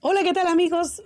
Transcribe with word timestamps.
Hola, 0.00 0.22
¿qué 0.22 0.32
tal 0.32 0.46
amigos? 0.46 1.02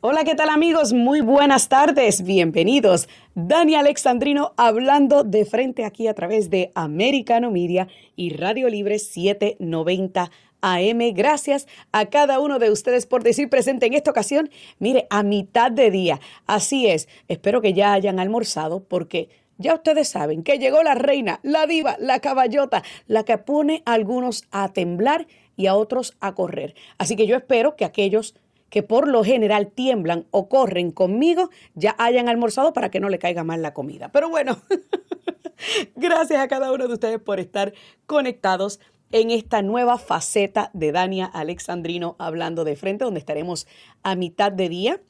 Hola, 0.00 0.24
¿qué 0.24 0.34
tal 0.34 0.48
amigos? 0.48 0.92
Muy 0.92 1.20
buenas 1.20 1.68
tardes, 1.68 2.24
bienvenidos. 2.24 3.08
Dani 3.36 3.76
Alexandrino 3.76 4.54
hablando 4.56 5.22
de 5.22 5.44
frente 5.44 5.84
aquí 5.84 6.08
a 6.08 6.14
través 6.14 6.50
de 6.50 6.72
Americano 6.74 7.52
Media 7.52 7.86
y 8.16 8.30
Radio 8.30 8.68
Libre 8.68 8.98
790 8.98 10.32
AM. 10.62 10.98
Gracias 11.14 11.68
a 11.92 12.06
cada 12.06 12.40
uno 12.40 12.58
de 12.58 12.72
ustedes 12.72 13.06
por 13.06 13.22
decir 13.22 13.48
presente 13.48 13.86
en 13.86 13.94
esta 13.94 14.10
ocasión. 14.10 14.50
Mire, 14.80 15.06
a 15.10 15.22
mitad 15.22 15.70
de 15.70 15.92
día. 15.92 16.18
Así 16.48 16.88
es, 16.88 17.08
espero 17.28 17.60
que 17.60 17.72
ya 17.72 17.92
hayan 17.92 18.18
almorzado 18.18 18.82
porque... 18.82 19.28
Ya 19.60 19.74
ustedes 19.74 20.08
saben 20.08 20.44
que 20.44 20.60
llegó 20.60 20.84
la 20.84 20.94
reina, 20.94 21.40
la 21.42 21.66
diva, 21.66 21.96
la 21.98 22.20
caballota, 22.20 22.84
la 23.08 23.24
que 23.24 23.38
pone 23.38 23.82
a 23.86 23.94
algunos 23.94 24.44
a 24.52 24.72
temblar 24.72 25.26
y 25.58 25.66
a 25.66 25.74
otros 25.74 26.16
a 26.20 26.34
correr. 26.34 26.74
Así 26.96 27.16
que 27.16 27.26
yo 27.26 27.36
espero 27.36 27.76
que 27.76 27.84
aquellos 27.84 28.34
que 28.70 28.82
por 28.82 29.08
lo 29.08 29.24
general 29.24 29.66
tiemblan 29.66 30.26
o 30.30 30.48
corren 30.48 30.92
conmigo 30.92 31.50
ya 31.74 31.94
hayan 31.98 32.28
almorzado 32.28 32.72
para 32.72 32.90
que 32.90 33.00
no 33.00 33.08
le 33.08 33.18
caiga 33.18 33.44
mal 33.44 33.60
la 33.60 33.74
comida. 33.74 34.10
Pero 34.10 34.30
bueno, 34.30 34.58
gracias 35.96 36.40
a 36.40 36.48
cada 36.48 36.72
uno 36.72 36.86
de 36.86 36.94
ustedes 36.94 37.18
por 37.18 37.40
estar 37.40 37.74
conectados 38.06 38.78
en 39.10 39.30
esta 39.30 39.62
nueva 39.62 39.98
faceta 39.98 40.70
de 40.74 40.92
Dania 40.92 41.26
Alexandrino 41.26 42.14
hablando 42.18 42.64
de 42.64 42.76
frente, 42.76 43.04
donde 43.04 43.20
estaremos 43.20 43.66
a 44.02 44.14
mitad 44.14 44.52
de 44.52 44.68
día 44.68 45.00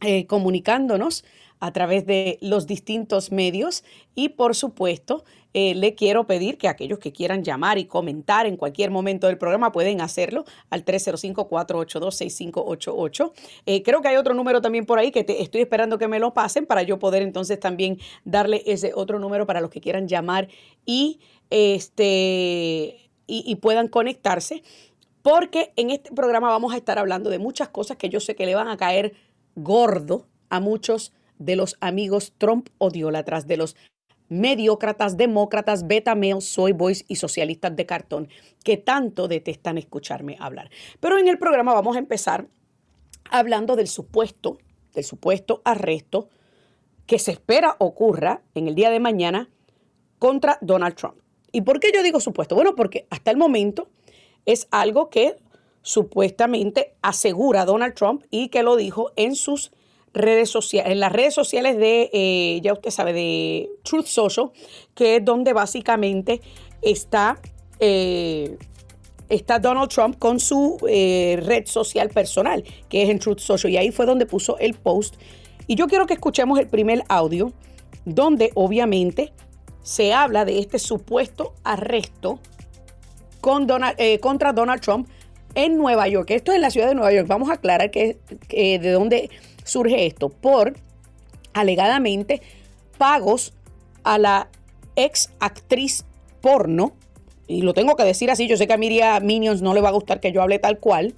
eh, 0.00 0.26
comunicándonos 0.26 1.24
a 1.60 1.72
través 1.72 2.06
de 2.06 2.38
los 2.40 2.66
distintos 2.66 3.32
medios 3.32 3.84
y 4.14 4.30
por 4.30 4.54
supuesto 4.54 5.24
eh, 5.56 5.76
le 5.76 5.94
quiero 5.94 6.26
pedir 6.26 6.58
que 6.58 6.66
aquellos 6.66 6.98
que 6.98 7.12
quieran 7.12 7.44
llamar 7.44 7.78
y 7.78 7.84
comentar 7.84 8.46
en 8.46 8.56
cualquier 8.56 8.90
momento 8.90 9.28
del 9.28 9.38
programa 9.38 9.70
pueden 9.70 10.00
hacerlo 10.00 10.44
al 10.68 10.84
305-482-6588. 10.84 13.32
Eh, 13.66 13.84
creo 13.84 14.02
que 14.02 14.08
hay 14.08 14.16
otro 14.16 14.34
número 14.34 14.60
también 14.60 14.84
por 14.84 14.98
ahí 14.98 15.12
que 15.12 15.24
estoy 15.26 15.60
esperando 15.60 15.96
que 15.96 16.08
me 16.08 16.18
lo 16.18 16.34
pasen 16.34 16.66
para 16.66 16.82
yo 16.82 16.98
poder 16.98 17.22
entonces 17.22 17.60
también 17.60 18.00
darle 18.24 18.64
ese 18.66 18.90
otro 18.94 19.20
número 19.20 19.46
para 19.46 19.60
los 19.60 19.70
que 19.70 19.80
quieran 19.80 20.08
llamar 20.08 20.48
y, 20.84 21.20
este, 21.50 23.08
y 23.26 23.54
puedan 23.56 23.86
conectarse. 23.86 24.64
Porque 25.22 25.72
en 25.76 25.90
este 25.90 26.10
programa 26.12 26.48
vamos 26.48 26.74
a 26.74 26.76
estar 26.76 26.98
hablando 26.98 27.30
de 27.30 27.38
muchas 27.38 27.68
cosas 27.68 27.96
que 27.96 28.08
yo 28.10 28.18
sé 28.20 28.34
que 28.34 28.44
le 28.44 28.56
van 28.56 28.68
a 28.68 28.76
caer 28.76 29.14
gordo 29.54 30.26
a 30.50 30.60
muchos 30.60 31.12
de 31.38 31.56
los 31.56 31.76
amigos 31.80 32.32
Trump 32.38 32.68
odiólatras, 32.78 33.46
de 33.46 33.56
los 33.56 33.76
mediócratas, 34.28 35.16
demócratas, 35.16 35.86
beta 35.86 36.14
males, 36.14 36.44
soy 36.44 36.72
boys 36.72 37.04
y 37.08 37.16
socialistas 37.16 37.76
de 37.76 37.86
cartón 37.86 38.28
que 38.64 38.76
tanto 38.76 39.28
detestan 39.28 39.78
escucharme 39.78 40.36
hablar. 40.40 40.70
Pero 41.00 41.18
en 41.18 41.28
el 41.28 41.38
programa 41.38 41.74
vamos 41.74 41.96
a 41.96 42.00
empezar 42.00 42.46
hablando 43.30 43.76
del 43.76 43.88
supuesto, 43.88 44.58
del 44.94 45.04
supuesto 45.04 45.62
arresto 45.64 46.28
que 47.06 47.18
se 47.18 47.32
espera 47.32 47.76
ocurra 47.78 48.42
en 48.54 48.68
el 48.68 48.74
día 48.74 48.90
de 48.90 49.00
mañana 49.00 49.50
contra 50.18 50.58
Donald 50.62 50.94
Trump. 50.94 51.16
¿Y 51.52 51.60
por 51.60 51.78
qué 51.78 51.92
yo 51.94 52.02
digo 52.02 52.18
supuesto? 52.18 52.54
Bueno, 52.54 52.74
porque 52.74 53.06
hasta 53.10 53.30
el 53.30 53.36
momento 53.36 53.88
es 54.46 54.66
algo 54.70 55.10
que 55.10 55.36
supuestamente 55.82 56.94
asegura 57.02 57.66
Donald 57.66 57.94
Trump 57.94 58.24
y 58.30 58.48
que 58.48 58.62
lo 58.62 58.76
dijo 58.76 59.12
en 59.16 59.36
sus 59.36 59.70
redes 60.14 60.48
sociales, 60.48 60.92
en 60.92 61.00
las 61.00 61.12
redes 61.12 61.34
sociales 61.34 61.76
de, 61.76 62.08
eh, 62.12 62.60
ya 62.62 62.72
usted 62.72 62.90
sabe, 62.90 63.12
de 63.12 63.68
Truth 63.82 64.06
Social, 64.06 64.50
que 64.94 65.16
es 65.16 65.24
donde 65.24 65.52
básicamente 65.52 66.40
está, 66.80 67.38
eh, 67.80 68.56
está 69.28 69.58
Donald 69.58 69.90
Trump 69.90 70.18
con 70.18 70.38
su 70.38 70.78
eh, 70.88 71.38
red 71.42 71.66
social 71.66 72.08
personal, 72.08 72.64
que 72.88 73.02
es 73.02 73.10
en 73.10 73.18
Truth 73.18 73.40
Social. 73.40 73.72
Y 73.72 73.76
ahí 73.76 73.90
fue 73.90 74.06
donde 74.06 74.24
puso 74.24 74.56
el 74.58 74.74
post. 74.74 75.16
Y 75.66 75.74
yo 75.74 75.88
quiero 75.88 76.06
que 76.06 76.14
escuchemos 76.14 76.58
el 76.58 76.68
primer 76.68 77.02
audio, 77.08 77.52
donde 78.04 78.52
obviamente 78.54 79.32
se 79.82 80.12
habla 80.12 80.44
de 80.44 80.60
este 80.60 80.78
supuesto 80.78 81.54
arresto 81.64 82.38
con 83.40 83.66
Donald, 83.66 83.96
contra 84.20 84.52
Donald 84.52 84.80
Trump 84.80 85.08
en 85.54 85.76
Nueva 85.76 86.08
York. 86.08 86.30
Esto 86.30 86.52
es 86.52 86.56
en 86.56 86.62
la 86.62 86.70
ciudad 86.70 86.88
de 86.88 86.94
Nueva 86.94 87.12
York. 87.12 87.26
Vamos 87.28 87.50
a 87.50 87.54
aclarar 87.54 87.90
que, 87.90 88.18
de 88.48 88.90
dónde 88.90 89.30
surge 89.64 90.06
esto? 90.06 90.28
Por 90.28 90.74
alegadamente 91.52 92.40
pagos 92.98 93.52
a 94.04 94.18
la 94.18 94.48
ex 94.96 95.30
actriz 95.40 96.04
porno, 96.40 96.92
y 97.46 97.62
lo 97.62 97.74
tengo 97.74 97.96
que 97.96 98.04
decir 98.04 98.30
así, 98.30 98.46
yo 98.46 98.56
sé 98.56 98.66
que 98.66 98.74
a 98.74 98.78
Miriam 98.78 99.24
Minions 99.24 99.62
no 99.62 99.74
le 99.74 99.80
va 99.80 99.88
a 99.88 99.92
gustar 99.92 100.20
que 100.20 100.32
yo 100.32 100.42
hable 100.42 100.58
tal 100.58 100.78
cual, 100.78 101.14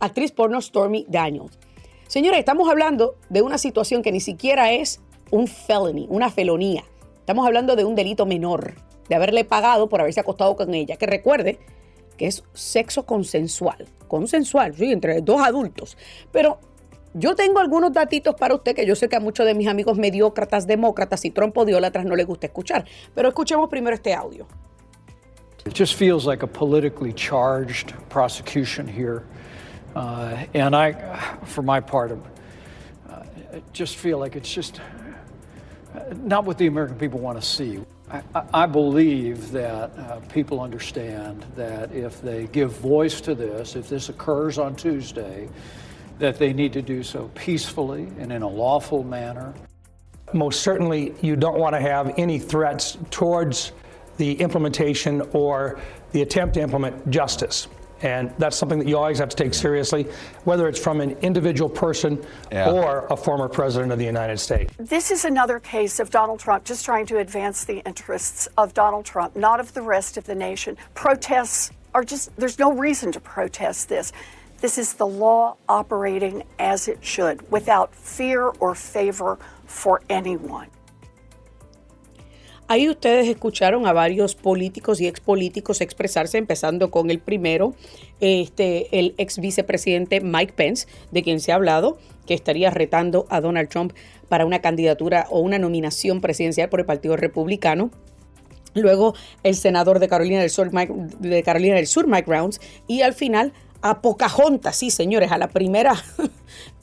actriz 0.00 0.32
porno 0.32 0.60
Stormy 0.60 1.06
Daniels. 1.08 1.58
Señores, 2.06 2.38
estamos 2.38 2.68
hablando 2.68 3.16
de 3.30 3.42
una 3.42 3.58
situación 3.58 4.02
que 4.02 4.12
ni 4.12 4.20
siquiera 4.20 4.72
es 4.72 5.00
un 5.30 5.46
felony, 5.46 6.06
una 6.08 6.30
felonía. 6.30 6.84
Estamos 7.18 7.46
hablando 7.46 7.76
de 7.76 7.84
un 7.84 7.94
delito 7.94 8.26
menor, 8.26 8.74
de 9.08 9.14
haberle 9.14 9.44
pagado 9.44 9.88
por 9.88 10.00
haberse 10.00 10.20
acostado 10.20 10.54
con 10.56 10.74
ella. 10.74 10.96
Que 10.96 11.06
recuerde 11.06 11.58
que 12.18 12.26
es 12.26 12.44
sexo 12.52 13.06
consensual, 13.06 13.86
consensual, 14.06 14.74
sí, 14.74 14.92
entre 14.92 15.20
dos 15.22 15.40
adultos. 15.40 15.96
Pero 16.30 16.58
yo 17.14 17.34
tengo 17.34 17.60
algunos 17.60 17.92
datitos 17.92 18.34
para 18.34 18.54
usted 18.54 18.74
que 18.74 18.84
yo 18.84 18.94
sé 18.94 19.08
que 19.08 19.16
a 19.16 19.20
muchos 19.20 19.46
de 19.46 19.54
mis 19.54 19.68
amigos 19.68 19.96
mediócratas, 19.96 20.66
demócratas 20.66 21.24
y 21.24 21.30
trompodiólatras 21.30 22.04
no 22.04 22.16
les 22.16 22.26
gusta 22.26 22.46
escuchar. 22.46 22.84
Pero 23.14 23.28
escuchemos 23.28 23.68
primero 23.70 23.94
este 23.94 24.12
audio. 24.12 24.46
It 25.64 25.72
just 25.74 25.94
feels 25.94 26.26
like 26.26 26.42
a 26.42 26.46
politically 26.46 27.12
charged 27.12 27.94
prosecution 28.10 28.86
here. 28.86 29.22
Uh, 29.96 30.44
and 30.52 30.74
I, 30.74 30.92
for 31.44 31.62
my 31.62 31.80
part, 31.80 32.12
uh, 32.12 33.22
just 33.72 33.96
feel 33.96 34.18
like 34.18 34.36
it's 34.36 34.52
just 34.52 34.80
not 36.22 36.44
what 36.44 36.58
the 36.58 36.66
American 36.66 36.98
people 36.98 37.20
want 37.20 37.40
to 37.40 37.46
see. 37.46 37.80
I, 38.10 38.42
I 38.52 38.66
believe 38.66 39.52
that 39.52 39.96
uh, 39.96 40.20
people 40.32 40.60
understand 40.60 41.44
that 41.56 41.92
if 41.92 42.20
they 42.20 42.46
give 42.48 42.72
voice 42.72 43.20
to 43.22 43.34
this, 43.34 43.76
if 43.76 43.88
this 43.88 44.08
occurs 44.08 44.58
on 44.58 44.74
Tuesday, 44.74 45.48
that 46.18 46.38
they 46.38 46.52
need 46.52 46.72
to 46.72 46.82
do 46.82 47.02
so 47.02 47.30
peacefully 47.34 48.08
and 48.18 48.32
in 48.32 48.42
a 48.42 48.48
lawful 48.48 49.02
manner. 49.02 49.54
Most 50.32 50.62
certainly, 50.62 51.14
you 51.20 51.36
don't 51.36 51.58
want 51.58 51.74
to 51.74 51.80
have 51.80 52.14
any 52.18 52.38
threats 52.38 52.98
towards 53.10 53.72
the 54.16 54.32
implementation 54.40 55.22
or 55.32 55.80
the 56.12 56.22
attempt 56.22 56.54
to 56.54 56.60
implement 56.60 57.10
justice. 57.10 57.68
And 58.02 58.32
that's 58.38 58.56
something 58.56 58.78
that 58.78 58.86
you 58.86 58.98
always 58.98 59.18
have 59.18 59.30
to 59.30 59.36
take 59.36 59.54
seriously, 59.54 60.06
whether 60.44 60.68
it's 60.68 60.78
from 60.78 61.00
an 61.00 61.12
individual 61.22 61.70
person 61.70 62.22
yeah. 62.52 62.70
or 62.70 63.06
a 63.08 63.16
former 63.16 63.48
president 63.48 63.92
of 63.92 63.98
the 63.98 64.04
United 64.04 64.38
States. 64.38 64.74
This 64.78 65.10
is 65.10 65.24
another 65.24 65.58
case 65.58 66.00
of 66.00 66.10
Donald 66.10 66.38
Trump 66.38 66.64
just 66.64 66.84
trying 66.84 67.06
to 67.06 67.18
advance 67.18 67.64
the 67.64 67.78
interests 67.86 68.46
of 68.58 68.74
Donald 68.74 69.06
Trump, 69.06 69.36
not 69.36 69.58
of 69.58 69.72
the 69.72 69.80
rest 69.80 70.16
of 70.16 70.24
the 70.24 70.34
nation. 70.34 70.76
Protests 70.94 71.70
are 71.94 72.04
just, 72.04 72.34
there's 72.36 72.58
no 72.58 72.72
reason 72.72 73.10
to 73.12 73.20
protest 73.20 73.88
this. 73.88 74.12
This 74.64 74.78
is 74.78 74.94
the 74.94 75.04
law 75.04 75.58
operating 75.68 76.42
as 76.58 76.88
it 76.88 77.00
should, 77.02 77.42
without 77.50 77.94
fear 77.94 78.50
or 78.60 78.74
favor 78.74 79.36
for 79.66 80.00
anyone. 80.08 80.70
Ahí 82.66 82.88
ustedes 82.88 83.28
escucharon 83.28 83.86
a 83.86 83.92
varios 83.92 84.34
políticos 84.34 85.02
y 85.02 85.06
expolíticos 85.06 85.82
expresarse, 85.82 86.38
empezando 86.38 86.90
con 86.90 87.10
el 87.10 87.18
primero, 87.18 87.74
este, 88.20 88.98
el 88.98 89.14
ex 89.18 89.38
vicepresidente 89.38 90.22
Mike 90.22 90.54
Pence, 90.54 90.88
de 91.10 91.22
quien 91.22 91.40
se 91.40 91.52
ha 91.52 91.56
hablado 91.56 91.98
que 92.26 92.32
estaría 92.32 92.70
retando 92.70 93.26
a 93.28 93.42
Donald 93.42 93.68
Trump 93.68 93.92
para 94.30 94.46
una 94.46 94.62
candidatura 94.62 95.26
o 95.28 95.40
una 95.40 95.58
nominación 95.58 96.22
presidencial 96.22 96.70
por 96.70 96.80
el 96.80 96.86
Partido 96.86 97.18
Republicano. 97.18 97.90
Luego 98.72 99.14
el 99.42 99.56
senador 99.56 99.98
de 99.98 100.08
Carolina 100.08 100.40
del 100.40 100.48
Sur, 100.48 100.72
Mike, 100.72 100.92
de 101.20 101.42
Carolina 101.42 101.76
del 101.76 101.86
Sur, 101.86 102.06
Mike 102.06 102.30
Rounds, 102.30 102.62
y 102.88 103.02
al 103.02 103.12
final 103.12 103.52
a 103.84 104.00
Pocahontas, 104.00 104.76
sí, 104.76 104.90
señores, 104.90 105.30
a 105.30 105.36
la 105.36 105.48
primera 105.48 105.94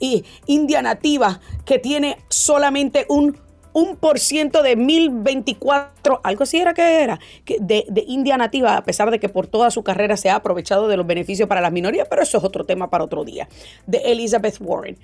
india 0.46 0.82
nativa 0.82 1.40
que 1.64 1.80
tiene 1.80 2.16
solamente 2.28 3.06
un 3.08 3.36
un 3.74 3.96
por 3.96 4.18
ciento 4.18 4.62
de 4.62 4.76
1024, 4.76 6.20
algo 6.22 6.42
así 6.42 6.58
era 6.58 6.74
que 6.74 7.02
era, 7.02 7.18
de, 7.46 7.86
de, 7.88 8.04
India 8.06 8.36
nativa, 8.36 8.76
a 8.76 8.84
pesar 8.84 9.10
de 9.10 9.18
que 9.18 9.30
por 9.30 9.46
toda 9.46 9.70
su 9.70 9.82
carrera 9.82 10.18
se 10.18 10.28
ha 10.28 10.34
aprovechado 10.34 10.88
de 10.88 10.98
los 10.98 11.06
beneficios 11.06 11.48
para 11.48 11.62
las 11.62 11.72
minorías, 11.72 12.06
pero 12.06 12.20
eso 12.20 12.36
es 12.36 12.44
otro 12.44 12.64
tema 12.64 12.90
para 12.90 13.04
otro 13.04 13.24
día, 13.24 13.48
de 13.86 13.96
Elizabeth 14.12 14.58
Warren. 14.60 14.98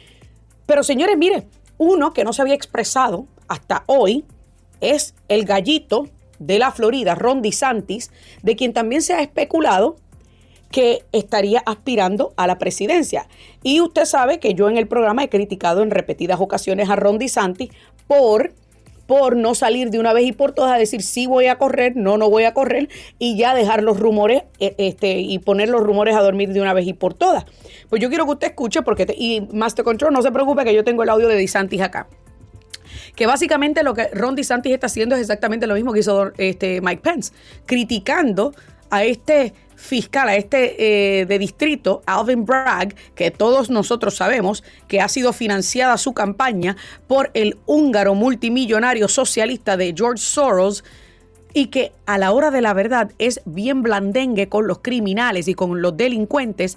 Pero 0.66 0.82
señores, 0.82 1.16
mire, 1.16 1.46
uno 1.78 2.12
que 2.12 2.24
no 2.24 2.34
se 2.34 2.42
había 2.42 2.52
expresado 2.52 3.26
hasta 3.48 3.84
hoy 3.86 4.26
es 4.82 5.14
el 5.28 5.46
gallito 5.46 6.04
de 6.38 6.58
la 6.58 6.70
Florida, 6.70 7.14
Ron 7.14 7.40
DeSantis, 7.40 8.10
de 8.42 8.54
quien 8.54 8.74
también 8.74 9.00
se 9.00 9.14
ha 9.14 9.22
especulado 9.22 9.96
que 10.70 11.04
estaría 11.12 11.62
aspirando 11.66 12.32
a 12.36 12.46
la 12.46 12.58
presidencia. 12.58 13.26
Y 13.62 13.80
usted 13.80 14.04
sabe 14.04 14.38
que 14.38 14.54
yo 14.54 14.68
en 14.68 14.76
el 14.76 14.86
programa 14.86 15.24
he 15.24 15.28
criticado 15.28 15.82
en 15.82 15.90
repetidas 15.90 16.40
ocasiones 16.40 16.90
a 16.90 16.96
Ron 16.96 17.18
DeSantis 17.18 17.70
por 18.06 18.52
por 19.06 19.36
no 19.36 19.54
salir 19.54 19.88
de 19.88 19.98
una 19.98 20.12
vez 20.12 20.26
y 20.26 20.32
por 20.32 20.52
todas 20.52 20.74
a 20.74 20.76
decir 20.76 21.02
sí 21.02 21.26
voy 21.26 21.46
a 21.46 21.56
correr, 21.56 21.96
no, 21.96 22.18
no 22.18 22.28
voy 22.28 22.44
a 22.44 22.52
correr 22.52 22.90
y 23.18 23.38
ya 23.38 23.54
dejar 23.54 23.82
los 23.82 23.98
rumores 23.98 24.42
e, 24.60 24.74
este, 24.76 25.20
y 25.20 25.38
poner 25.38 25.70
los 25.70 25.82
rumores 25.82 26.14
a 26.14 26.20
dormir 26.20 26.52
de 26.52 26.60
una 26.60 26.74
vez 26.74 26.86
y 26.86 26.92
por 26.92 27.14
todas. 27.14 27.46
Pues 27.88 28.02
yo 28.02 28.10
quiero 28.10 28.26
que 28.26 28.32
usted 28.32 28.48
escuche 28.48 28.82
porque, 28.82 29.06
y 29.16 29.48
Master 29.50 29.82
Control, 29.82 30.12
no 30.12 30.20
se 30.20 30.30
preocupe 30.30 30.62
que 30.62 30.74
yo 30.74 30.84
tengo 30.84 31.04
el 31.04 31.08
audio 31.08 31.26
de 31.26 31.36
DeSantis 31.36 31.80
acá 31.80 32.06
que 33.16 33.26
básicamente 33.26 33.82
lo 33.82 33.94
que 33.94 34.08
Ron 34.12 34.36
DeSantis 34.36 34.72
está 34.72 34.86
haciendo 34.86 35.14
es 35.14 35.22
exactamente 35.22 35.66
lo 35.66 35.74
mismo 35.74 35.92
que 35.92 36.00
hizo 36.00 36.30
este 36.36 36.80
Mike 36.80 37.02
Pence, 37.02 37.32
criticando 37.66 38.54
a 38.90 39.04
este 39.04 39.54
fiscal, 39.78 40.28
a 40.28 40.34
este 40.34 41.20
eh, 41.20 41.24
de 41.26 41.38
distrito, 41.38 42.02
Alvin 42.04 42.44
Bragg, 42.44 42.96
que 43.14 43.30
todos 43.30 43.70
nosotros 43.70 44.16
sabemos 44.16 44.64
que 44.88 45.00
ha 45.00 45.08
sido 45.08 45.32
financiada 45.32 45.96
su 45.98 46.12
campaña 46.12 46.76
por 47.06 47.30
el 47.32 47.56
húngaro 47.64 48.14
multimillonario 48.14 49.06
socialista 49.06 49.76
de 49.76 49.94
George 49.96 50.22
Soros 50.22 50.82
y 51.54 51.66
que 51.66 51.92
a 52.06 52.18
la 52.18 52.32
hora 52.32 52.50
de 52.50 52.60
la 52.60 52.74
verdad 52.74 53.12
es 53.18 53.40
bien 53.44 53.82
blandengue 53.82 54.48
con 54.48 54.66
los 54.66 54.80
criminales 54.80 55.46
y 55.46 55.54
con 55.54 55.80
los 55.80 55.96
delincuentes, 55.96 56.76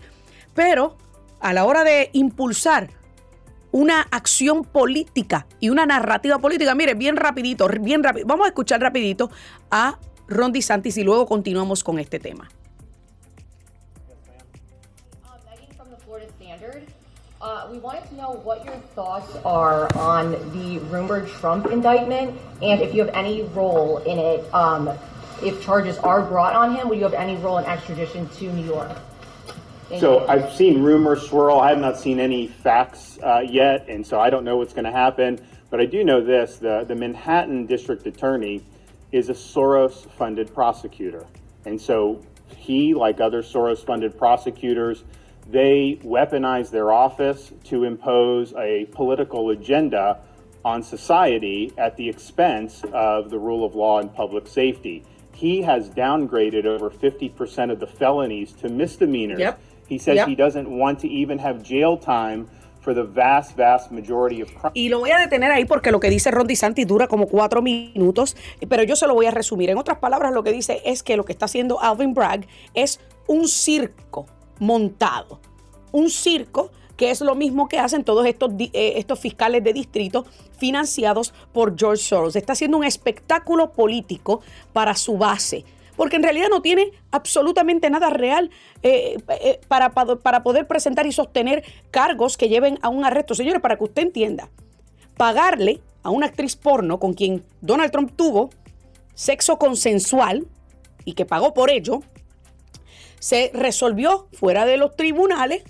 pero 0.53 0.95
a 1.39 1.53
la 1.53 1.65
hora 1.65 1.83
de 1.83 2.12
impulsar 2.13 2.92
una 3.71 4.01
acción 4.12 4.63
política 4.63 5.48
y 5.59 5.69
una 5.69 5.88
narrativa 5.88 6.38
política, 6.38 6.75
mire, 6.75 6.94
bien 6.94 7.15
rapidito, 7.15 7.68
bien 7.81 8.03
rápido, 8.03 8.27
vamos 8.27 8.45
a 8.45 8.50
escuchar 8.50 8.80
rapidito 8.80 9.31
a 9.71 9.98
Ron 10.27 10.51
DeSantis 10.51 10.98
y 10.98 11.03
luego 11.03 11.25
continuamos 11.25 11.83
con 11.83 11.98
este 11.98 12.19
tema. 12.19 12.48
Uh, 17.41 17.67
we 17.71 17.79
wanted 17.79 18.07
to 18.07 18.15
know 18.15 18.33
what 18.43 18.63
your 18.63 18.75
thoughts 18.93 19.35
are 19.43 19.91
on 19.97 20.31
the 20.53 20.77
rumored 20.91 21.27
Trump 21.27 21.65
indictment 21.65 22.39
and 22.61 22.79
if 22.81 22.93
you 22.93 23.03
have 23.03 23.13
any 23.15 23.41
role 23.41 23.97
in 23.99 24.19
it. 24.19 24.53
Um, 24.53 24.91
if 25.41 25.59
charges 25.63 25.97
are 25.97 26.21
brought 26.21 26.53
on 26.53 26.75
him, 26.75 26.88
would 26.88 26.99
you 26.99 27.03
have 27.03 27.15
any 27.15 27.35
role 27.38 27.57
in 27.57 27.65
extradition 27.65 28.29
to 28.29 28.53
New 28.53 28.65
York? 28.65 28.95
so 29.99 30.27
I've 30.27 30.53
seen 30.53 30.83
rumors 30.83 31.27
swirl. 31.27 31.59
I 31.59 31.69
have 31.69 31.79
not 31.79 31.97
seen 31.97 32.19
any 32.19 32.47
facts 32.47 33.17
uh, 33.23 33.39
yet, 33.39 33.89
and 33.89 34.05
so 34.05 34.19
I 34.19 34.29
don't 34.29 34.45
know 34.45 34.57
what's 34.57 34.73
going 34.73 34.85
to 34.85 34.91
happen. 34.91 35.39
But 35.71 35.81
I 35.81 35.85
do 35.85 36.03
know 36.03 36.23
this: 36.23 36.57
the 36.57 36.85
the 36.88 36.95
Manhattan 36.95 37.65
District 37.65 38.05
Attorney 38.05 38.63
is 39.11 39.29
a 39.29 39.33
Soros-funded 39.33 40.53
prosecutor, 40.53 41.25
and 41.65 41.81
so 41.81 42.23
he, 42.55 42.93
like 42.93 43.19
other 43.19 43.41
Soros-funded 43.41 44.17
prosecutors 44.17 45.03
they 45.51 46.00
weaponize 46.03 46.71
their 46.71 46.92
office 46.92 47.51
to 47.65 47.83
impose 47.83 48.53
a 48.57 48.86
political 48.92 49.50
agenda 49.50 50.19
on 50.63 50.83
society 50.83 51.74
at 51.77 51.98
the 51.98 52.07
expense 52.07 52.83
of 52.94 53.30
the 53.30 53.38
rule 53.38 53.65
of 53.65 53.75
law 53.75 54.00
and 54.00 54.13
public 54.13 54.48
safety. 54.48 55.03
He 55.33 55.62
has 55.63 55.89
downgraded 55.89 56.65
over 56.65 56.89
50% 56.89 57.71
of 57.71 57.80
the 57.80 57.88
felonies 57.88 58.53
to 58.62 58.69
misdemeanors. 58.69 59.39
Yep. 59.39 59.59
He 59.88 59.98
says 59.98 60.15
yep. 60.15 60.27
he 60.27 60.36
doesn't 60.36 60.69
want 60.69 61.00
to 61.00 61.07
even 61.07 61.39
have 61.39 61.63
jail 61.63 61.98
time 61.98 62.48
for 62.80 62.94
the 62.94 63.03
vast, 63.03 63.56
vast 63.57 63.92
majority 63.92 64.42
of. 64.42 64.50
Y 64.74 64.89
lo 64.89 65.00
voy 65.00 65.12
a 65.12 65.18
detener 65.18 65.51
ahí 65.51 65.65
porque 65.65 65.92
lo 65.92 66.00
que 66.00 66.09
dice 66.09 66.31
Ron 66.31 66.48
DeSantis 66.48 66.88
dura 66.88 67.07
como 67.07 67.27
cuatro 67.27 67.62
minutos, 67.62 68.38
pero 68.69 68.83
yo 68.83 68.95
se 68.95 69.07
lo 69.07 69.13
voy 69.13 69.25
a 69.25 69.31
resumir. 69.31 69.69
En 69.69 69.77
otras 69.77 69.98
palabras, 69.98 70.31
lo 70.31 70.44
que 70.44 70.51
dice 70.51 70.81
es 70.86 71.03
que 71.03 71.18
lo 71.18 71.25
que 71.25 71.33
está 71.33 71.45
haciendo 71.45 71.81
Alvin 71.81 72.13
Bragg 72.13 72.45
es 72.74 73.00
un 73.27 73.48
circo 73.48 74.27
montado. 74.62 75.42
Un 75.92 76.10
circo 76.10 76.72
que 76.96 77.10
es 77.10 77.19
lo 77.19 77.34
mismo 77.34 77.68
que 77.68 77.80
hacen 77.80 78.04
todos 78.04 78.28
estos, 78.28 78.52
eh, 78.60 78.94
estos 78.98 79.19
fiscales 79.19 79.63
de 79.63 79.74
distrito 79.74 80.24
financiados 80.60 81.34
por 81.52 81.75
George 81.75 82.04
Soros. 82.04 82.36
Está 82.36 82.54
haciendo 82.54 82.78
un 82.78 82.84
espectáculo 82.84 83.74
político 83.74 84.42
para 84.72 84.94
su 84.94 85.18
base, 85.18 85.66
porque 85.96 86.18
en 86.18 86.24
realidad 86.24 86.50
no 86.52 86.62
tiene 86.62 86.92
absolutamente 87.10 87.90
nada 87.90 88.12
real 88.12 88.52
eh, 88.84 89.18
eh, 89.30 89.60
para, 89.68 89.90
para 89.90 90.44
poder 90.44 90.68
presentar 90.68 91.08
y 91.08 91.12
sostener 91.12 91.63
cargos 91.90 92.38
que 92.38 92.50
lleven 92.50 92.78
a 92.84 92.90
un 92.90 93.04
arresto. 93.04 93.34
Señores, 93.34 93.63
para 93.63 93.78
que 93.78 93.86
usted 93.86 94.04
entienda, 94.04 94.52
pagarle 95.18 95.81
a 96.04 96.12
una 96.12 96.28
actriz 96.28 96.56
porno 96.56 97.00
con 97.00 97.13
quien 97.13 97.44
Donald 97.62 97.92
Trump 97.92 98.12
tuvo 98.16 98.52
sexo 99.16 99.58
consensual 99.58 100.46
y 101.04 101.13
que 101.13 101.25
pagó 101.25 101.56
por 101.56 101.72
ello, 101.72 102.02
se 103.21 103.51
resolvió 103.53 104.27
fuera 104.33 104.65
de 104.65 104.77
los 104.77 104.95
tribunales 104.95 105.62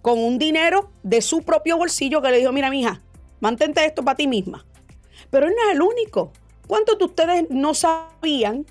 con 0.00 0.20
un 0.20 0.38
dinero 0.38 0.92
de 1.02 1.20
su 1.20 1.42
propio 1.42 1.76
bolsillo 1.76 2.22
que 2.22 2.30
le 2.30 2.38
dijo, 2.38 2.52
mira, 2.52 2.70
mija, 2.70 3.02
mantente 3.40 3.84
esto 3.84 4.04
para 4.04 4.16
ti 4.16 4.28
misma. 4.28 4.64
Pero 5.28 5.48
él 5.48 5.54
no 5.56 5.68
es 5.68 5.74
el 5.74 5.82
único. 5.82 6.32
¿Cuántos 6.68 6.98
de 6.98 7.04
ustedes 7.04 7.50
no 7.50 7.74
sabían 7.74 8.64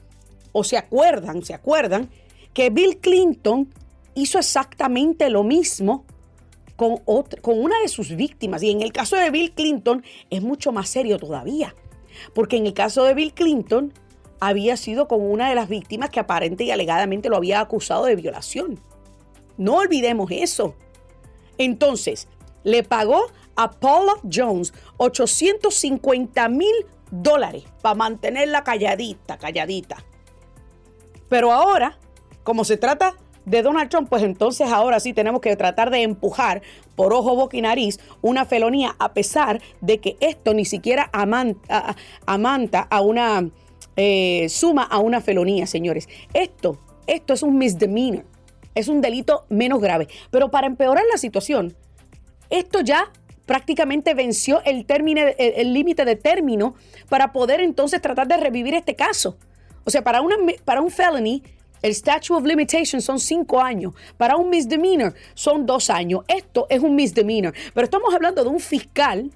o 0.53 0.63
se 0.63 0.77
acuerdan, 0.77 1.43
se 1.43 1.53
acuerdan 1.53 2.09
que 2.53 2.69
Bill 2.69 2.97
Clinton 2.99 3.73
hizo 4.15 4.39
exactamente 4.39 5.29
lo 5.29 5.43
mismo 5.43 6.05
con, 6.77 6.95
con 7.41 7.59
una 7.59 7.77
de 7.81 7.89
sus 7.89 8.15
víctimas? 8.15 8.63
Y 8.63 8.71
en 8.71 8.81
el 8.81 8.93
caso 8.93 9.17
de 9.17 9.31
Bill 9.31 9.51
Clinton 9.51 10.01
es 10.29 10.41
mucho 10.41 10.71
más 10.71 10.87
serio 10.87 11.17
todavía. 11.17 11.75
Porque 12.33 12.55
en 12.55 12.67
el 12.67 12.73
caso 12.73 13.03
de 13.03 13.13
Bill 13.13 13.33
Clinton, 13.33 13.91
había 14.41 14.75
sido 14.75 15.07
con 15.07 15.21
una 15.21 15.47
de 15.47 15.55
las 15.55 15.69
víctimas 15.69 16.09
que 16.09 16.19
aparente 16.19 16.65
y 16.65 16.71
alegadamente 16.71 17.29
lo 17.29 17.37
había 17.37 17.61
acusado 17.61 18.05
de 18.05 18.17
violación. 18.17 18.79
No 19.57 19.75
olvidemos 19.75 20.29
eso. 20.31 20.75
Entonces, 21.57 22.27
le 22.63 22.83
pagó 22.83 23.27
a 23.55 23.71
Paula 23.71 24.13
Jones 24.29 24.73
850 24.97 26.49
mil 26.49 26.73
dólares 27.11 27.63
para 27.81 27.95
mantenerla 27.95 28.63
calladita, 28.63 29.37
calladita. 29.37 30.03
Pero 31.29 31.51
ahora, 31.51 31.97
como 32.43 32.65
se 32.65 32.77
trata 32.77 33.15
de 33.45 33.61
Donald 33.61 33.89
Trump, 33.89 34.09
pues 34.09 34.23
entonces 34.23 34.71
ahora 34.71 34.99
sí 34.99 35.13
tenemos 35.13 35.41
que 35.41 35.55
tratar 35.55 35.91
de 35.91 36.01
empujar 36.01 36.61
por 36.95 37.13
ojo, 37.13 37.35
boca 37.35 37.57
y 37.57 37.61
nariz 37.61 37.99
una 38.21 38.45
felonía, 38.45 38.95
a 38.99 39.13
pesar 39.13 39.61
de 39.81 39.99
que 39.99 40.17
esto 40.19 40.53
ni 40.53 40.65
siquiera 40.65 41.09
amanta 41.13 42.87
a 42.89 43.01
una 43.01 43.49
eh, 44.03 44.49
suma 44.49 44.81
a 44.81 44.97
una 44.97 45.21
felonía, 45.21 45.67
señores. 45.67 46.09
Esto, 46.33 46.79
esto 47.05 47.35
es 47.35 47.43
un 47.43 47.59
misdemeanor, 47.59 48.25
es 48.73 48.87
un 48.87 48.99
delito 48.99 49.45
menos 49.49 49.79
grave. 49.79 50.07
Pero 50.31 50.49
para 50.49 50.65
empeorar 50.65 51.03
la 51.11 51.19
situación, 51.19 51.75
esto 52.49 52.81
ya 52.81 53.11
prácticamente 53.45 54.15
venció 54.15 54.63
el 54.65 55.73
límite 55.73 56.03
de 56.03 56.15
término 56.15 56.73
para 57.09 57.31
poder 57.31 57.61
entonces 57.61 58.01
tratar 58.01 58.27
de 58.27 58.37
revivir 58.37 58.73
este 58.73 58.95
caso. 58.95 59.37
O 59.83 59.91
sea, 59.91 60.03
para, 60.03 60.21
una, 60.21 60.35
para 60.65 60.81
un 60.81 60.89
felony, 60.89 61.43
el 61.83 61.91
statute 61.91 62.33
of 62.33 62.43
limitation 62.43 63.03
son 63.03 63.19
cinco 63.19 63.61
años. 63.61 63.93
Para 64.17 64.35
un 64.35 64.49
misdemeanor 64.49 65.13
son 65.35 65.67
dos 65.67 65.91
años. 65.91 66.23
Esto 66.27 66.65
es 66.71 66.79
un 66.79 66.95
misdemeanor. 66.95 67.53
Pero 67.71 67.85
estamos 67.85 68.11
hablando 68.15 68.43
de 68.43 68.49
un 68.49 68.59
fiscal, 68.59 69.29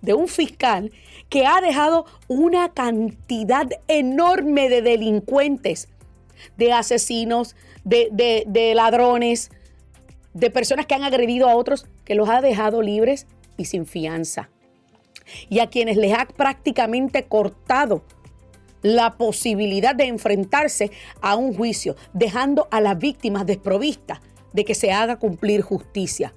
de 0.00 0.14
un 0.14 0.26
fiscal 0.26 0.90
que 1.30 1.46
ha 1.46 1.60
dejado 1.60 2.04
una 2.28 2.74
cantidad 2.74 3.66
enorme 3.88 4.68
de 4.68 4.82
delincuentes, 4.82 5.88
de 6.58 6.72
asesinos, 6.72 7.56
de, 7.84 8.72
ladrones, 8.74 9.50
de 10.34 10.50
personas 10.50 10.86
que 10.86 10.94
han 10.94 11.04
agredido 11.04 11.48
a 11.48 11.54
otros, 11.54 11.86
que 12.04 12.16
los 12.16 12.28
ha 12.28 12.40
dejado 12.42 12.82
libres 12.82 13.26
y 13.56 13.66
sin 13.66 13.86
fianza. 13.86 14.50
Y 15.48 15.60
a 15.60 15.68
quienes 15.68 15.96
les 15.96 16.12
ha 16.18 16.26
prácticamente 16.26 17.22
cortado 17.22 18.02
la 18.82 19.16
posibilidad 19.16 19.94
de 19.94 20.06
enfrentarse 20.06 20.90
a 21.20 21.36
un 21.36 21.54
juicio, 21.54 21.94
dejando 22.12 22.66
a 22.72 22.80
las 22.80 22.98
víctimas 22.98 23.46
desprovistas 23.46 24.20
de 24.52 24.64
que 24.64 24.74
se 24.74 24.90
haga 24.90 25.18
cumplir 25.18 25.62
justicia. 25.62 26.34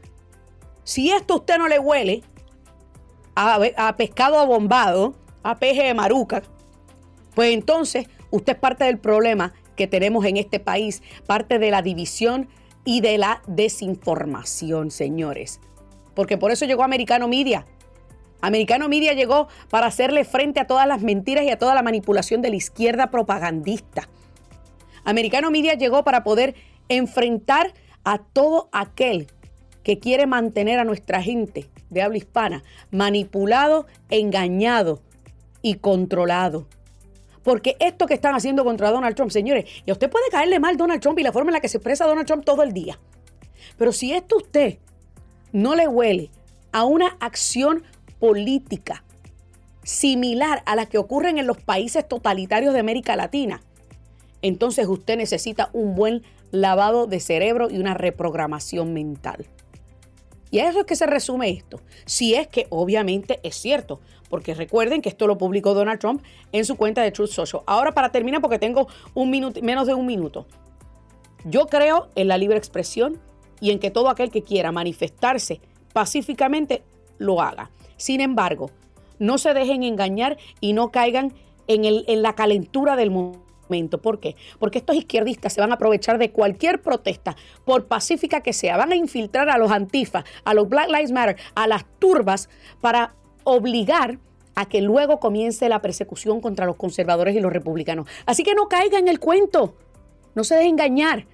Si 0.83 1.09
esto 1.09 1.33
a 1.33 1.37
usted 1.37 1.57
no 1.57 1.67
le 1.67 1.79
huele, 1.79 2.21
a, 3.35 3.95
pescado 3.97 4.39
abombado, 4.39 5.15
a 5.43 5.57
peje 5.57 5.83
de 5.83 5.93
maruca, 5.93 6.43
pues 7.35 7.53
entonces 7.53 8.07
usted 8.31 8.53
es 8.53 8.59
parte 8.59 8.85
del 8.85 8.99
problema 8.99 9.53
que 9.75 9.87
tenemos 9.87 10.25
en 10.25 10.37
este 10.37 10.59
país, 10.59 11.01
parte 11.25 11.59
de 11.59 11.71
la 11.71 11.81
división 11.81 12.47
y 12.85 13.01
de 13.01 13.17
la 13.17 13.41
desinformación, 13.47 14.91
señores. 14.91 15.59
Porque 16.13 16.37
por 16.37 16.51
eso 16.51 16.65
llegó 16.65 16.83
Americano 16.83 17.27
Media. 17.27 17.65
Americano 18.41 18.87
Media 18.87 19.13
llegó 19.13 19.47
para 19.69 19.87
hacerle 19.87 20.25
frente 20.25 20.59
a 20.59 20.67
todas 20.67 20.85
las 20.85 21.01
mentiras 21.01 21.45
y 21.45 21.49
a 21.49 21.57
toda 21.57 21.73
la 21.73 21.81
manipulación 21.81 22.41
de 22.41 22.49
la 22.49 22.57
izquierda 22.57 23.09
propagandista. 23.09 24.09
Americano 25.05 25.49
Media 25.49 25.73
llegó 25.73 26.03
para 26.03 26.23
poder 26.23 26.55
enfrentar 26.89 27.73
a 28.03 28.19
todo 28.19 28.69
aquel 28.71 29.27
que 29.83 29.97
quiere 29.97 30.27
mantener 30.27 30.77
a 30.79 30.83
nuestra 30.83 31.21
gente 31.21 31.69
de 31.93 32.01
habla 32.01 32.17
hispana 32.17 32.63
manipulado, 32.91 33.87
engañado 34.09 35.01
y 35.61 35.75
controlado. 35.75 36.67
Porque 37.43 37.75
esto 37.79 38.07
que 38.07 38.13
están 38.13 38.35
haciendo 38.35 38.63
contra 38.63 38.91
Donald 38.91 39.15
Trump, 39.15 39.31
señores, 39.31 39.65
y 39.85 39.89
a 39.89 39.93
usted 39.93 40.09
puede 40.09 40.29
caerle 40.29 40.59
mal 40.59 40.77
Donald 40.77 41.01
Trump 41.01 41.19
y 41.19 41.23
la 41.23 41.31
forma 41.31 41.49
en 41.49 41.53
la 41.53 41.59
que 41.59 41.69
se 41.69 41.77
expresa 41.77 42.05
Donald 42.05 42.27
Trump 42.27 42.45
todo 42.45 42.63
el 42.63 42.73
día. 42.73 42.99
Pero 43.77 43.91
si 43.91 44.13
esto 44.13 44.35
a 44.35 44.37
usted 44.39 44.77
no 45.51 45.75
le 45.75 45.87
huele 45.87 46.31
a 46.71 46.85
una 46.85 47.17
acción 47.19 47.83
política 48.19 49.03
similar 49.83 50.63
a 50.65 50.75
la 50.75 50.85
que 50.85 50.97
ocurren 50.97 51.37
en 51.37 51.47
los 51.47 51.57
países 51.57 52.07
totalitarios 52.07 52.73
de 52.73 52.79
América 52.79 53.15
Latina, 53.15 53.61
entonces 54.41 54.87
usted 54.87 55.17
necesita 55.17 55.69
un 55.73 55.95
buen 55.95 56.23
lavado 56.51 57.07
de 57.07 57.19
cerebro 57.19 57.69
y 57.69 57.77
una 57.77 57.93
reprogramación 57.93 58.93
mental. 58.93 59.45
Y 60.53 60.59
a 60.59 60.69
eso 60.69 60.81
es 60.81 60.85
que 60.85 60.95
se 60.95 61.07
resume 61.07 61.49
esto. 61.49 61.81
Si 62.05 62.35
es 62.35 62.47
que 62.47 62.67
obviamente 62.69 63.39
es 63.41 63.55
cierto, 63.55 64.01
porque 64.29 64.53
recuerden 64.53 65.01
que 65.01 65.09
esto 65.09 65.25
lo 65.25 65.35
publicó 65.35 65.73
Donald 65.73 65.99
Trump 65.99 66.21
en 66.51 66.63
su 66.63 66.75
cuenta 66.75 67.01
de 67.01 67.11
Truth 67.11 67.31
Social. 67.31 67.63
Ahora 67.65 67.93
para 67.93 68.11
terminar, 68.11 68.39
porque 68.39 68.59
tengo 68.59 68.87
un 69.15 69.31
minuto, 69.31 69.59
menos 69.63 69.87
de 69.87 69.95
un 69.95 70.05
minuto. 70.05 70.45
Yo 71.43 71.65
creo 71.65 72.09
en 72.13 72.27
la 72.27 72.37
libre 72.37 72.59
expresión 72.59 73.19
y 73.61 73.71
en 73.71 73.79
que 73.79 73.89
todo 73.89 74.09
aquel 74.09 74.29
que 74.29 74.43
quiera 74.43 74.71
manifestarse 74.71 75.59
pacíficamente 75.91 76.83
lo 77.17 77.41
haga. 77.41 77.71
Sin 77.97 78.21
embargo, 78.21 78.69
no 79.17 79.39
se 79.39 79.55
dejen 79.55 79.81
engañar 79.81 80.37
y 80.61 80.73
no 80.73 80.91
caigan 80.91 81.33
en, 81.65 81.83
en 81.83 82.21
la 82.21 82.35
calentura 82.35 82.95
del 82.95 83.09
mundo 83.09 83.42
¿Por 84.01 84.19
qué? 84.19 84.35
Porque 84.59 84.79
estos 84.79 84.95
izquierdistas 84.95 85.53
se 85.53 85.61
van 85.61 85.71
a 85.71 85.75
aprovechar 85.75 86.17
de 86.17 86.31
cualquier 86.31 86.81
protesta, 86.81 87.35
por 87.65 87.85
pacífica 87.87 88.41
que 88.41 88.53
sea, 88.53 88.77
van 88.77 88.91
a 88.91 88.95
infiltrar 88.95 89.49
a 89.49 89.57
los 89.57 89.71
antifas, 89.71 90.23
a 90.43 90.53
los 90.53 90.69
Black 90.69 90.89
Lives 90.89 91.11
Matter, 91.11 91.37
a 91.55 91.67
las 91.67 91.85
turbas, 91.99 92.49
para 92.81 93.15
obligar 93.43 94.19
a 94.55 94.67
que 94.67 94.81
luego 94.81 95.19
comience 95.19 95.67
la 95.69 95.81
persecución 95.81 96.41
contra 96.41 96.65
los 96.65 96.75
conservadores 96.75 97.35
y 97.35 97.39
los 97.39 97.51
republicanos. 97.51 98.07
Así 98.25 98.43
que 98.43 98.53
no 98.53 98.67
caigan 98.67 99.03
en 99.03 99.07
el 99.07 99.19
cuento, 99.19 99.75
no 100.35 100.43
se 100.43 100.55
dejen 100.55 100.71
engañar. 100.71 101.25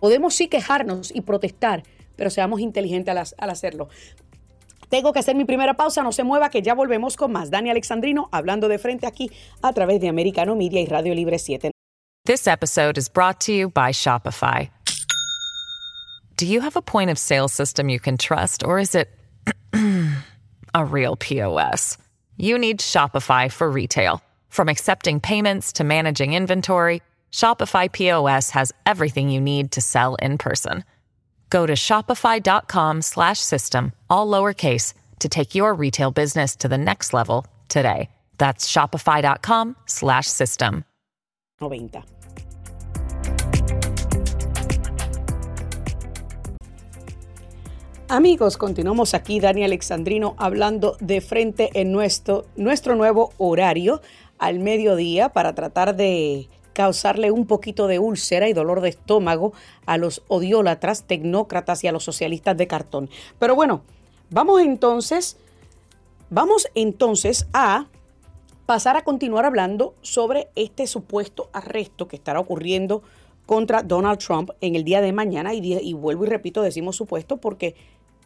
Podemos 0.00 0.34
sí 0.34 0.48
quejarnos 0.48 1.14
y 1.14 1.20
protestar, 1.20 1.84
pero 2.16 2.30
seamos 2.30 2.60
inteligentes 2.60 3.34
al 3.38 3.50
hacerlo. 3.50 3.88
Tengo 4.90 5.12
que 5.12 5.20
hacer 5.20 5.36
mi 5.36 5.44
primera 5.44 5.74
pausa, 5.74 6.02
no 6.02 6.10
se 6.10 6.24
mueva, 6.24 6.50
que 6.50 6.62
ya 6.62 6.74
volvemos 6.74 7.16
con 7.16 7.30
más. 7.30 7.48
Dani 7.48 7.70
Alexandrino 7.70 8.28
hablando 8.32 8.68
de 8.68 8.76
frente 8.78 9.06
aquí 9.06 9.30
a 9.62 9.72
través 9.72 10.00
de 10.00 10.08
Americano 10.08 10.56
Media 10.56 10.80
y 10.80 10.86
Radio 10.86 11.14
Libre 11.14 11.38
7. 11.38 11.70
This 12.26 12.48
episode 12.48 12.98
is 12.98 13.08
brought 13.08 13.40
to 13.40 13.52
you 13.52 13.68
by 13.68 13.92
Shopify. 13.92 14.68
Do 16.36 16.44
you 16.44 16.60
have 16.60 16.76
a 16.76 16.82
point 16.82 17.08
of 17.08 17.18
sale 17.18 17.48
system 17.48 17.88
you 17.88 18.00
can 18.00 18.16
trust, 18.16 18.64
or 18.64 18.80
is 18.80 18.96
it 18.96 19.08
a 20.74 20.84
real 20.84 21.16
POS? 21.16 21.96
You 22.36 22.58
need 22.58 22.80
Shopify 22.80 23.50
for 23.50 23.70
retail. 23.70 24.20
From 24.48 24.68
accepting 24.68 25.20
payments 25.20 25.72
to 25.74 25.84
managing 25.84 26.34
inventory, 26.34 27.00
Shopify 27.30 27.90
POS 27.92 28.50
has 28.50 28.72
everything 28.84 29.30
you 29.30 29.40
need 29.40 29.70
to 29.72 29.80
sell 29.80 30.16
in 30.16 30.36
person. 30.36 30.84
Go 31.50 31.66
to 31.66 31.74
shopify.com 31.74 33.02
slash 33.02 33.40
system, 33.40 33.92
all 34.08 34.26
lowercase, 34.26 34.94
to 35.18 35.28
take 35.28 35.54
your 35.54 35.74
retail 35.74 36.10
business 36.10 36.56
to 36.56 36.68
the 36.68 36.78
next 36.78 37.12
level 37.12 37.44
today. 37.68 38.08
That's 38.38 38.70
shopify.com 38.70 39.76
slash 39.86 40.26
system. 40.26 40.84
90. 41.60 42.02
Amigos, 48.08 48.56
continuamos 48.56 49.14
aquí, 49.14 49.38
Dani 49.38 49.62
Alexandrino, 49.62 50.34
hablando 50.36 50.96
de 51.00 51.20
frente 51.20 51.70
en 51.74 51.92
nuestro, 51.92 52.46
nuestro 52.56 52.96
nuevo 52.96 53.32
horario 53.38 54.00
al 54.38 54.58
mediodía 54.58 55.28
para 55.28 55.54
tratar 55.54 55.94
de 55.94 56.48
causarle 56.80 57.30
un 57.30 57.44
poquito 57.44 57.88
de 57.88 57.98
úlcera 57.98 58.48
y 58.48 58.54
dolor 58.54 58.80
de 58.80 58.88
estómago 58.88 59.52
a 59.84 59.98
los 59.98 60.22
odiólatras, 60.28 61.04
tecnócratas 61.04 61.84
y 61.84 61.88
a 61.88 61.92
los 61.92 62.04
socialistas 62.04 62.56
de 62.56 62.66
cartón. 62.66 63.10
Pero 63.38 63.54
bueno, 63.54 63.82
vamos 64.30 64.62
entonces, 64.62 65.36
vamos 66.30 66.68
entonces 66.74 67.46
a 67.52 67.86
pasar 68.64 68.96
a 68.96 69.04
continuar 69.04 69.44
hablando 69.44 69.94
sobre 70.00 70.48
este 70.56 70.86
supuesto 70.86 71.50
arresto 71.52 72.08
que 72.08 72.16
estará 72.16 72.40
ocurriendo 72.40 73.02
contra 73.44 73.82
Donald 73.82 74.18
Trump 74.18 74.52
en 74.62 74.74
el 74.74 74.82
día 74.82 75.02
de 75.02 75.12
mañana. 75.12 75.52
Y, 75.52 75.92
vuelvo 75.92 76.24
y 76.24 76.28
repito, 76.28 76.62
decimos 76.62 76.96
supuesto 76.96 77.36
porque 77.36 77.74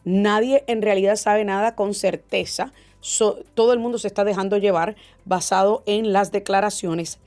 nadie 0.05 0.63
en 0.67 0.81
realidad 0.81 1.17
sabe 1.17 1.43
nada 1.43 1.75
con 1.75 1.93
certeza. 1.93 2.71
todo 3.53 3.73
el 3.73 3.79
mundo 3.79 3.97
se 3.97 4.07
está 4.07 4.23
dejando 4.23 4.55
llevar 4.55 4.95
basado 5.25 5.83
en 5.85 6.13
las 6.13 6.31
declaraciones 6.31 7.19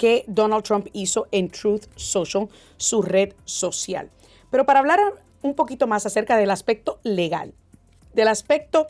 que 0.00 0.24
Donald 0.26 0.64
Trump 0.64 0.86
hizo 0.94 1.28
en 1.30 1.50
Truth 1.50 1.84
Social, 1.94 2.48
su 2.78 3.02
red 3.02 3.34
social. 3.44 4.08
Pero 4.50 4.64
para 4.64 4.78
hablar 4.78 4.98
un 5.42 5.54
poquito 5.54 5.86
más 5.86 6.06
acerca 6.06 6.38
del 6.38 6.50
aspecto 6.50 7.00
legal, 7.02 7.52
del 8.14 8.28
aspecto, 8.28 8.86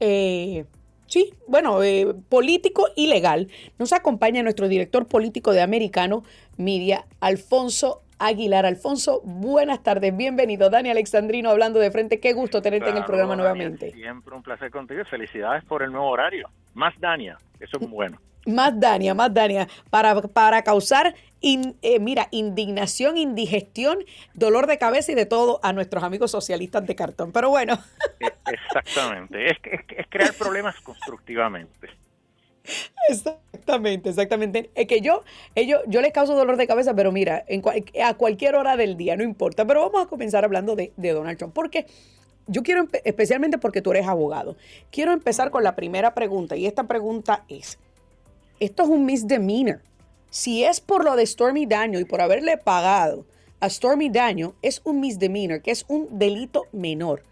eh, 0.00 0.64
sí, 1.08 1.34
bueno, 1.46 1.82
eh, 1.82 2.14
político 2.30 2.86
y 2.96 3.08
legal, 3.08 3.48
nos 3.78 3.92
acompaña 3.92 4.42
nuestro 4.42 4.68
director 4.68 5.06
político 5.06 5.52
de 5.52 5.60
Americano 5.60 6.24
Media, 6.56 7.04
Alfonso 7.20 8.00
Aguilar. 8.18 8.64
Alfonso, 8.64 9.20
buenas 9.22 9.82
tardes, 9.82 10.16
bienvenido. 10.16 10.70
Dani 10.70 10.88
Alexandrino 10.88 11.50
hablando 11.50 11.80
de 11.80 11.90
frente, 11.90 12.18
qué 12.18 12.32
gusto 12.32 12.62
tenerte 12.62 12.88
en 12.88 12.96
el 12.96 13.04
programa 13.04 13.36
nuevamente. 13.36 13.92
Siempre 13.92 14.34
un 14.34 14.42
placer 14.42 14.70
contigo, 14.70 15.04
felicidades 15.04 15.66
por 15.66 15.82
el 15.82 15.92
nuevo 15.92 16.08
horario. 16.08 16.48
Más 16.72 16.98
Dania, 16.98 17.36
eso 17.60 17.76
es 17.78 17.90
bueno. 17.90 18.18
Más 18.46 18.78
Dania, 18.78 19.14
más 19.14 19.32
Dania, 19.32 19.68
para, 19.90 20.20
para 20.22 20.62
causar, 20.62 21.14
eh, 21.42 21.98
mira, 22.00 22.28
indignación, 22.30 23.16
indigestión, 23.16 23.98
dolor 24.34 24.66
de 24.66 24.78
cabeza 24.78 25.12
y 25.12 25.14
de 25.14 25.26
todo 25.26 25.60
a 25.62 25.72
nuestros 25.72 26.02
amigos 26.02 26.30
socialistas 26.30 26.86
de 26.86 26.94
cartón. 26.94 27.32
Pero 27.32 27.50
bueno. 27.50 27.78
E, 28.18 28.32
exactamente, 28.52 29.50
es, 29.50 29.58
es, 29.64 30.06
crear 30.08 30.34
problemas 30.34 30.80
constructivamente. 30.80 31.88
Exactamente, 33.08 34.10
exactamente. 34.10 34.70
Es 34.74 34.86
que 34.86 35.00
yo, 35.00 35.22
ellos, 35.54 35.80
yo 35.86 36.00
les 36.00 36.12
causo 36.12 36.34
dolor 36.34 36.56
de 36.56 36.66
cabeza, 36.66 36.94
pero 36.94 37.10
mira, 37.10 37.44
en 37.48 37.62
a 38.02 38.14
cualquier 38.14 38.54
hora 38.54 38.76
del 38.76 38.96
día, 38.96 39.16
no 39.16 39.24
importa. 39.24 39.66
Pero 39.66 39.80
vamos 39.80 40.06
a 40.06 40.08
comenzar 40.08 40.44
hablando 40.44 40.76
de, 40.76 40.92
de 40.96 41.10
Donald 41.12 41.38
Trump, 41.38 41.54
porque 41.54 41.86
yo 42.46 42.62
quiero, 42.62 42.88
especialmente 43.04 43.58
porque 43.58 43.80
tú 43.80 43.92
eres 43.92 44.06
abogado, 44.06 44.56
quiero 44.90 45.12
empezar 45.12 45.50
con 45.50 45.62
la 45.62 45.76
primera 45.76 46.14
pregunta, 46.14 46.56
y 46.56 46.66
esta 46.66 46.84
pregunta 46.84 47.44
es, 47.48 47.78
esto 48.60 48.82
es 48.84 48.88
un 48.88 49.06
misdemeanor. 49.06 49.80
Si 50.28 50.62
es 50.64 50.80
por 50.80 51.04
lo 51.04 51.16
de 51.16 51.26
Stormy 51.26 51.66
Daniel 51.66 52.02
y 52.02 52.04
por 52.04 52.20
haberle 52.20 52.56
pagado 52.56 53.24
a 53.60 53.68
Stormy 53.68 54.10
Daniel, 54.10 54.50
es 54.62 54.80
un 54.84 55.00
misdemeanor, 55.00 55.62
que 55.62 55.72
es 55.72 55.84
un 55.88 56.18
delito 56.18 56.64
menor. 56.72 57.22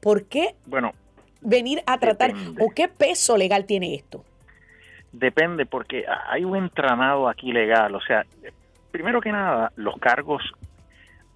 ¿Por 0.00 0.28
qué 0.28 0.54
bueno, 0.66 0.92
venir 1.40 1.82
a 1.86 1.98
tratar 1.98 2.32
o 2.60 2.70
qué 2.70 2.88
peso 2.88 3.36
legal 3.36 3.66
tiene 3.66 3.94
esto? 3.94 4.24
Depende, 5.12 5.66
porque 5.66 6.04
hay 6.28 6.44
un 6.44 6.56
entramado 6.56 7.28
aquí 7.28 7.52
legal. 7.52 7.94
O 7.94 8.00
sea, 8.00 8.24
primero 8.90 9.20
que 9.20 9.32
nada, 9.32 9.72
los 9.76 9.96
cargos 9.98 10.42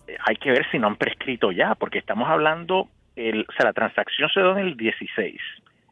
eh, 0.07 0.17
hay 0.26 0.37
que 0.37 0.50
ver 0.50 0.69
si 0.71 0.78
no 0.78 0.88
han 0.88 0.97
prescrito 0.97 1.52
ya, 1.52 1.75
porque 1.75 1.99
estamos 1.99 2.28
hablando, 2.28 2.88
el, 3.17 3.47
o 3.49 3.52
sea, 3.52 3.67
la 3.67 3.73
transacción 3.73 4.28
se 4.31 4.40
dio 4.40 4.52
en 4.52 4.67
el 4.67 4.76
16. 4.76 5.40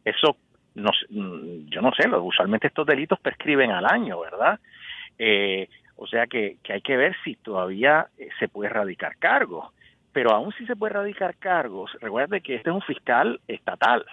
Eso 0.04 0.36
no, 0.76 0.90
mm, 1.08 1.68
yo 1.70 1.80
no 1.80 1.90
sé, 1.92 2.08
usualmente 2.08 2.68
estos 2.68 2.86
delitos 2.86 3.18
prescriben 3.18 3.70
al 3.70 3.86
año, 3.86 4.20
¿verdad? 4.20 4.60
Eh, 5.18 5.68
o 5.96 6.06
sea 6.06 6.26
que, 6.26 6.58
hay 6.68 6.82
que 6.82 6.96
ver 6.96 7.16
si 7.24 7.34
todavía 7.36 8.06
eh, 8.18 8.28
se 8.38 8.48
puede 8.48 8.70
erradicar 8.70 9.16
cargos. 9.16 9.72
Pero 10.12 10.30
aún 10.32 10.52
si 10.52 10.66
se 10.66 10.76
puede 10.76 10.92
erradicar 10.92 11.36
cargos, 11.36 11.90
recuerde 12.00 12.40
que 12.40 12.56
este 12.56 12.70
es 12.70 12.76
un 12.76 12.82
fiscal 12.82 13.40
estatal. 13.48 14.04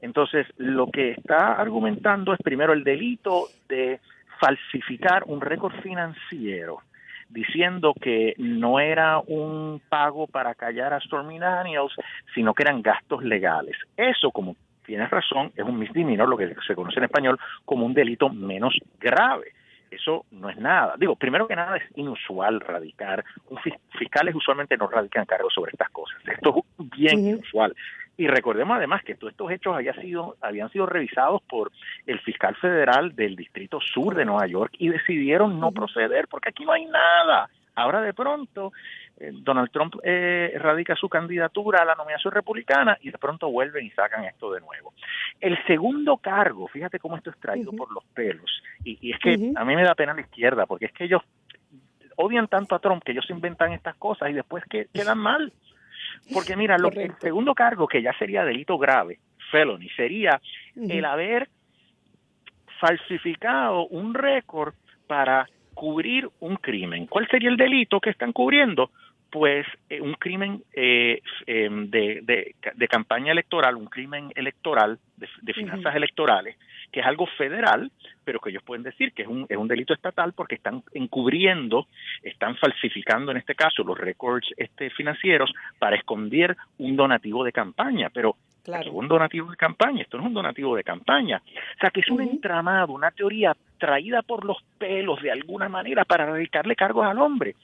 Entonces, 0.00 0.46
lo 0.56 0.90
que 0.90 1.12
está 1.12 1.52
argumentando 1.52 2.32
es 2.32 2.38
primero 2.42 2.72
el 2.72 2.84
delito 2.84 3.48
de 3.68 4.00
falsificar 4.40 5.24
un 5.26 5.40
récord 5.40 5.74
financiero 5.82 6.80
diciendo 7.28 7.92
que 8.00 8.34
no 8.38 8.80
era 8.80 9.18
un 9.18 9.82
pago 9.88 10.26
para 10.26 10.54
callar 10.54 10.94
a 10.94 11.00
Stormy 11.00 11.38
Daniels, 11.38 11.92
sino 12.34 12.54
que 12.54 12.62
eran 12.62 12.80
gastos 12.80 13.22
legales. 13.22 13.76
Eso, 13.96 14.30
como 14.30 14.56
tienes 14.88 15.10
razón, 15.10 15.52
es 15.54 15.64
un 15.64 15.78
misdemeanor, 15.78 16.26
lo 16.30 16.38
que 16.38 16.54
se 16.66 16.74
conoce 16.74 16.98
en 16.98 17.04
español 17.04 17.38
como 17.66 17.84
un 17.84 17.92
delito 17.92 18.30
menos 18.30 18.74
grave. 18.98 19.52
Eso 19.90 20.24
no 20.30 20.48
es 20.48 20.56
nada. 20.56 20.94
Digo, 20.98 21.14
primero 21.14 21.46
que 21.46 21.54
nada 21.54 21.76
es 21.76 21.84
inusual 21.96 22.58
radicar. 22.60 23.22
Un 23.50 23.58
fiscales 23.98 24.34
usualmente 24.34 24.78
no 24.78 24.86
radican 24.88 25.26
cargos 25.26 25.52
sobre 25.52 25.72
estas 25.72 25.90
cosas. 25.90 26.16
Esto 26.26 26.64
es 26.78 26.90
bien 26.90 27.18
inusual. 27.18 27.74
Y 28.16 28.26
recordemos 28.28 28.78
además 28.78 29.04
que 29.04 29.14
todos 29.14 29.32
estos 29.32 29.50
hechos 29.50 29.76
había 29.76 29.92
sido, 29.94 30.36
habían 30.40 30.70
sido 30.70 30.86
revisados 30.86 31.42
por 31.42 31.70
el 32.06 32.18
fiscal 32.20 32.56
federal 32.56 33.14
del 33.14 33.36
Distrito 33.36 33.78
Sur 33.80 34.14
de 34.14 34.24
Nueva 34.24 34.46
York 34.46 34.72
y 34.78 34.88
decidieron 34.88 35.60
no 35.60 35.70
proceder 35.70 36.28
porque 36.28 36.48
aquí 36.48 36.64
no 36.64 36.72
hay 36.72 36.86
nada. 36.86 37.50
Ahora 37.78 38.00
de 38.00 38.12
pronto 38.12 38.72
eh, 39.18 39.30
Donald 39.32 39.70
Trump 39.70 39.94
eh, 40.02 40.52
radica 40.58 40.96
su 40.96 41.08
candidatura 41.08 41.82
a 41.82 41.84
la 41.84 41.94
nominación 41.94 42.34
republicana 42.34 42.98
y 43.00 43.12
de 43.12 43.18
pronto 43.18 43.50
vuelven 43.52 43.86
y 43.86 43.90
sacan 43.90 44.24
esto 44.24 44.52
de 44.52 44.60
nuevo. 44.60 44.94
El 45.40 45.56
segundo 45.64 46.16
cargo, 46.16 46.66
fíjate 46.66 46.98
cómo 46.98 47.16
esto 47.16 47.30
es 47.30 47.38
traído 47.38 47.70
por 47.70 47.92
los 47.92 48.04
pelos, 48.06 48.50
y, 48.82 49.12
es 49.12 49.18
que 49.20 49.52
a 49.54 49.64
mí 49.64 49.76
me 49.76 49.84
da 49.84 49.94
pena 49.94 50.12
la 50.12 50.22
izquierda, 50.22 50.66
porque 50.66 50.86
es 50.86 50.92
que 50.92 51.04
ellos 51.04 51.22
odian 52.16 52.48
tanto 52.48 52.74
a 52.74 52.80
Trump 52.80 53.04
que 53.04 53.12
ellos 53.12 53.30
inventan 53.30 53.72
estas 53.72 53.94
cosas 53.94 54.30
y 54.30 54.32
después 54.32 54.64
que 54.64 54.88
quedan 54.92 55.18
mal. 55.18 55.52
Porque 56.34 56.56
mira, 56.56 56.78
lo, 56.78 56.90
el 56.90 57.14
segundo 57.18 57.54
cargo, 57.54 57.86
que 57.86 58.02
ya 58.02 58.12
sería 58.18 58.44
delito 58.44 58.76
grave, 58.76 59.20
felony, 59.52 59.88
sería 59.94 60.40
el 60.74 61.04
haber 61.04 61.48
falsificado 62.80 63.86
un 63.86 64.14
récord 64.14 64.74
para 65.06 65.48
cubrir 65.78 66.28
un 66.40 66.56
crimen. 66.56 67.06
¿Cuál 67.06 67.28
sería 67.28 67.48
el 67.48 67.56
delito 67.56 68.00
que 68.00 68.10
están 68.10 68.32
cubriendo? 68.32 68.90
Pues 69.30 69.64
eh, 69.88 70.00
un 70.00 70.14
crimen 70.14 70.64
eh, 70.72 71.22
em, 71.46 71.88
de, 71.88 72.20
de, 72.74 72.88
campaña 72.88 73.30
electoral, 73.30 73.76
un 73.76 73.86
crimen 73.86 74.32
electoral, 74.34 74.98
de, 75.16 75.54
finanzas 75.54 75.94
electorales, 75.94 76.56
que 76.90 76.98
es 76.98 77.06
algo 77.06 77.26
federal, 77.26 77.92
pero 78.24 78.40
que 78.40 78.50
ellos 78.50 78.64
pueden 78.64 78.82
decir 78.82 79.12
que 79.12 79.22
es 79.22 79.28
un, 79.28 79.46
es 79.48 79.56
un 79.56 79.68
delito 79.68 79.94
estatal 79.94 80.32
porque 80.32 80.56
están 80.56 80.82
encubriendo, 80.94 81.86
están 82.24 82.56
falsificando 82.56 83.30
en 83.30 83.36
este 83.36 83.54
caso 83.54 83.84
los 83.84 83.96
récords 83.96 84.48
este, 84.56 84.90
financieros 84.90 85.52
para 85.78 85.94
esconder 85.94 86.56
un 86.78 86.96
donativo 86.96 87.44
de 87.44 87.52
campaña. 87.52 88.10
Pero 88.12 88.34
Claro. 88.68 88.92
un 88.92 89.08
donativo 89.08 89.50
de 89.50 89.56
campaña, 89.56 90.02
esto 90.02 90.18
no 90.18 90.24
es 90.24 90.28
un 90.28 90.34
donativo 90.34 90.76
de 90.76 90.84
campaña. 90.84 91.40
O 91.42 91.80
sea, 91.80 91.88
que 91.88 92.00
es 92.00 92.10
un 92.10 92.20
entramado, 92.20 92.92
una 92.92 93.10
teoría 93.10 93.56
traída 93.78 94.20
por 94.20 94.44
los 94.44 94.58
pelos 94.76 95.22
de 95.22 95.32
alguna 95.32 95.70
manera 95.70 96.04
para 96.04 96.30
dedicarle 96.30 96.76
cargos 96.76 97.06
al 97.06 97.18
hombre. 97.18 97.56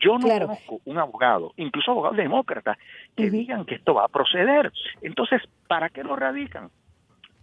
Yo 0.00 0.16
no 0.16 0.26
conozco 0.26 0.80
un 0.86 0.96
abogado, 0.96 1.52
incluso 1.58 1.90
abogados 1.90 2.16
demócratas, 2.16 2.78
que 3.14 3.28
digan 3.28 3.66
que 3.66 3.74
esto 3.74 3.92
va 3.92 4.06
a 4.06 4.08
proceder. 4.08 4.72
Entonces, 5.02 5.42
¿para 5.66 5.90
qué 5.90 6.02
lo 6.02 6.16
radican? 6.16 6.70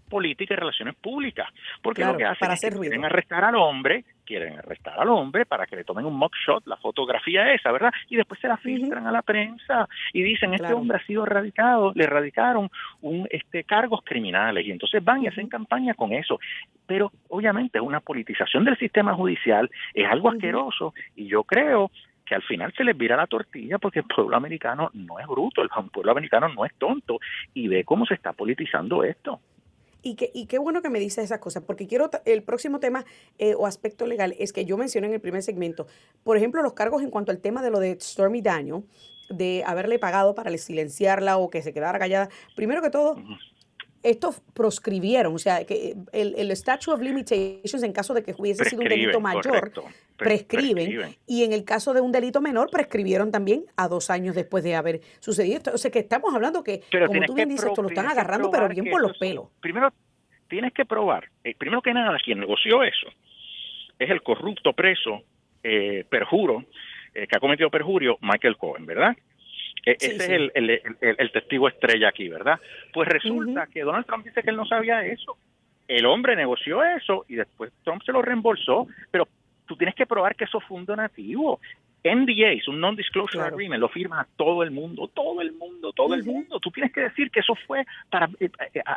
Política 0.10 0.54
y 0.54 0.58
relaciones 0.58 0.96
públicas. 0.96 1.48
Porque 1.82 2.04
lo 2.04 2.18
que 2.18 2.26
hacen 2.26 2.52
es 2.52 2.62
que 2.62 2.72
quieren 2.72 3.06
arrestar 3.06 3.44
al 3.44 3.56
hombre, 3.56 4.06
quieren 4.26 4.58
arrestar 4.58 5.00
al 5.00 5.10
hombre 5.10 5.46
para 5.46 5.66
que 5.66 5.76
le 5.76 5.84
tomen 5.84 6.06
un 6.06 6.20
shot, 6.46 6.66
la 6.66 6.78
fotografía 6.78 7.54
esa, 7.54 7.72
¿verdad? 7.72 7.92
Y 8.10 8.16
después 8.16 8.40
se 8.40 8.48
la 8.48 8.58
filtran 8.58 9.06
a 9.08 9.12
la 9.12 9.22
prensa 9.22 9.88
y 10.14 10.24
dicen, 10.24 10.54
este 10.54 10.74
hombre 10.74 10.98
ha 10.98 11.06
sido 11.06 11.24
erradicado, 11.24 11.92
le 11.96 12.04
erradicaron 12.04 12.70
un, 13.02 13.28
este, 13.30 13.64
cargos 13.64 14.02
criminales 14.04 14.66
y 14.66 14.72
entonces 14.72 15.04
van 15.04 15.24
y 15.24 15.28
hacen 15.28 15.48
campaña 15.48 15.94
con 15.94 16.14
eso. 16.14 16.40
Pero 16.86 17.12
obviamente 17.30 17.80
una 17.80 18.00
politización 18.00 18.66
del 18.66 18.78
sistema 18.78 19.14
judicial 19.14 19.70
es 19.94 20.10
algo 20.10 20.30
asqueroso 20.30 20.94
y 21.16 21.28
yo 21.28 21.44
creo 21.44 21.92
que 22.26 22.36
al 22.36 22.42
final 22.42 22.74
se 22.76 22.84
les 22.84 22.98
vira 22.98 23.16
la 23.16 23.28
tortilla 23.28 23.78
porque 23.78 24.00
el 24.00 24.06
pueblo 24.06 24.36
americano 24.36 24.90
no 24.94 25.20
es 25.20 25.28
bruto, 25.28 25.62
el 25.62 25.70
pueblo 25.70 26.12
americano 26.12 26.50
no 26.50 26.66
es 26.66 26.74
tonto 26.76 27.20
y 27.54 27.68
ve 27.68 27.84
cómo 27.84 28.06
se 28.06 28.16
está 28.16 28.34
politizando 28.34 29.04
esto. 29.04 29.40
Y, 30.08 30.14
que, 30.14 30.30
y 30.36 30.46
qué 30.46 30.60
bueno 30.60 30.84
que 30.84 30.92
me 30.92 31.00
dice 31.00 31.24
esas 31.24 31.40
cosas, 31.40 31.64
porque 31.64 31.88
quiero, 31.88 32.12
el 32.26 32.44
próximo 32.44 32.80
tema 32.80 33.06
eh, 33.40 33.56
o 33.56 33.66
aspecto 33.66 34.06
legal 34.06 34.36
es 34.38 34.54
que 34.54 34.64
yo 34.64 34.78
mencioné 34.78 35.08
en 35.08 35.14
el 35.14 35.20
primer 35.20 35.42
segmento, 35.42 35.88
por 36.24 36.38
ejemplo, 36.38 36.62
los 36.62 36.74
cargos 36.74 37.02
en 37.02 37.10
cuanto 37.10 37.32
al 37.32 37.40
tema 37.40 37.64
de 37.64 37.72
lo 37.72 37.80
de 37.80 37.98
Stormy 38.00 38.44
Daniel, 38.44 38.84
de 39.30 39.64
haberle 39.66 39.98
pagado 39.98 40.36
para 40.36 40.56
silenciarla 40.60 41.38
o 41.38 41.50
que 41.50 41.64
se 41.64 41.74
quedara 41.74 41.98
callada. 41.98 42.30
Primero 42.56 42.84
que 42.84 42.92
todo, 42.92 43.16
estos 44.10 44.42
proscribieron, 44.54 45.34
o 45.34 45.38
sea, 45.40 45.66
que 45.66 45.96
el, 46.14 46.36
el 46.38 46.52
statute 46.52 46.92
of 46.92 47.02
limitations 47.02 47.84
en 47.84 47.92
caso 47.92 48.14
de 48.14 48.24
que 48.24 48.34
hubiese 48.38 48.64
sido 48.66 48.82
un 48.82 48.88
delito 48.88 49.20
mayor, 49.20 49.72
prescriben, 50.18 51.16
y 51.26 51.44
en 51.44 51.54
el 51.54 51.66
caso 51.66 51.94
de 51.94 52.02
un 52.02 52.12
delito 52.12 52.42
menor, 52.42 52.70
prescribieron 52.70 53.32
también 53.32 53.66
a 53.76 53.88
dos 53.88 54.10
años 54.10 54.36
después 54.36 54.64
de 54.64 54.76
haber 54.76 55.02
sucedido 55.20 55.58
esto. 55.58 55.72
O 55.74 55.78
sea, 55.78 55.92
que 55.92 56.00
estamos 56.00 56.34
hablando 56.34 56.64
que, 56.64 56.82
como 57.08 57.22
tú 57.26 57.34
bien 57.34 57.50
dices, 57.50 57.66
esto 57.66 57.82
lo 57.82 57.90
están 57.90 58.08
agarrando, 58.08 58.52
pero 58.52 58.70
bien 58.70 58.90
por 58.90 59.02
los 59.02 59.18
pelos. 59.18 59.48
Primero, 59.60 59.92
tienes 60.48 60.74
que 60.74 60.86
probar, 60.86 61.30
eh, 61.44 61.56
primero 61.58 61.82
que 61.82 61.94
nada, 61.94 62.18
quien 62.24 62.40
negoció 62.40 62.84
eso 62.84 63.08
es 63.98 64.10
el 64.10 64.22
corrupto 64.22 64.74
preso, 64.74 65.24
eh, 65.64 66.06
perjuro, 66.10 66.66
eh, 67.14 67.28
que 67.28 67.38
ha 67.38 67.40
cometido 67.40 67.70
perjurio, 67.70 68.18
Michael 68.22 68.58
Cohen, 68.58 68.86
¿verdad? 68.86 69.16
E, 69.86 69.98
ese 70.00 70.16
es 70.16 70.30
el, 70.56 70.82
el, 71.00 71.32
testigo 71.32 71.68
estrella 71.68 72.10
aquí, 72.10 72.28
¿verdad? 72.28 72.60
Pues 72.92 73.08
resulta 73.08 73.68
que 73.68 73.82
Donald 73.82 74.06
Trump 74.06 74.26
dice 74.26 74.42
que 74.42 74.50
él 74.50 74.56
no 74.56 74.66
sabía 74.66 75.06
eso. 75.06 75.38
El 75.88 76.06
hombre 76.06 76.36
negoció 76.36 76.84
eso 76.84 77.26
y 77.28 77.36
después 77.36 77.72
Trump 77.84 78.02
se 78.04 78.12
lo 78.12 78.22
reembolsó, 78.22 78.88
pero 79.12 79.28
tú 79.68 79.76
tienes 79.76 79.96
que 79.96 80.06
probar 80.06 80.36
que 80.36 80.46
eso 80.46 80.60
fue 80.60 80.78
un 80.78 80.86
donativo. 80.86 81.60
NDA, 82.06 82.62
un 82.68 82.80
Non-Disclosure 82.80 83.44
Agreement, 83.44 83.82
lo 83.82 83.90
firma 83.90 84.28
todo 84.36 84.62
el 84.62 84.70
mundo, 84.70 85.08
todo 85.08 85.42
el 85.42 85.54
mundo, 85.54 85.92
todo 85.92 86.14
el 86.14 86.24
mundo. 86.24 86.60
Tú 86.60 86.70
tienes 86.70 86.94
que 86.94 87.02
decir 87.02 87.32
que 87.32 87.40
eso 87.40 87.56
fue 87.66 87.84
para 88.12 88.30
eh, 88.40 88.50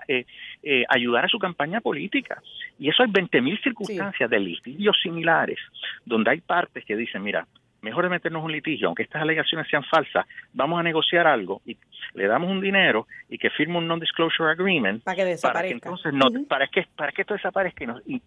eh, 0.08 0.26
eh, 0.62 0.84
ayudar 0.90 1.24
a 1.24 1.28
su 1.28 1.38
campaña 1.38 1.80
política. 1.80 2.42
Y 2.78 2.90
eso 2.90 3.02
hay 3.02 3.08
20.000 3.08 3.62
circunstancias 3.62 4.28
de 4.28 4.38
litigios 4.38 4.98
similares, 5.02 5.58
donde 6.04 6.32
hay 6.32 6.40
partes 6.42 6.84
que 6.84 6.96
dicen, 6.96 7.22
mira, 7.22 7.46
mejor 7.80 8.04
de 8.04 8.10
meternos 8.10 8.44
un 8.44 8.52
litigio, 8.52 8.88
aunque 8.88 9.02
estas 9.02 9.22
alegaciones 9.22 9.68
sean 9.68 9.84
falsas, 9.84 10.26
vamos 10.52 10.80
a 10.80 10.82
negociar 10.82 11.26
algo 11.26 11.62
y 11.64 11.76
le 12.14 12.26
damos 12.26 12.50
un 12.50 12.60
dinero 12.60 13.06
y 13.28 13.38
que 13.38 13.50
firme 13.50 13.78
un 13.78 13.86
non-disclosure 13.86 14.50
agreement 14.50 15.02
para 15.04 15.16
que 15.16 15.24
desaparezca. 15.24 15.88
entonces 15.88 16.12
no, 16.12 16.26
para 16.48 16.66
que 16.66 16.86
para 16.96 17.12
que 17.12 17.22
esto 17.22 17.34
desaparezca 17.34 17.84
y 18.06 18.20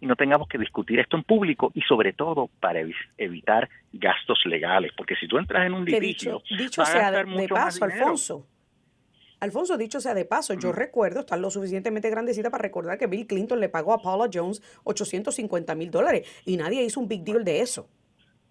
no, 0.00 0.16
tengamos 0.16 0.48
que 0.48 0.58
discutir 0.58 0.98
esto 0.98 1.16
en 1.16 1.22
público 1.22 1.70
y 1.74 1.80
sobre 1.82 2.12
todo 2.12 2.50
para 2.60 2.80
evitar 3.16 3.68
gastos 3.92 4.40
legales, 4.44 4.92
porque 4.96 5.14
si 5.16 5.26
tú 5.26 5.38
entras 5.38 5.66
en 5.66 5.74
un 5.74 5.84
litigio, 5.84 6.42
dicho, 6.58 6.84
sea 6.84 7.10
de, 7.10 7.48
paso, 7.48 7.84
Alfonso. 7.84 8.46
Alfonso, 9.40 9.78
dicho 9.78 10.00
sea 10.00 10.14
de 10.14 10.24
paso, 10.24 10.54
yo 10.54 10.72
recuerdo, 10.72 11.20
estar 11.20 11.38
lo 11.38 11.50
suficientemente 11.50 12.10
grandecita 12.10 12.50
para 12.50 12.62
recordar 12.62 12.98
que 12.98 13.06
Bill 13.06 13.26
Clinton 13.26 13.60
le 13.60 13.68
pagó 13.68 13.92
a 13.92 14.02
Paula 14.02 14.28
Jones 14.32 14.62
850 14.84 15.74
mil 15.76 15.90
dólares 15.90 16.26
y 16.44 16.56
nadie 16.56 16.82
hizo 16.82 16.98
un 16.98 17.08
big 17.08 17.22
deal 17.22 17.44
de 17.44 17.60
eso. 17.60 17.88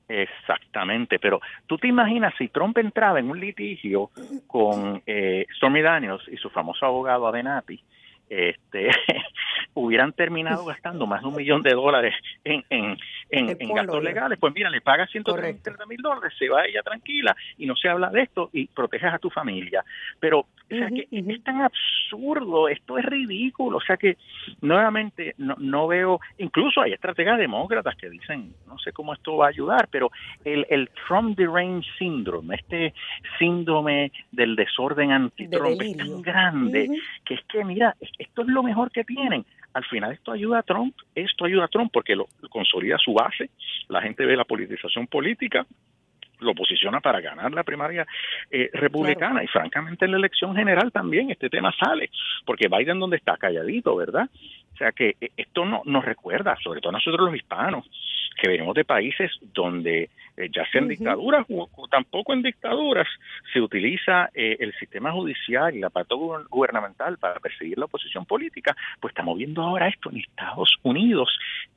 Exactamente, 0.09 1.19
pero 1.19 1.41
tú 1.65 1.77
te 1.77 1.87
imaginas 1.87 2.33
si 2.37 2.47
Trump 2.47 2.77
entraba 2.77 3.19
en 3.19 3.29
un 3.29 3.39
litigio 3.39 4.09
con 4.47 5.01
eh, 5.05 5.45
Stormy 5.57 5.81
Daniels 5.81 6.23
y 6.31 6.37
su 6.37 6.49
famoso 6.49 6.85
abogado 6.85 7.27
Avenatti, 7.27 7.81
este, 8.29 8.89
hubieran 9.73 10.13
terminado 10.13 10.65
gastando 10.65 11.05
más 11.07 11.21
de 11.21 11.27
un 11.27 11.35
millón 11.35 11.61
de 11.61 11.71
dólares 11.71 12.13
en, 12.43 12.63
en, 12.69 12.97
en, 13.29 13.73
gastos 13.73 14.03
legales, 14.03 14.39
pues 14.39 14.53
mira, 14.53 14.69
le 14.69 14.81
pagas 14.81 15.09
130 15.11 15.85
mil 15.85 16.01
dólares, 16.01 16.33
se 16.37 16.49
va 16.49 16.65
ella 16.65 16.81
tranquila 16.83 17.35
y 17.57 17.65
no 17.65 17.75
se 17.75 17.89
habla 17.89 18.09
de 18.09 18.21
esto 18.21 18.49
y 18.53 18.67
proteges 18.67 19.13
a 19.13 19.19
tu 19.19 19.29
familia. 19.29 19.83
Pero, 20.19 20.45
o 20.69 20.75
sea, 20.75 20.89
que 20.89 21.07
es 21.11 21.43
tan 21.43 21.61
absurdo, 21.61 22.67
esto 22.67 22.97
es 22.97 23.05
ridículo, 23.05 23.77
o 23.77 23.81
sea 23.81 23.97
que 23.97 24.17
nuevamente 24.61 25.33
no, 25.37 25.55
no 25.59 25.87
veo, 25.87 26.19
incluso 26.37 26.81
hay 26.81 26.93
estrategas 26.93 27.37
demócratas 27.37 27.95
que 27.95 28.09
dicen, 28.09 28.53
no 28.67 28.77
sé 28.77 28.91
cómo 28.91 29.13
esto 29.13 29.37
va 29.37 29.45
a 29.45 29.49
ayudar, 29.49 29.87
pero 29.89 30.11
el, 30.43 30.65
el 30.69 30.89
Trump 31.07 31.37
Deranged 31.37 31.87
Syndrome, 31.97 32.55
este 32.55 32.93
síndrome 33.39 34.11
del 34.31 34.55
desorden 34.55 35.11
anti-Trump 35.11 35.81
es 35.81 35.97
tan 35.97 36.21
grande 36.21 36.89
que 37.25 37.35
es 37.35 37.41
que, 37.45 37.63
mira, 37.63 37.95
esto 38.17 38.41
es 38.41 38.47
lo 38.47 38.63
mejor 38.63 38.91
que 38.91 39.03
tienen. 39.03 39.45
Al 39.73 39.85
final 39.85 40.11
esto 40.11 40.31
ayuda 40.31 40.59
a 40.59 40.63
Trump, 40.63 40.95
esto 41.13 41.45
ayuda 41.45 41.65
a 41.65 41.67
Trump 41.67 41.91
porque 41.93 42.15
lo, 42.15 42.27
consolida 42.49 42.97
su 42.97 43.13
base, 43.13 43.51
la 43.89 44.01
gente 44.01 44.25
ve 44.25 44.35
la 44.35 44.45
politización 44.45 45.07
política, 45.07 45.65
lo 46.39 46.53
posiciona 46.53 46.99
para 46.99 47.21
ganar 47.21 47.51
la 47.51 47.63
primaria 47.63 48.05
eh, 48.51 48.69
republicana 48.73 49.43
y 49.43 49.47
francamente 49.47 50.05
en 50.05 50.11
la 50.11 50.17
elección 50.17 50.55
general 50.55 50.91
también 50.91 51.31
este 51.31 51.49
tema 51.49 51.73
sale, 51.77 52.09
porque 52.45 52.67
Biden 52.67 52.99
donde 52.99 53.17
está 53.17 53.37
calladito, 53.37 53.95
¿verdad? 53.95 54.29
O 54.73 54.77
sea 54.77 54.91
que 54.91 55.15
eh, 55.19 55.29
esto 55.35 55.65
no, 55.65 55.81
nos 55.85 56.05
recuerda, 56.05 56.55
sobre 56.63 56.81
todo 56.81 56.91
nosotros 56.91 57.25
los 57.25 57.35
hispanos, 57.35 57.85
que 58.39 58.47
venimos 58.47 58.75
de 58.75 58.85
países 58.85 59.31
donde 59.53 60.09
eh, 60.37 60.49
ya 60.53 60.69
sea 60.69 60.81
en 60.81 60.87
dictaduras 60.87 61.45
o, 61.49 61.67
tampoco 61.89 62.31
en 62.33 62.43
dictaduras 62.43 63.07
se 63.51 63.59
utiliza 63.59 64.29
eh, 64.35 64.57
el 64.59 64.71
sistema 64.75 65.11
judicial 65.11 65.75
y 65.75 65.79
la 65.79 65.89
parte 65.89 66.13
gubernamental 66.15 67.17
para 67.17 67.39
perseguir 67.39 67.79
la 67.79 67.85
oposición 67.85 68.25
política, 68.25 68.75
pues 68.99 69.11
estamos 69.11 69.37
viendo 69.37 69.63
ahora 69.63 69.87
esto 69.87 70.11
en 70.11 70.17
Estados 70.17 70.75
Unidos 70.83 71.29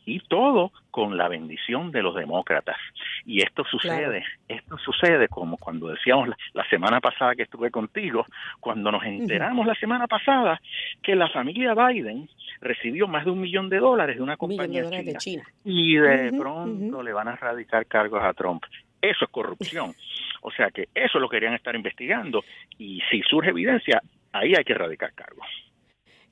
y 0.04 0.20
todo 0.20 0.72
con 0.90 1.16
la 1.16 1.28
bendición 1.28 1.90
de 1.90 2.02
los 2.02 2.14
demócratas. 2.14 2.76
Y 3.24 3.42
esto 3.42 3.64
sucede, 3.64 4.24
esto 4.48 4.76
sucede 4.78 5.28
como 5.28 5.56
cuando 5.56 5.88
decíamos 5.88 6.28
la, 6.52 6.68
semana 6.68 7.00
pasada 7.00 7.34
que 7.34 7.44
estuve 7.44 7.70
contigo, 7.70 8.26
cuando 8.60 8.92
nos 8.92 9.04
enteramos 9.04 9.66
la 9.66 9.74
semana 9.74 10.06
pasada 10.06 10.60
que 11.02 11.14
la 11.14 11.28
familia 11.28 11.74
Biden 11.74 12.28
recibió 12.60 13.06
más 13.08 13.24
de 13.24 13.30
un 13.30 13.40
millón 13.40 13.68
de 13.68 13.78
dólares 13.78 14.16
de 14.16 14.22
una 14.22 14.36
compañía 14.36 14.84
china, 15.18 15.42
y 15.64 15.94
de 15.94 16.32
pronto 16.40 17.02
le 17.02 17.12
van 17.12 17.28
a 17.28 17.32
erradicar 17.34 17.86
cargos 17.86 18.22
a 18.22 18.32
Trump. 18.32 18.62
Eso 19.00 19.24
es 19.24 19.30
corrupción. 19.30 19.94
O 20.42 20.50
sea 20.50 20.70
que 20.70 20.88
eso 20.94 21.18
lo 21.18 21.28
querían 21.28 21.54
estar 21.54 21.74
investigando 21.74 22.42
y 22.78 23.00
si 23.10 23.22
surge 23.22 23.50
evidencia, 23.50 24.02
ahí 24.32 24.54
hay 24.54 24.64
que 24.64 24.72
erradicar 24.72 25.12
cargos. 25.14 25.46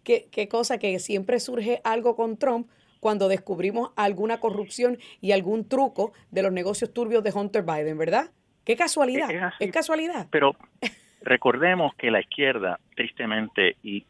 ¿Qué, 0.02 0.28
qué 0.32 0.48
cosa 0.48 0.78
que 0.78 0.98
siempre 0.98 1.40
surge 1.40 1.80
algo 1.84 2.16
con 2.16 2.38
Trump 2.38 2.68
cuando 3.00 3.28
descubrimos 3.28 3.90
alguna 3.96 4.40
corrupción 4.40 4.98
y 5.20 5.32
algún 5.32 5.68
truco 5.68 6.12
de 6.30 6.42
los 6.42 6.52
negocios 6.52 6.92
turbios 6.92 7.22
de 7.22 7.32
Hunter 7.32 7.62
Biden, 7.62 7.98
¿verdad? 7.98 8.30
Qué 8.64 8.76
casualidad. 8.76 9.28
Es, 9.60 9.72
casualidad. 9.72 10.26
Pero 10.30 10.54
recordemos 11.22 11.94
que 11.94 12.10
la 12.10 12.20
izquierda, 12.20 12.78
tristemente, 12.94 13.76
y, 13.82 14.04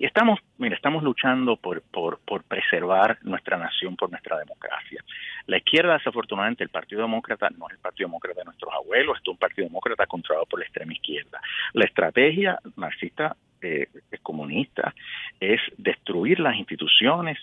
estamos, 0.00 0.40
mira, 0.58 0.76
estamos 0.76 1.02
luchando 1.02 1.56
por, 1.56 1.82
por, 1.82 2.18
por 2.20 2.44
preservar 2.44 3.18
nuestra 3.22 3.56
nación, 3.56 3.96
por 3.96 4.10
nuestra 4.10 4.38
democracia. 4.38 5.02
La 5.46 5.58
izquierda, 5.58 5.94
desafortunadamente, 5.94 6.64
el 6.64 6.70
Partido 6.70 7.02
Demócrata 7.02 7.48
no 7.50 7.66
es 7.68 7.74
el 7.74 7.78
Partido 7.80 8.08
Demócrata 8.08 8.40
de 8.40 8.44
nuestros 8.44 8.72
abuelos, 8.72 9.18
es 9.20 9.28
un 9.28 9.36
Partido 9.36 9.66
Demócrata 9.66 10.06
controlado 10.06 10.46
por 10.46 10.60
la 10.60 10.64
extrema 10.64 10.92
izquierda. 10.92 11.40
La 11.72 11.84
estrategia 11.84 12.58
marxista 12.76 13.36
eh, 13.62 13.88
comunista 14.22 14.94
es 15.40 15.60
destruir 15.76 16.40
las 16.40 16.56
instituciones 16.56 17.38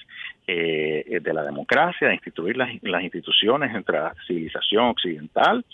eh, 0.50 1.20
de 1.22 1.34
la 1.34 1.44
democracia, 1.44 2.08
destruir 2.08 2.56
las, 2.56 3.04
instituciones 3.04 3.76
entre 3.76 4.00
la 4.00 4.14
civilización 4.26 4.86
occidental 4.86 5.66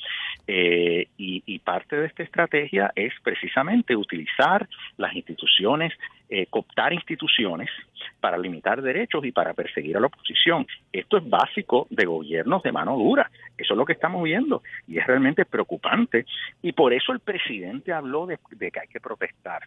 eh, 0.47 1.07
y, 1.15 1.59
parte 1.59 1.95
de 1.95 2.07
esta 2.07 2.23
estrategia 2.23 2.91
es 2.95 3.13
precisamente 3.23 3.95
utilizar 3.95 4.67
las 4.97 5.13
instituciones, 5.13 5.93
eh, 6.27 6.47
cooptar 6.47 6.91
instituciones 6.91 7.69
para 8.19 8.37
limitar 8.37 8.81
derechos 8.81 9.23
y 9.23 9.31
para 9.31 9.53
perseguir 9.53 9.95
a 9.95 9.99
la 9.99 10.07
oposición. 10.07 10.65
Esto 10.91 11.17
es 11.17 11.29
básico 11.29 11.85
de 11.91 12.05
gobiernos 12.05 12.63
de 12.63 12.71
mano 12.71 12.97
dura. 12.97 13.29
Eso 13.55 13.75
es 13.75 13.77
lo 13.77 13.85
que 13.85 13.93
estamos 13.93 14.23
viendo 14.23 14.63
y 14.87 14.97
es 14.97 15.05
realmente 15.05 15.45
preocupante. 15.45 16.25
Y 16.63 16.71
por 16.71 16.93
eso 16.93 17.11
el 17.11 17.19
presidente 17.19 17.93
habló 17.93 18.25
de 18.25 18.39
que 18.71 18.79
hay 18.79 18.87
que 18.87 18.99
protestar 18.99 19.61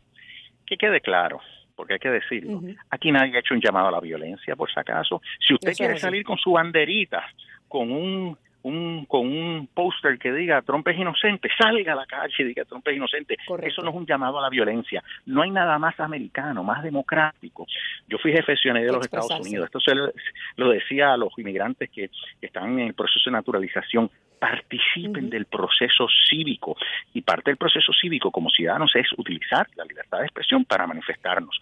que 0.67 0.77
quede 0.77 1.01
claro, 1.01 1.41
porque 1.75 1.95
hay 1.95 1.99
que 1.99 2.11
decirlo, 2.11 2.61
aquí 2.91 3.13
nadie 3.13 3.37
ha 3.37 3.41
hecho 3.41 3.55
un 3.55 3.61
llamado 3.61 3.89
a 3.89 3.93
la 3.93 4.01
violencia, 4.01 4.57
por 4.57 4.71
si 4.71 4.79
acaso. 4.79 5.23
Si 5.47 5.55
usted 5.55 5.75
quiere 5.75 5.99
salir 5.99 6.25
con 6.25 6.39
su 6.39 6.53
banderita, 6.53 7.25
con 7.69 7.91
un, 7.91 8.37
un 8.63 9.07
con 9.07 9.27
un 9.27 9.69
póster 9.73 10.19
que 10.19 10.33
diga 10.33 10.63
Trump 10.63 10.89
es 10.89 10.99
inocente, 10.99 11.49
salga 11.57 11.93
a 11.93 11.97
la 11.97 12.07
calle 12.07 12.35
y 12.39 12.45
diga 12.45 12.65
Trump 12.65 12.87
es 12.89 12.97
inocente. 12.97 13.37
Eso 13.63 13.83
no 13.83 13.91
es 13.91 13.97
un 13.97 14.07
llamado 14.07 14.39
a 14.39 14.43
la 14.43 14.49
violencia. 14.49 15.05
No 15.27 15.43
hay 15.43 15.51
nada 15.51 15.79
más 15.79 15.99
americano, 16.01 16.65
más 16.65 16.83
democrático. 16.83 17.67
Yo 18.09 18.19
fui 18.19 18.33
jefe 18.33 18.55
de 18.65 18.87
los 18.87 19.05
Estados 19.05 19.41
Unidos. 19.41 19.67
Esto 19.67 19.81
se 19.81 19.95
lo, 19.95 20.71
decía 20.71 21.13
a 21.13 21.17
los 21.17 21.39
inmigrantes 21.39 21.91
que 21.91 22.11
están 22.41 22.79
en 22.79 22.89
el 22.89 22.95
proceso 22.95 23.31
de 23.31 23.33
naturalización 23.33 24.11
participen 24.39 25.31
del 25.31 25.47
proceso 25.47 26.07
cívico. 26.29 26.77
Y 27.15 27.23
parte 27.23 27.51
del 27.51 27.57
proceso 27.57 27.93
cívico 27.93 28.31
como 28.31 28.51
ciudadanos 28.51 28.93
es 28.95 29.07
utilizar 29.17 29.67
la 29.75 29.85
libertad 29.85 30.19
de 30.19 30.25
expresión 30.25 30.65
para 30.65 30.87
manifestarnos. 30.87 31.61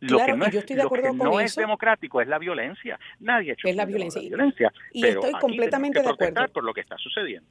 Lo 0.00 0.18
que 0.18 0.32
no, 0.34 0.44
es, 0.44 1.14
no 1.14 1.40
es 1.40 1.56
democrático 1.56 2.20
es 2.20 2.28
la 2.28 2.38
violencia. 2.38 2.98
Nadie 3.20 3.50
ha 3.50 3.54
hecho 3.54 3.68
es 3.68 3.76
la 3.76 3.86
violencia. 3.86 4.72
y 4.92 5.06
estoy 5.06 5.32
completamente 5.32 6.02
de 6.02 6.08
acuerdo. 6.08 6.48
por 6.48 6.64
lo 6.64 6.74
que 6.74 6.82
está 6.82 6.98
sucediendo. 6.98 7.48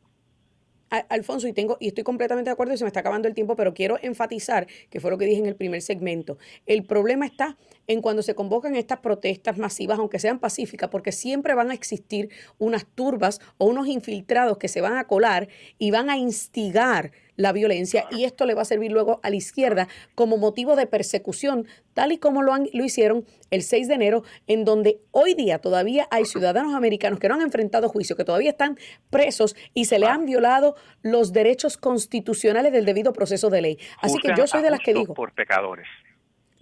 Alfonso, 0.89 1.48
y 1.48 1.54
tengo, 1.54 1.78
y 1.80 1.88
estoy 1.88 2.04
completamente 2.04 2.50
de 2.50 2.54
acuerdo 2.54 2.74
y 2.74 2.78
se 2.78 2.84
me 2.84 2.89
está 2.89 3.00
acabando 3.00 3.28
el 3.28 3.34
tiempo, 3.34 3.56
pero 3.56 3.74
quiero 3.74 3.98
enfatizar, 4.02 4.67
que 4.89 5.00
fue 5.00 5.10
lo 5.10 5.17
que 5.17 5.26
dije 5.26 5.39
en 5.39 5.48
el 5.48 5.56
primer 5.56 5.82
segmento, 5.82 6.38
el 6.67 6.84
problema 6.84 7.26
está 7.26 7.58
en 7.88 8.02
cuando 8.02 8.22
se 8.22 8.36
convocan 8.36 8.76
estas 8.76 9.00
protestas 9.00 9.58
masivas, 9.58 10.00
aunque 10.00 10.19
sean 10.19 10.39
pacíficas, 10.39 10.89
porque 10.89 11.12
siempre 11.12 11.56
van 11.56 11.72
a 11.72 11.74
existir 11.74 12.30
unas 12.60 12.86
turbas 12.86 13.41
o 13.58 13.65
unos 13.65 13.88
infiltrados 13.88 14.58
que 14.58 14.67
se 14.67 14.82
van 14.82 14.98
a 14.98 15.06
colar 15.06 15.48
y 15.80 15.91
van 15.91 16.10
a 16.10 16.17
instigar 16.17 17.12
la 17.36 17.52
violencia 17.52 18.06
y 18.12 18.26
esto 18.26 18.46
le 18.46 18.54
va 18.54 18.63
a 18.63 18.65
servir 18.65 18.91
luego 18.91 19.19
a 19.24 19.30
la 19.30 19.36
izquierda 19.36 19.88
como 20.15 20.38
motivo 20.38 20.76
de 20.76 20.88
persecución, 20.88 21.67
tal 21.93 22.12
y 22.12 22.17
como 22.17 22.41
lo, 22.41 22.54
han, 22.54 22.67
lo 22.74 22.84
hicieron 22.84 23.26
el 23.52 23.63
6 23.63 23.88
de 23.88 23.93
enero, 23.93 24.24
en 24.48 24.65
donde 24.65 25.00
hoy 25.12 25.34
día 25.34 25.60
todavía 25.60 26.08
hay 26.12 26.26
ciudadanos 26.26 26.74
americanos 26.74 27.19
que 27.19 27.28
no 27.28 27.36
han 27.36 27.41
enfrentado 27.41 27.89
juicio, 27.89 28.15
que 28.15 28.26
todavía 28.26 28.52
están 28.52 28.78
presos 29.10 29.56
y 29.74 29.86
se 29.86 30.00
le 30.00 30.08
han 30.08 30.26
violado 30.26 30.76
los 31.02 31.34
derechos 31.34 31.78
constitucionales 31.78 32.72
del 32.72 32.86
debido 32.86 33.13
proceso 33.13 33.50
de 33.50 33.62
ley. 33.62 33.78
Así 34.02 34.17
que 34.19 34.34
yo 34.38 34.48
soy 34.48 34.62
de 34.62 34.72
las 34.72 34.80
que 34.80 34.93
digo... 34.93 35.13
Por 35.13 35.34
pecadores. 35.34 35.88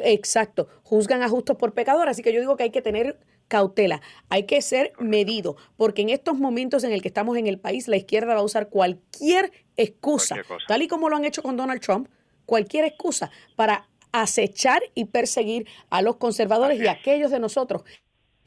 Exacto, 0.04 0.68
juzgan 0.84 1.22
a 1.22 1.30
justos 1.30 1.58
por 1.58 1.74
pecadores, 1.74 2.12
así 2.12 2.24
que 2.24 2.34
yo 2.34 2.40
digo 2.40 2.58
que 2.58 2.64
hay 2.64 2.72
que 2.72 2.82
tener 2.82 3.20
cautela, 3.48 4.02
hay 4.30 4.44
que 4.44 4.62
ser 4.62 4.94
medido, 4.98 5.58
porque 5.76 6.02
en 6.02 6.10
estos 6.10 6.38
momentos 6.38 6.84
en 6.86 6.94
el 6.94 7.02
que 7.02 7.10
estamos 7.10 7.38
en 7.38 7.48
el 7.48 7.60
país, 7.60 7.88
la 7.88 7.98
izquierda 7.98 8.34
va 8.34 8.40
a 8.40 8.44
usar 8.44 8.70
cualquier 8.70 9.52
excusa, 9.82 10.36
tal 10.68 10.82
y 10.82 10.88
como 10.88 11.10
lo 11.10 11.16
han 11.16 11.26
hecho 11.26 11.44
con 11.44 11.58
Donald 11.58 11.82
Trump, 11.82 12.08
cualquier 12.46 12.86
excusa 12.86 13.32
para 13.56 13.88
acechar 14.12 14.82
y 14.94 15.06
perseguir 15.06 15.68
a 15.90 16.02
los 16.02 16.18
conservadores 16.18 16.82
y 16.82 16.88
a 16.88 16.92
aquellos 16.92 17.32
de 17.32 17.40
nosotros 17.40 17.84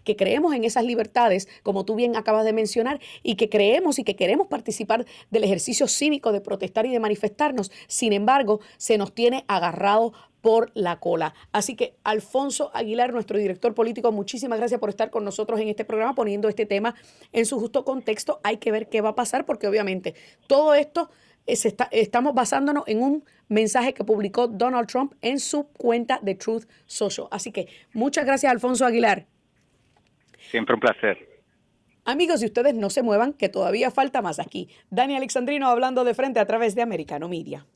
que 0.04 0.16
creemos 0.16 0.54
en 0.54 0.64
esas 0.64 0.84
libertades, 0.84 1.48
como 1.62 1.84
tú 1.84 1.94
bien 1.94 2.14
acabas 2.16 2.44
de 2.44 2.52
mencionar, 2.52 3.00
y 3.22 3.36
que 3.36 3.48
creemos 3.48 3.98
y 3.98 4.04
que 4.04 4.16
queremos 4.16 4.46
participar 4.46 5.06
del 5.30 5.44
ejercicio 5.44 5.88
cívico 5.88 6.30
de 6.30 6.42
protestar 6.42 6.86
y 6.86 6.92
de 6.92 7.00
manifestarnos. 7.00 7.72
Sin 7.88 8.12
embargo, 8.12 8.60
se 8.76 8.98
nos 8.98 9.14
tiene 9.14 9.44
agarrado 9.48 10.12
por 10.42 10.70
la 10.74 11.00
cola. 11.00 11.32
Así 11.52 11.74
que 11.74 11.96
Alfonso 12.04 12.70
Aguilar, 12.74 13.14
nuestro 13.14 13.38
director 13.38 13.74
político, 13.74 14.12
muchísimas 14.12 14.58
gracias 14.58 14.78
por 14.78 14.90
estar 14.90 15.10
con 15.10 15.24
nosotros 15.24 15.58
en 15.58 15.68
este 15.68 15.86
programa 15.86 16.14
poniendo 16.14 16.50
este 16.50 16.66
tema 16.66 16.94
en 17.32 17.46
su 17.46 17.58
justo 17.58 17.82
contexto. 17.86 18.40
Hay 18.42 18.58
que 18.58 18.70
ver 18.70 18.90
qué 18.90 19.00
va 19.00 19.10
a 19.10 19.14
pasar 19.14 19.46
porque 19.46 19.66
obviamente 19.68 20.14
todo 20.46 20.74
esto 20.74 21.08
está, 21.46 21.88
estamos 21.90 22.34
basándonos 22.34 22.84
en 22.86 23.02
un 23.02 23.24
mensaje 23.48 23.94
que 23.94 24.04
publicó 24.04 24.48
Donald 24.48 24.88
Trump 24.88 25.14
en 25.20 25.38
su 25.38 25.68
cuenta 25.68 26.18
de 26.22 26.34
Truth 26.34 26.64
Social. 26.86 27.28
Así 27.30 27.52
que 27.52 27.68
muchas 27.92 28.24
gracias 28.24 28.50
Alfonso 28.50 28.86
Aguilar. 28.86 29.26
Siempre 30.50 30.74
un 30.74 30.80
placer. 30.80 31.34
Amigos, 32.06 32.42
y 32.42 32.46
ustedes 32.46 32.74
no 32.74 32.90
se 32.90 33.02
muevan, 33.02 33.32
que 33.32 33.48
todavía 33.48 33.90
falta 33.90 34.20
más 34.20 34.38
aquí. 34.38 34.68
Dani 34.90 35.16
Alexandrino 35.16 35.68
hablando 35.68 36.04
de 36.04 36.12
frente 36.12 36.38
a 36.38 36.44
través 36.44 36.74
de 36.74 36.82
Americano 36.82 37.28
Media. 37.28 37.66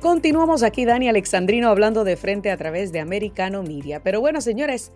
Continuamos 0.00 0.62
aquí, 0.62 0.84
Dani 0.84 1.08
Alexandrino, 1.08 1.68
hablando 1.68 2.04
de 2.04 2.16
frente 2.16 2.50
a 2.50 2.56
través 2.56 2.92
de 2.92 3.00
Americano 3.00 3.62
Media. 3.62 4.02
Pero 4.04 4.20
bueno, 4.20 4.40
señores, 4.40 4.92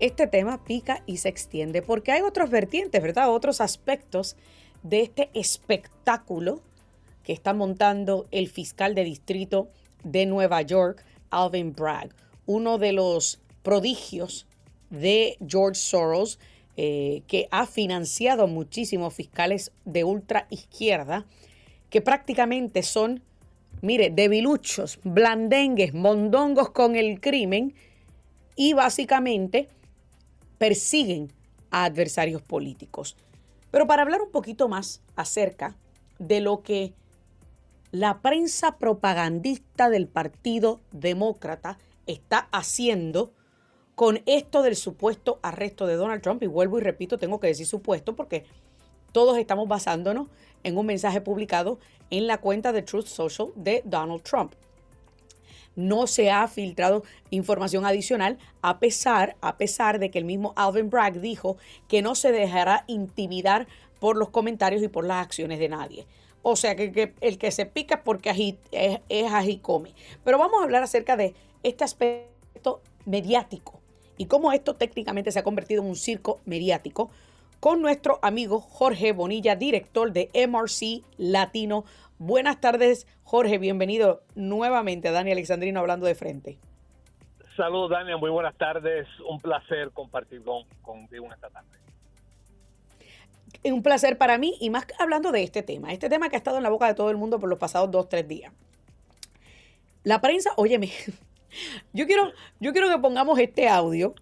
este 0.00 0.26
tema 0.26 0.64
pica 0.64 1.02
y 1.06 1.18
se 1.18 1.28
extiende 1.28 1.80
porque 1.80 2.10
hay 2.10 2.22
otros 2.22 2.50
vertientes, 2.50 3.00
¿verdad? 3.00 3.30
Otros 3.30 3.60
aspectos 3.60 4.36
de 4.82 5.02
este 5.02 5.30
espectáculo 5.34 6.60
que 7.24 7.32
está 7.32 7.54
montando 7.54 8.26
el 8.30 8.48
fiscal 8.48 8.94
de 8.94 9.04
distrito 9.04 9.68
de 10.04 10.26
Nueva 10.26 10.62
York, 10.62 11.04
Alvin 11.30 11.72
Bragg, 11.72 12.10
uno 12.46 12.78
de 12.78 12.92
los 12.92 13.40
prodigios 13.62 14.46
de 14.90 15.36
George 15.46 15.80
Soros, 15.80 16.38
eh, 16.76 17.22
que 17.26 17.48
ha 17.50 17.66
financiado 17.66 18.46
muchísimos 18.46 19.14
fiscales 19.14 19.72
de 19.84 20.04
ultra 20.04 20.46
izquierda, 20.50 21.24
que 21.90 22.00
prácticamente 22.00 22.82
son 22.82 23.22
mire, 23.82 24.10
debiluchos, 24.10 24.98
blandengues, 25.04 25.94
mondongos 25.94 26.70
con 26.70 26.96
el 26.96 27.20
crimen 27.20 27.74
y 28.54 28.72
básicamente 28.72 29.68
persiguen 30.58 31.32
a 31.70 31.84
adversarios 31.84 32.42
políticos. 32.42 33.16
Pero 33.70 33.86
para 33.86 34.02
hablar 34.02 34.22
un 34.22 34.30
poquito 34.30 34.68
más 34.68 35.02
acerca 35.16 35.76
de 36.18 36.40
lo 36.40 36.62
que 36.62 36.94
la 37.90 38.20
prensa 38.20 38.78
propagandista 38.78 39.88
del 39.90 40.08
Partido 40.08 40.80
Demócrata 40.92 41.78
está 42.06 42.48
haciendo 42.52 43.32
con 43.94 44.22
esto 44.26 44.62
del 44.62 44.76
supuesto 44.76 45.40
arresto 45.42 45.86
de 45.86 45.94
Donald 45.94 46.22
Trump, 46.22 46.42
y 46.42 46.46
vuelvo 46.46 46.78
y 46.78 46.82
repito, 46.82 47.16
tengo 47.16 47.40
que 47.40 47.46
decir 47.46 47.66
supuesto 47.66 48.14
porque 48.14 48.44
todos 49.12 49.38
estamos 49.38 49.66
basándonos 49.68 50.28
en 50.62 50.76
un 50.76 50.84
mensaje 50.84 51.22
publicado 51.22 51.78
en 52.10 52.26
la 52.26 52.38
cuenta 52.38 52.72
de 52.72 52.82
Truth 52.82 53.06
Social 53.06 53.48
de 53.56 53.82
Donald 53.86 54.22
Trump. 54.22 54.52
No 55.76 56.06
se 56.06 56.30
ha 56.30 56.48
filtrado 56.48 57.04
información 57.30 57.86
adicional 57.86 58.38
a 58.62 58.78
pesar, 58.78 59.36
a 59.40 59.56
pesar 59.56 59.98
de 59.98 60.10
que 60.10 60.18
el 60.18 60.24
mismo 60.24 60.52
Alvin 60.56 60.90
Bragg 60.90 61.20
dijo 61.20 61.56
que 61.88 62.02
no 62.02 62.14
se 62.14 62.32
dejará 62.32 62.84
intimidar 62.86 63.68
por 64.00 64.16
los 64.16 64.30
comentarios 64.30 64.82
y 64.82 64.88
por 64.88 65.06
las 65.06 65.24
acciones 65.24 65.58
de 65.58 65.68
nadie. 65.68 66.06
O 66.42 66.56
sea 66.56 66.76
que, 66.76 67.12
el 67.20 67.38
que 67.38 67.50
se 67.50 67.66
pica 67.66 68.02
porque 68.02 68.30
ají, 68.30 68.58
es, 68.70 69.00
es 69.08 69.32
ají 69.32 69.58
come. 69.58 69.94
Pero 70.24 70.38
vamos 70.38 70.60
a 70.60 70.64
hablar 70.64 70.82
acerca 70.82 71.16
de 71.16 71.34
este 71.62 71.84
aspecto 71.84 72.80
mediático 73.04 73.80
y 74.16 74.26
cómo 74.26 74.52
esto 74.52 74.74
técnicamente 74.74 75.32
se 75.32 75.38
ha 75.38 75.44
convertido 75.44 75.82
en 75.82 75.88
un 75.88 75.96
circo 75.96 76.40
mediático 76.44 77.10
con 77.60 77.82
nuestro 77.82 78.18
amigo 78.22 78.60
Jorge 78.60 79.12
Bonilla, 79.12 79.56
director 79.56 80.12
de 80.12 80.30
MRC 80.48 81.02
Latino. 81.16 81.84
Buenas 82.18 82.60
tardes, 82.60 83.06
Jorge. 83.24 83.58
Bienvenido 83.58 84.22
nuevamente 84.34 85.08
a 85.08 85.12
Dani 85.12 85.32
Alexandrino 85.32 85.80
hablando 85.80 86.06
de 86.06 86.14
frente. 86.14 86.58
Saludos, 87.56 87.90
Dani. 87.90 88.16
Muy 88.16 88.30
buenas 88.30 88.56
tardes. 88.56 89.06
Un 89.28 89.38
placer 89.38 89.90
compartir 89.92 90.42
con, 90.42 90.64
contigo 90.82 91.26
esta 91.32 91.50
tarde. 91.50 91.68
Un 93.64 93.82
placer 93.82 94.16
para 94.16 94.38
mí 94.38 94.56
y 94.60 94.70
más 94.70 94.86
hablando 94.98 95.32
de 95.32 95.42
este 95.42 95.62
tema, 95.62 95.92
este 95.92 96.08
tema 96.08 96.28
que 96.28 96.36
ha 96.36 96.38
estado 96.38 96.56
en 96.56 96.62
la 96.62 96.70
boca 96.70 96.86
de 96.86 96.94
todo 96.94 97.10
el 97.10 97.16
mundo 97.16 97.40
por 97.40 97.48
los 97.48 97.58
pasados 97.58 97.90
dos, 97.90 98.08
tres 98.08 98.26
días. 98.28 98.52
La 100.04 100.20
prensa, 100.20 100.52
óyeme, 100.56 100.90
yo 101.92 102.06
quiero, 102.06 102.32
yo 102.60 102.72
quiero 102.72 102.88
que 102.88 102.98
pongamos 102.98 103.38
este 103.38 103.68
audio 103.68 104.14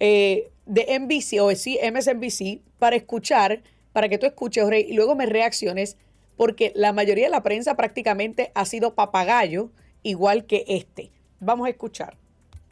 eh, 0.00 0.50
de 0.66 0.98
NBC 0.98 1.40
o 1.40 1.50
MSNBC 1.50 2.60
para 2.78 2.96
escuchar, 2.96 3.62
para 3.92 4.08
que 4.08 4.18
tú 4.18 4.26
escuches, 4.26 4.64
Jorge, 4.64 4.80
y 4.80 4.94
luego 4.94 5.14
me 5.14 5.26
reacciones, 5.26 5.96
porque 6.36 6.72
la 6.74 6.92
mayoría 6.92 7.26
de 7.26 7.30
la 7.30 7.42
prensa 7.42 7.76
prácticamente 7.76 8.50
ha 8.54 8.64
sido 8.64 8.94
papagayo, 8.94 9.70
igual 10.02 10.46
que 10.46 10.64
este. 10.66 11.10
Vamos 11.40 11.66
a 11.66 11.70
escuchar. 11.70 12.16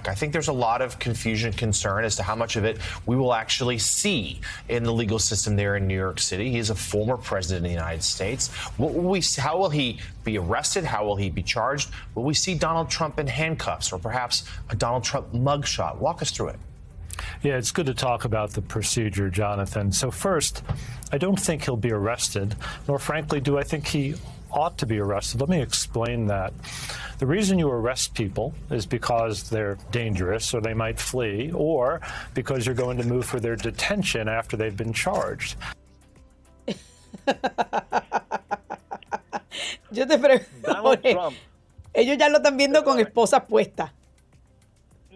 I 0.07 0.15
think 0.15 0.33
there's 0.33 0.49
a 0.49 0.53
lot 0.53 0.81
of 0.81 0.99
confusion 0.99 1.53
concern 1.53 2.07
as 2.07 2.17
to 2.17 2.23
how 2.23 2.35
much 2.35 2.57
of 2.57 2.65
it 2.65 2.79
we 3.05 3.17
will 3.17 3.35
actually 3.35 3.77
see 3.77 4.41
in 4.71 4.83
the 4.83 4.93
legal 4.93 5.19
system 5.19 5.57
there 5.57 5.77
in 5.77 5.87
New 5.87 5.95
York 5.95 6.19
City. 6.19 6.51
He 6.51 6.59
is 6.59 6.71
a 6.71 6.75
former 6.75 7.19
president 7.19 7.67
of 7.67 7.71
the 7.71 7.75
United 7.75 8.03
States. 8.03 8.49
How 9.37 9.59
will 9.59 9.69
he 9.69 9.99
be 10.25 10.39
arrested? 10.39 10.85
How 10.85 11.05
will 11.05 11.17
he 11.17 11.29
be 11.29 11.43
charged? 11.43 11.91
Will 12.15 12.25
we 12.25 12.33
see 12.33 12.55
Donald 12.55 12.89
Trump 12.89 13.19
in 13.19 13.27
handcuffs 13.27 13.93
or 13.93 13.99
perhaps 13.99 14.45
a 14.71 14.75
Donald 14.75 15.05
Trump 15.05 15.35
mugshot? 15.35 15.99
Walk 15.99 16.23
us 16.23 16.31
through 16.31 16.49
it. 16.49 16.59
Yeah, 17.43 17.57
it's 17.57 17.71
good 17.71 17.87
to 17.87 17.95
talk 17.95 18.25
about 18.25 18.51
the 18.53 18.63
procedure, 18.63 19.31
Jonathan. 19.31 19.93
So, 19.93 20.11
first, 20.11 20.63
I 21.13 21.19
don't 21.19 21.39
think 21.39 21.65
he'll 21.65 21.77
be 21.77 21.93
arrested, 21.93 22.55
nor 22.87 22.99
frankly 22.99 23.41
do 23.41 23.59
I 23.59 23.63
think 23.63 23.87
he 23.87 24.15
ought 24.53 24.79
to 24.79 24.87
be 24.87 24.99
arrested. 24.99 25.41
Let 25.41 25.49
me 25.49 25.61
explain 25.63 26.27
that. 26.27 26.53
The 27.19 27.27
reason 27.27 27.59
you 27.59 27.69
arrest 27.69 28.15
people 28.15 28.55
is 28.71 28.87
because 28.87 29.49
they're 29.49 29.79
dangerous 29.91 30.55
or 30.55 30.61
they 30.61 30.75
might 30.75 30.99
flee, 30.99 31.53
or 31.53 32.01
because 32.35 32.67
you're 32.67 32.75
going 32.75 32.99
to 32.99 33.05
move 33.05 33.27
for 33.27 33.41
their 33.41 33.57
detention 33.57 34.29
after 34.29 34.57
they've 34.57 34.77
been 34.77 34.93
charged. 34.93 35.57
Yo 39.93 40.07
te 40.07 40.19
pregunto, 40.19 41.01
ellos 41.93 42.17
ya 42.19 42.29
lo 42.29 42.39
están 42.39 42.57
viendo 42.57 42.85
con 42.85 42.99
eh. 42.99 43.03
esposas 43.03 43.43
puestas. 43.49 43.91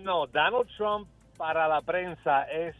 No, 0.02 0.26
Donald 0.26 0.68
Trump 0.76 1.08
para 1.36 1.68
la 1.68 1.80
prensa 1.82 2.44
es 2.44 2.74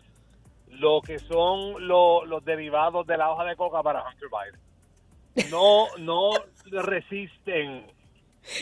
lo 0.68 1.00
que 1.02 1.18
son 1.18 1.86
lo, 1.86 2.24
los 2.24 2.44
derivados 2.44 3.06
de 3.06 3.16
la 3.16 3.30
hoja 3.30 3.44
de 3.44 3.56
coca 3.56 3.82
para 3.82 4.02
Hunter 4.08 4.28
Biden. 4.28 5.50
No, 5.50 5.86
no 5.98 6.30
resisten. 6.70 7.86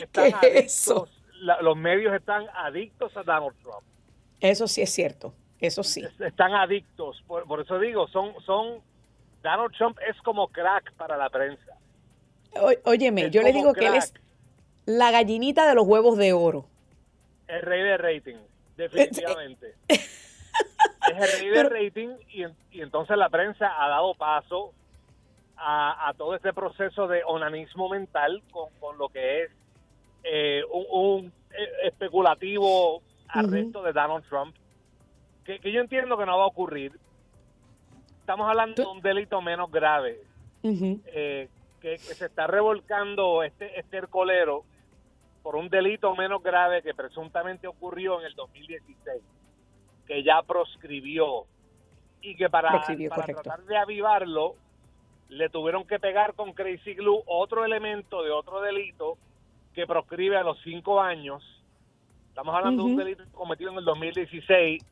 Están 0.01 0.33
¿Qué 0.41 0.59
es 0.59 0.65
eso? 0.67 1.09
la- 1.41 1.61
los 1.63 1.77
medios 1.77 2.15
están 2.15 2.47
adictos 2.55 3.17
a 3.17 3.23
Donald 3.23 3.55
Trump. 3.63 3.83
Eso 4.41 4.67
sí 4.67 4.83
es 4.83 4.91
cierto, 4.93 5.35
eso 5.61 5.83
sí. 5.83 6.03
Están 6.21 6.55
adictos. 6.55 7.23
Por, 7.27 7.45
por 7.47 7.61
eso 7.61 7.79
digo, 7.79 8.07
son, 8.09 8.33
son, 8.45 8.81
Donald 9.43 9.73
Trump 9.77 9.99
es 10.09 10.21
como 10.23 10.49
crack 10.49 10.93
para 10.95 11.17
la 11.17 11.29
prensa. 11.31 11.77
O- 12.55 12.91
óyeme, 12.91 13.27
Es 13.27 13.31
yo 13.33 13.43
le 13.43 13.53
digo 13.53 13.73
que 13.73 13.87
él 13.87 13.95
es 13.95 14.13
la 14.85 15.11
gallinita 15.11 15.67
de 15.69 15.75
los 15.75 15.87
huevos 15.87 16.17
de 16.19 16.33
oro. 16.33 16.67
El 17.49 17.63
rey 17.63 17.83
de 17.83 17.97
rating, 17.99 18.37
definitivamente. 18.77 19.75
es 19.89 21.35
el 21.35 21.41
rey 21.41 21.49
de 21.51 21.63
rating 21.65 22.09
y, 22.31 22.45
y 22.71 22.83
entonces 22.83 23.17
la 23.17 23.29
prensa 23.29 23.83
ha 23.83 23.89
dado 23.89 24.15
paso 24.15 24.73
a, 25.57 26.09
a 26.09 26.15
todo 26.15 26.35
este 26.35 26.53
proceso 26.53 27.07
de 27.07 27.23
onanismo 27.25 27.89
mental 27.89 28.43
con, 28.51 28.71
con 28.81 28.99
lo 28.99 29.09
que 29.09 29.45
es 29.45 29.51
eh, 30.25 30.63
un, 30.71 30.87
un, 30.91 31.33
eh, 31.51 31.89
especulativo 31.89 33.03
arresto 33.29 33.83
de 33.83 33.93
Donald 33.93 34.25
Trump, 34.29 34.55
que, 35.45 35.59
que 35.59 35.73
yo 35.73 35.81
entiendo 35.81 36.17
que 36.17 36.27
no 36.27 36.39
va 36.39 36.45
a 36.45 36.49
ocurrir. 36.49 36.93
Estamos 38.21 38.49
hablando 38.49 38.83
de 38.83 38.89
un 38.89 39.01
delito 39.01 39.41
menos 39.41 39.71
grave, 39.71 40.21
eh, 40.63 41.49
que, 41.81 41.91
que 41.91 41.99
se 41.99 42.27
está 42.27 42.47
revolcando 42.47 43.43
este, 43.43 43.79
este 43.81 43.97
hercolero 43.97 44.65
por 45.43 45.57
un 45.57 45.69
delito 45.69 46.15
menos 46.15 46.43
grave 46.43 46.83
que 46.83 46.95
presuntamente 46.95 47.67
ocurrió 47.67 48.21
en 48.21 48.27
el 48.27 48.35
2016, 48.35 49.23
que 50.07 50.23
ya 50.23 50.43
proscribió 50.43 51.47
y 52.21 52.37
que 52.37 52.49
para, 52.49 52.71
Proscribió, 52.71 53.11
para 53.11 53.23
correcto. 53.23 53.43
tratar 53.43 53.65
de 53.65 53.77
avivarlo 53.77 54.55
le 55.29 55.49
tuvieron 55.49 55.87
que 55.87 55.99
pegar 55.99 56.35
con 56.35 56.53
Crazy 56.53 56.95
Glue 56.95 57.23
otro 57.27 57.65
elemento 57.65 58.23
de 58.23 58.31
otro 58.31 58.61
delito 58.61 59.17
que 59.75 59.87
proscribe 59.87 60.37
a 60.37 60.43
los 60.43 60.61
cinco 60.63 61.01
años. 61.01 61.43
Estamos 62.29 62.55
hablando 62.55 62.85
de 62.85 62.91
un 62.91 62.97
delito 62.97 63.25
cometido 63.33 63.73
en 63.73 63.79
el 63.79 63.85
2016 63.85 64.85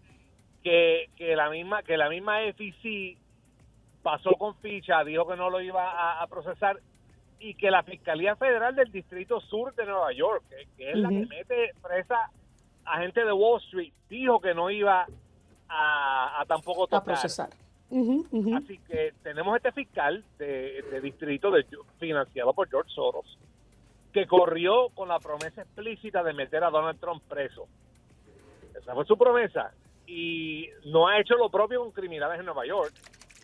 que, 0.63 1.11
que 1.17 1.37
la 1.37 1.51
misma 1.51 1.83
que 1.83 1.97
la 1.97 2.09
misma 2.09 2.39
FEC 2.55 3.19
pasó 4.03 4.33
con 4.33 4.57
ficha, 4.57 5.05
dijo 5.05 5.29
que 5.29 5.37
no 5.37 5.51
lo 5.51 5.61
iba 5.61 5.91
a, 5.91 6.23
a 6.23 6.27
procesar 6.27 6.81
y 7.41 7.55
que 7.55 7.71
la 7.71 7.83
Fiscalía 7.83 8.37
Federal 8.37 8.77
del 8.77 8.93
Distrito 8.93 9.41
Sur 9.41 9.75
de 9.75 9.87
Nueva 9.87 10.13
York, 10.13 10.45
que, 10.49 10.69
que 10.77 10.91
es 10.91 10.97
la 10.97 11.09
que 11.09 11.27
mete 11.27 11.73
presa 11.83 12.31
a 12.85 13.01
gente 13.01 13.25
de 13.25 13.33
Wall 13.33 13.61
Street, 13.63 13.93
dijo 14.09 14.41
que 14.41 14.55
no 14.55 14.71
iba 14.71 15.07
a, 15.69 16.41
a 16.41 16.45
tampoco 16.47 16.85
A 16.85 16.87
tocar. 16.89 17.05
procesar. 17.05 17.49
Ujú, 17.89 18.27
ujú. 18.31 18.57
Así 18.57 18.79
que 18.87 19.15
tenemos 19.23 19.57
este 19.57 19.73
fiscal 19.73 20.25
de, 20.39 20.83
de 20.91 21.01
distrito 21.01 21.51
de, 21.51 21.67
financiado 21.99 22.53
por 22.53 22.69
George 22.69 22.91
Soros 22.95 23.39
que 24.13 24.27
corrió 24.27 24.89
con 24.91 25.09
la 25.09 25.19
promesa 25.21 25.63
explícita 25.63 26.23
de 26.25 26.33
meter 26.33 26.63
a 26.65 26.71
Donald 26.71 26.99
Trump 27.01 27.23
preso. 27.29 27.69
Esa 28.77 28.93
fue 28.93 29.05
su 29.05 29.17
promesa. 29.17 29.73
Y 30.07 30.69
no 30.87 31.07
ha 31.07 31.21
hecho 31.21 31.35
lo 31.37 31.49
propio 31.49 31.81
con 31.81 31.93
criminales 31.93 32.41
en 32.41 32.47
Nueva 32.47 32.67
York. 32.67 32.93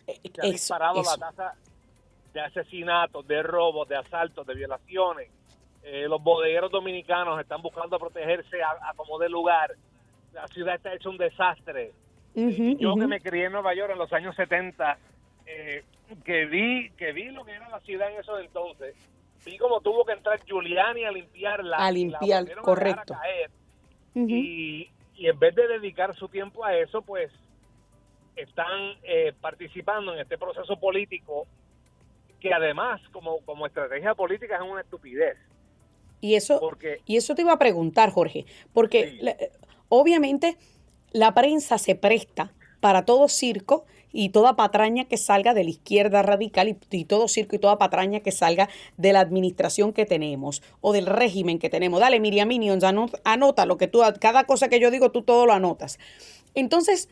Se 0.05 0.11
ha 0.11 0.13
Eso, 0.43 0.51
disparado 0.51 0.99
eso. 1.01 1.11
la 1.17 1.31
tasa 1.31 1.53
de 2.37 2.43
asesinatos, 2.43 3.27
de 3.27 3.41
robos, 3.41 3.89
de 3.89 3.95
asaltos, 3.95 4.45
de 4.45 4.53
violaciones. 4.53 5.29
Eh, 5.81 6.05
los 6.07 6.21
bodegueros 6.21 6.71
dominicanos 6.71 7.39
están 7.39 7.63
buscando 7.63 7.97
protegerse 7.97 8.61
a, 8.61 8.89
a 8.89 8.93
como 8.93 9.17
de 9.17 9.27
lugar. 9.27 9.71
La 10.33 10.47
ciudad 10.47 10.75
está 10.75 10.93
hecha 10.93 11.09
un 11.09 11.17
desastre. 11.17 11.93
Yo 12.35 12.95
que 12.95 13.07
me 13.07 13.19
crié 13.19 13.45
en 13.45 13.53
Nueva 13.53 13.73
York 13.73 13.91
en 13.91 13.97
los 13.97 14.13
años 14.13 14.35
70, 14.35 14.99
eh, 15.47 15.83
que 16.23 16.45
vi 16.45 16.91
que 16.91 17.11
vi 17.11 17.31
lo 17.31 17.43
que 17.43 17.53
era 17.53 17.67
la 17.69 17.79
ciudad 17.79 18.11
en 18.11 18.19
esos 18.19 18.39
entonces, 18.39 18.95
vi 19.43 19.57
cómo 19.57 19.81
tuvo 19.81 20.05
que 20.05 20.13
entrar 20.13 20.39
Giuliani 20.45 21.05
a 21.05 21.11
limpiarla. 21.11 21.77
A 21.77 21.85
la 21.85 21.91
limpiar, 21.91 22.43
volvieron 22.43 22.43
a 22.43 22.49
dejar 22.49 22.63
correcto. 22.63 23.13
a 23.15 23.19
caer. 23.19 23.49
Y 24.13 24.91
en 25.17 25.39
vez 25.39 25.55
de 25.55 25.67
dedicar 25.67 26.15
su 26.15 26.29
tiempo 26.29 26.63
a 26.63 26.75
eso, 26.77 27.01
pues 27.01 27.31
están 28.35 28.93
eh, 29.01 29.33
participando 29.41 30.13
en 30.13 30.19
este 30.19 30.37
proceso 30.37 30.79
político 30.79 31.47
que 32.39 32.53
además 32.53 33.01
como, 33.11 33.39
como 33.45 33.65
estrategia 33.65 34.15
política 34.15 34.55
es 34.57 34.61
una 34.61 34.81
estupidez. 34.81 35.37
Y 36.21 36.35
eso, 36.35 36.59
Porque 36.59 36.99
y 37.05 37.17
eso 37.17 37.35
te 37.35 37.43
iba 37.43 37.53
a 37.53 37.59
preguntar, 37.59 38.11
Jorge, 38.11 38.45
porque 38.73 39.17
la- 39.21 39.37
obviamente 39.89 40.57
la 41.11 41.33
prensa 41.33 41.77
se 41.77 41.95
presta 41.95 42.53
para 42.79 43.05
todo 43.05 43.27
circo 43.27 43.85
y 44.11 44.29
toda 44.29 44.55
patraña 44.55 45.05
que 45.05 45.17
salga 45.17 45.53
de 45.53 45.63
la 45.63 45.69
izquierda 45.69 46.23
radical 46.23 46.69
y, 46.69 46.77
y 46.91 47.05
todo 47.05 47.27
circo 47.27 47.55
y 47.55 47.59
toda 47.59 47.77
patraña 47.77 48.21
que 48.21 48.31
salga 48.31 48.67
de 48.97 49.13
la 49.13 49.19
administración 49.19 49.93
que 49.93 50.05
tenemos 50.05 50.63
o 50.81 50.93
del 50.93 51.05
régimen 51.05 51.59
que 51.59 51.69
tenemos. 51.69 51.99
Dale, 51.99 52.19
Miriam 52.19 52.47
Minions, 52.47 52.83
anota, 52.83 53.19
anota 53.23 53.65
lo 53.65 53.77
que 53.77 53.87
tú, 53.87 54.01
cada 54.19 54.45
cosa 54.45 54.69
que 54.69 54.79
yo 54.79 54.89
digo, 54.91 55.11
tú 55.11 55.21
todo 55.21 55.45
lo 55.45 55.53
anotas. 55.53 55.99
Entonces, 56.55 57.09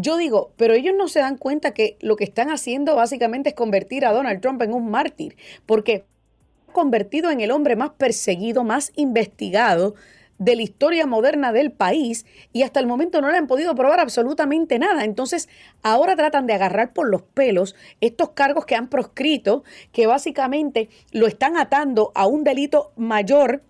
yo 0.00 0.16
digo, 0.16 0.52
pero 0.56 0.74
ellos 0.74 0.94
no 0.96 1.08
se 1.08 1.20
dan 1.20 1.36
cuenta 1.36 1.74
que 1.74 1.96
lo 2.00 2.16
que 2.16 2.24
están 2.24 2.50
haciendo 2.50 2.94
básicamente 2.94 3.50
es 3.50 3.54
convertir 3.54 4.06
a 4.06 4.12
Donald 4.12 4.40
Trump 4.40 4.62
en 4.62 4.72
un 4.72 4.90
mártir, 4.90 5.36
porque 5.66 6.04
convertido 6.72 7.30
en 7.30 7.40
el 7.40 7.50
hombre 7.50 7.74
más 7.74 7.90
perseguido, 7.90 8.62
más 8.62 8.92
investigado 8.94 9.94
de 10.38 10.54
la 10.54 10.62
historia 10.62 11.04
moderna 11.06 11.52
del 11.52 11.72
país 11.72 12.24
y 12.52 12.62
hasta 12.62 12.78
el 12.78 12.86
momento 12.86 13.20
no 13.20 13.30
le 13.30 13.38
han 13.38 13.48
podido 13.48 13.74
probar 13.74 13.98
absolutamente 13.98 14.78
nada. 14.78 15.04
Entonces, 15.04 15.48
ahora 15.82 16.14
tratan 16.14 16.46
de 16.46 16.52
agarrar 16.52 16.92
por 16.92 17.08
los 17.08 17.22
pelos 17.22 17.74
estos 18.00 18.30
cargos 18.30 18.64
que 18.64 18.76
han 18.76 18.88
proscrito, 18.88 19.64
que 19.90 20.06
básicamente 20.06 20.88
lo 21.10 21.26
están 21.26 21.56
atando 21.56 22.12
a 22.14 22.28
un 22.28 22.44
delito 22.44 22.92
mayor 22.96 23.62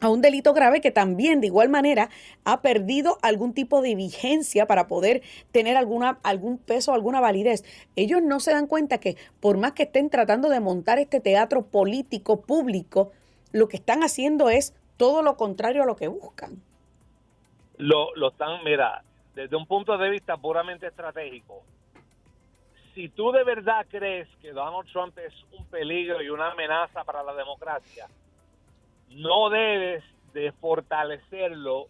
a 0.00 0.08
un 0.08 0.20
delito 0.20 0.52
grave 0.54 0.80
que 0.80 0.90
también 0.90 1.40
de 1.40 1.48
igual 1.48 1.68
manera 1.68 2.08
ha 2.44 2.62
perdido 2.62 3.18
algún 3.22 3.54
tipo 3.54 3.82
de 3.82 3.94
vigencia 3.94 4.66
para 4.66 4.86
poder 4.86 5.22
tener 5.52 5.76
alguna, 5.76 6.18
algún 6.22 6.58
peso, 6.58 6.92
alguna 6.92 7.20
validez. 7.20 7.64
Ellos 7.96 8.22
no 8.22 8.40
se 8.40 8.52
dan 8.52 8.66
cuenta 8.66 8.98
que 8.98 9.16
por 9.40 9.58
más 9.58 9.72
que 9.72 9.84
estén 9.84 10.10
tratando 10.10 10.48
de 10.48 10.60
montar 10.60 10.98
este 10.98 11.20
teatro 11.20 11.66
político 11.66 12.42
público, 12.42 13.12
lo 13.52 13.68
que 13.68 13.76
están 13.76 14.02
haciendo 14.02 14.50
es 14.50 14.74
todo 14.96 15.22
lo 15.22 15.36
contrario 15.36 15.82
a 15.82 15.86
lo 15.86 15.96
que 15.96 16.08
buscan. 16.08 16.62
lo, 17.78 18.14
lo 18.16 18.28
están, 18.28 18.62
mira, 18.64 19.02
desde 19.34 19.54
un 19.56 19.66
punto 19.66 19.96
de 19.96 20.10
vista 20.10 20.36
puramente 20.36 20.88
estratégico, 20.88 21.62
si 22.94 23.08
tú 23.08 23.30
de 23.30 23.44
verdad 23.44 23.86
crees 23.88 24.28
que 24.42 24.50
Donald 24.50 24.90
Trump 24.90 25.16
es 25.18 25.32
un 25.52 25.64
peligro 25.66 26.20
y 26.20 26.28
una 26.28 26.50
amenaza 26.50 27.04
para 27.04 27.22
la 27.22 27.32
democracia, 27.32 28.08
no 29.10 29.50
debes 29.50 30.04
de 30.32 30.52
fortalecerlo 30.52 31.86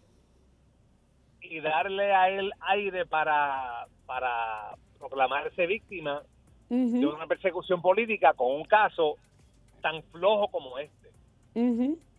y 1.40 1.60
darle 1.60 2.14
a 2.14 2.30
él 2.30 2.52
aire 2.60 3.06
para, 3.06 3.86
para 4.06 4.74
proclamarse 4.98 5.66
víctima 5.66 6.22
de 6.68 7.06
una 7.06 7.26
persecución 7.26 7.80
política 7.80 8.34
con 8.34 8.54
un 8.54 8.64
caso 8.64 9.16
tan 9.80 10.02
flojo 10.04 10.48
como 10.48 10.78
este. 10.78 11.08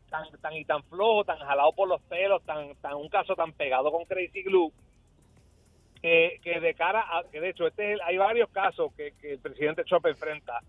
Tan, 0.09 0.25
tan 0.41 0.53
y 0.53 0.65
tan 0.65 0.83
flojo, 0.83 1.23
tan 1.23 1.37
jalado 1.37 1.71
por 1.73 1.87
los 1.87 2.01
pelos, 2.03 2.41
tan, 2.43 2.75
tan 2.75 2.95
un 2.95 3.09
caso 3.09 3.35
tan 3.35 3.53
pegado 3.53 3.91
con 3.91 4.05
Crazy 4.05 4.41
Glue, 4.41 4.71
que, 6.01 6.39
que 6.41 6.59
de 6.59 6.73
cara 6.73 7.01
a, 7.01 7.23
que 7.29 7.39
de 7.39 7.49
hecho 7.49 7.67
este 7.67 7.97
hay 8.01 8.17
varios 8.17 8.49
casos 8.49 8.91
que, 8.95 9.13
que 9.21 9.33
el 9.33 9.39
presidente 9.39 9.83
Trump 9.83 10.05
enfrenta, 10.07 10.61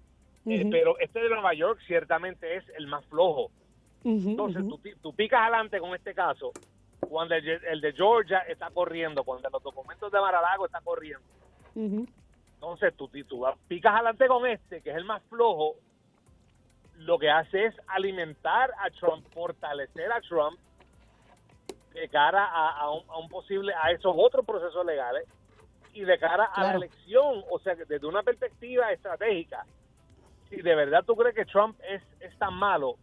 eh, 0.46 0.66
pero 0.70 0.98
este 0.98 1.20
de 1.20 1.28
Nueva 1.28 1.54
York 1.54 1.80
ciertamente 1.86 2.56
es 2.56 2.64
el 2.76 2.86
más 2.86 3.04
flojo. 3.06 3.50
Entonces 4.04 4.62
tú, 4.66 4.80
tú, 5.02 5.12
picas 5.14 5.40
adelante 5.40 5.78
con 5.78 5.94
este 5.94 6.14
caso 6.14 6.52
cuando 7.08 7.34
el, 7.34 7.80
de 7.80 7.92
Georgia 7.92 8.38
está 8.40 8.70
corriendo, 8.70 9.24
cuando 9.24 9.48
los 9.50 9.62
documentos 9.62 10.10
de 10.10 10.20
Maralago 10.20 10.66
está 10.66 10.80
corriendo. 10.80 11.26
Entonces 11.74 12.94
tú, 12.96 13.08
tú 13.28 13.44
picas 13.68 13.94
adelante 13.94 14.26
con 14.26 14.46
este, 14.46 14.80
que 14.80 14.90
es 14.90 14.96
el 14.96 15.04
más 15.04 15.22
flojo, 15.24 15.76
lo 16.98 17.18
que 17.18 17.30
hace 17.30 17.66
es 17.66 17.74
alimentar 17.88 18.70
a 18.78 18.90
Trump, 18.90 19.26
fortalecer 19.32 20.12
a 20.12 20.20
Trump 20.20 20.58
de 21.94 22.08
cara 22.08 22.44
a, 22.44 22.90
un, 22.90 23.28
posible, 23.28 23.72
a 23.82 23.90
esos 23.90 24.14
otros 24.16 24.44
procesos 24.44 24.84
legales 24.84 25.26
y 25.92 26.02
de 26.02 26.18
cara 26.18 26.44
a 26.44 26.62
la 26.62 26.74
elección, 26.74 27.42
o 27.50 27.58
sea, 27.58 27.74
desde 27.74 28.06
una 28.06 28.22
perspectiva 28.22 28.92
estratégica, 28.92 29.64
si 30.48 30.56
de 30.56 30.74
verdad 30.74 31.04
tú 31.04 31.16
crees 31.16 31.34
que 31.34 31.44
Trump 31.46 31.78
es, 31.88 32.02
es 32.20 32.36
tan 32.38 32.54
malo, 32.54 32.96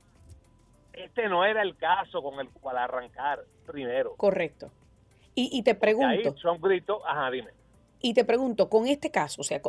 este 1.04 1.28
no 1.30 1.46
era 1.46 1.62
el 1.62 1.76
caso 1.76 2.22
con 2.22 2.40
el 2.40 2.50
cual 2.50 2.78
arrancar 2.78 3.40
primero. 3.66 4.16
Correcto. 4.16 4.72
Y, 5.36 5.50
y 5.52 5.64
te 5.64 5.76
pregunto. 5.76 6.08
ahí 6.08 6.24
Trump 6.42 6.64
gritó, 6.64 7.06
ajá, 7.08 7.30
dime. 7.32 7.52
Y 8.00 8.14
te 8.14 8.24
pregunto, 8.24 8.70
con 8.70 8.88
este 8.88 9.10
caso, 9.10 9.42
o 9.42 9.44
sea, 9.44 9.60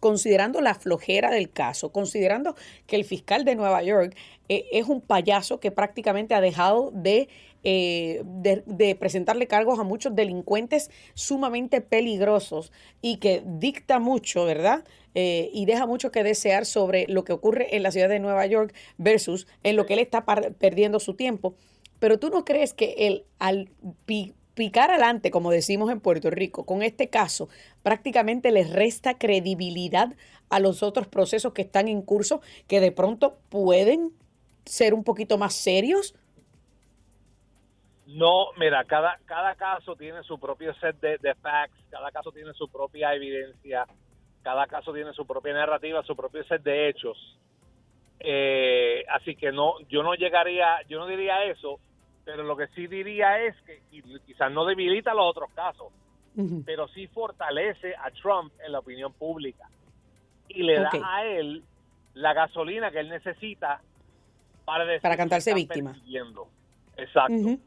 considerando 0.00 0.60
la 0.62 0.74
flojera 0.74 1.30
del 1.30 1.50
caso, 1.50 1.92
considerando 1.92 2.54
que 2.86 2.96
el 2.96 3.04
fiscal 3.04 3.44
de 3.44 3.56
Nueva 3.56 3.82
York 3.82 4.16
eh, 4.48 4.66
es 4.72 4.88
un 4.88 5.02
payaso 5.02 5.60
que 5.60 5.70
prácticamente 5.70 6.34
ha 6.34 6.40
dejado 6.40 6.90
de, 6.92 7.28
eh, 7.64 8.22
de, 8.24 8.94
presentarle 8.94 9.46
cargos 9.46 9.78
a 9.78 9.84
muchos 9.84 10.14
delincuentes 10.14 10.90
sumamente 11.14 11.80
peligrosos 11.80 12.72
y 13.02 13.16
que 13.16 13.42
dicta 13.44 13.98
mucho, 13.98 14.44
¿verdad? 14.44 14.84
Eh, 15.14 15.50
y 15.52 15.66
deja 15.66 15.86
mucho 15.86 16.12
que 16.12 16.22
desear 16.22 16.66
sobre 16.66 17.06
lo 17.08 17.24
que 17.24 17.32
ocurre 17.32 17.74
en 17.76 17.82
la 17.82 17.90
ciudad 17.90 18.08
de 18.08 18.20
Nueva 18.20 18.46
York 18.46 18.74
versus 18.96 19.46
en 19.62 19.76
lo 19.76 19.86
que 19.86 19.94
él 19.94 20.00
está 20.00 20.24
perdiendo 20.24 21.00
su 21.00 21.14
tiempo. 21.14 21.54
Pero 21.98 22.18
tú 22.18 22.30
no 22.30 22.44
crees 22.44 22.74
que 22.74 22.94
él, 22.98 23.24
al 23.38 23.70
picar 24.54 24.90
adelante, 24.90 25.30
como 25.30 25.50
decimos 25.50 25.90
en 25.90 26.00
Puerto 26.00 26.30
Rico, 26.30 26.64
con 26.64 26.82
este 26.82 27.08
caso, 27.08 27.48
prácticamente 27.82 28.52
les 28.52 28.70
resta 28.72 29.18
credibilidad 29.18 30.14
a 30.48 30.60
los 30.60 30.82
otros 30.82 31.08
procesos 31.08 31.52
que 31.52 31.62
están 31.62 31.88
en 31.88 32.02
curso, 32.02 32.40
que 32.66 32.80
de 32.80 32.92
pronto 32.92 33.38
pueden 33.48 34.12
ser 34.64 34.94
un 34.94 35.04
poquito 35.04 35.38
más 35.38 35.54
serios? 35.54 36.14
No, 38.08 38.52
mira, 38.56 38.84
cada, 38.84 39.18
cada 39.26 39.54
caso 39.54 39.94
tiene 39.94 40.22
su 40.22 40.38
propio 40.38 40.72
set 40.76 40.98
de, 40.98 41.18
de 41.18 41.34
facts, 41.34 41.76
cada 41.90 42.10
caso 42.10 42.32
tiene 42.32 42.54
su 42.54 42.66
propia 42.68 43.14
evidencia, 43.14 43.86
cada 44.42 44.66
caso 44.66 44.94
tiene 44.94 45.12
su 45.12 45.26
propia 45.26 45.52
narrativa, 45.52 46.02
su 46.04 46.16
propio 46.16 46.42
set 46.44 46.62
de 46.62 46.88
hechos. 46.88 47.38
Eh, 48.20 49.04
así 49.10 49.36
que 49.36 49.52
no, 49.52 49.78
yo 49.90 50.02
no 50.02 50.14
llegaría, 50.14 50.80
yo 50.88 50.98
no 50.98 51.06
diría 51.06 51.44
eso, 51.44 51.80
pero 52.24 52.44
lo 52.44 52.56
que 52.56 52.68
sí 52.68 52.86
diría 52.86 53.44
es 53.44 53.54
que 53.66 53.82
quizás 54.24 54.50
no 54.52 54.64
debilita 54.64 55.12
los 55.12 55.26
otros 55.26 55.50
casos, 55.52 55.92
pero 56.64 56.88
sí 56.88 57.08
fortalece 57.08 57.94
a 57.94 58.10
Trump 58.10 58.54
en 58.64 58.72
la 58.72 58.78
opinión 58.78 59.12
pública 59.12 59.68
y 60.48 60.62
le 60.62 60.80
da 60.80 60.90
a 61.04 61.26
él 61.26 61.62
la 62.14 62.32
gasolina 62.32 62.90
que 62.90 63.00
él 63.00 63.10
necesita 63.10 63.82
para, 64.64 64.98
para 65.00 65.16
cantarse 65.16 65.52
víctima. 65.52 65.94
Exacto. 66.96 67.58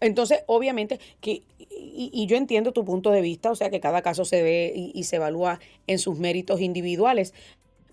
Entonces, 0.00 0.40
obviamente, 0.46 1.00
que, 1.20 1.42
y, 1.58 2.26
yo 2.26 2.36
entiendo 2.36 2.72
tu 2.72 2.84
punto 2.84 3.10
de 3.10 3.20
vista, 3.20 3.50
o 3.50 3.54
sea 3.54 3.70
que 3.70 3.80
cada 3.80 4.02
caso 4.02 4.24
se 4.24 4.42
ve 4.42 4.72
y, 4.74 5.02
se 5.04 5.16
evalúa 5.16 5.60
en 5.86 5.98
sus 5.98 6.18
méritos 6.18 6.60
individuales, 6.60 7.34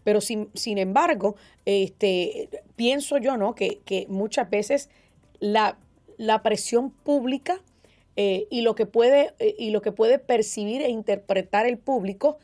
pero 0.03 0.21
sin, 0.21 0.49
sin 0.53 0.77
embargo, 0.77 1.35
este, 1.65 2.49
pienso 2.75 3.17
yo, 3.17 3.37
¿no? 3.37 3.55
Que, 3.55 3.79
que 3.85 4.05
muchas 4.09 4.49
veces 4.49 4.89
la, 5.39 5.77
la 6.17 6.43
presión 6.43 6.91
pública 6.91 7.61
eh, 8.15 8.47
y, 8.49 8.61
lo 8.61 8.73
que 8.73 8.87
puede, 8.87 9.33
eh, 9.39 9.55
y 9.59 9.69
lo 9.69 9.81
que 9.81 9.91
puede 9.91 10.17
percibir 10.17 10.81
e 10.81 10.89
interpretar 10.89 11.67
el 11.67 11.77
público 11.77 12.39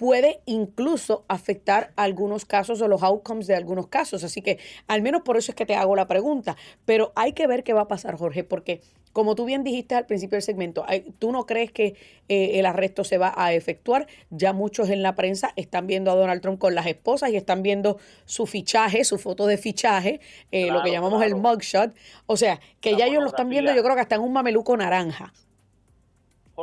puede 0.00 0.40
incluso 0.46 1.26
afectar 1.28 1.92
algunos 1.94 2.46
casos 2.46 2.80
o 2.80 2.88
los 2.88 3.02
outcomes 3.02 3.46
de 3.46 3.54
algunos 3.54 3.88
casos. 3.88 4.24
Así 4.24 4.40
que 4.40 4.58
al 4.86 5.02
menos 5.02 5.20
por 5.20 5.36
eso 5.36 5.52
es 5.52 5.56
que 5.56 5.66
te 5.66 5.74
hago 5.74 5.94
la 5.94 6.08
pregunta. 6.08 6.56
Pero 6.86 7.12
hay 7.16 7.34
que 7.34 7.46
ver 7.46 7.64
qué 7.64 7.74
va 7.74 7.82
a 7.82 7.88
pasar, 7.88 8.16
Jorge, 8.16 8.42
porque 8.42 8.80
como 9.12 9.34
tú 9.34 9.44
bien 9.44 9.62
dijiste 9.62 9.94
al 9.94 10.06
principio 10.06 10.36
del 10.36 10.42
segmento, 10.42 10.86
tú 11.18 11.32
no 11.32 11.44
crees 11.44 11.70
que 11.70 11.96
eh, 12.28 12.52
el 12.58 12.64
arresto 12.64 13.04
se 13.04 13.18
va 13.18 13.34
a 13.36 13.52
efectuar. 13.52 14.06
Ya 14.30 14.54
muchos 14.54 14.88
en 14.88 15.02
la 15.02 15.16
prensa 15.16 15.52
están 15.56 15.86
viendo 15.86 16.10
a 16.10 16.14
Donald 16.14 16.40
Trump 16.40 16.58
con 16.58 16.74
las 16.74 16.86
esposas 16.86 17.28
y 17.28 17.36
están 17.36 17.62
viendo 17.62 17.98
su 18.24 18.46
fichaje, 18.46 19.04
su 19.04 19.18
foto 19.18 19.46
de 19.46 19.58
fichaje, 19.58 20.22
eh, 20.50 20.70
lo 20.70 20.82
que 20.82 20.92
llamamos 20.92 21.22
el 21.22 21.34
mugshot. 21.34 21.94
O 22.24 22.38
sea, 22.38 22.58
que 22.80 22.96
ya 22.96 23.04
ellos 23.04 23.22
lo 23.22 23.28
están 23.28 23.50
viendo, 23.50 23.74
yo 23.74 23.82
creo 23.82 23.96
que 23.96 24.00
hasta 24.00 24.14
en 24.14 24.22
un 24.22 24.32
mameluco 24.32 24.74
naranja 24.78 25.34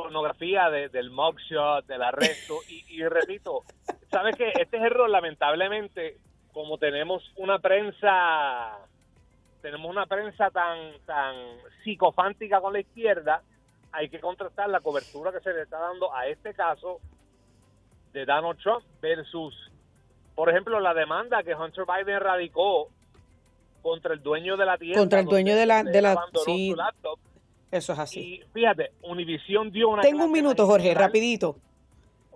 pornografía 0.01 0.69
del 0.69 1.09
mugshot, 1.09 1.87
del 1.87 2.03
arresto. 2.03 2.59
Y, 2.67 3.03
repito, 3.07 3.63
¿sabes 4.11 4.35
que 4.35 4.49
Este 4.49 4.77
es 4.77 4.83
error, 4.83 5.09
lamentablemente, 5.09 6.17
como 6.53 6.77
tenemos 6.77 7.23
una 7.35 7.57
prensa, 7.57 8.77
tenemos 9.63 9.89
una 9.89 10.05
prensa 10.05 10.51
tan, 10.51 10.93
tan 11.07 11.35
psicofántica 11.83 12.61
con 12.61 12.73
la 12.73 12.81
izquierda, 12.81 13.41
hay 13.91 14.09
que 14.09 14.19
contrastar 14.19 14.69
la 14.69 14.81
cobertura 14.81 15.31
que 15.31 15.39
se 15.39 15.51
le 15.51 15.63
está 15.63 15.79
dando 15.79 16.13
a 16.13 16.27
este 16.27 16.53
caso 16.53 16.99
de 18.13 18.23
Donald 18.25 18.59
Trump 18.59 18.83
versus, 19.01 19.55
por 20.35 20.49
ejemplo, 20.49 20.79
la 20.79 20.93
demanda 20.93 21.41
que 21.41 21.55
Hunter 21.55 21.85
Biden 21.85 22.19
radicó 22.19 22.89
contra 23.81 24.13
el 24.13 24.21
dueño 24.21 24.57
de 24.57 24.65
la 24.65 24.77
tienda. 24.77 24.99
Contra 24.99 25.21
el 25.21 25.25
dueño 25.25 25.55
de 25.55 25.65
la, 25.65 25.83
de 25.83 26.01
la, 26.03 26.23
sí. 26.45 26.75
laptop 26.75 27.17
eso 27.71 27.93
es 27.93 27.99
así. 27.99 28.19
Y 28.19 28.43
fíjate, 28.53 28.91
Univision 29.03 29.71
dio 29.71 29.89
una. 29.89 30.01
Tengo 30.01 30.25
un 30.25 30.31
minuto, 30.31 30.65
Jorge, 30.65 30.93
rapidito. 30.93 31.57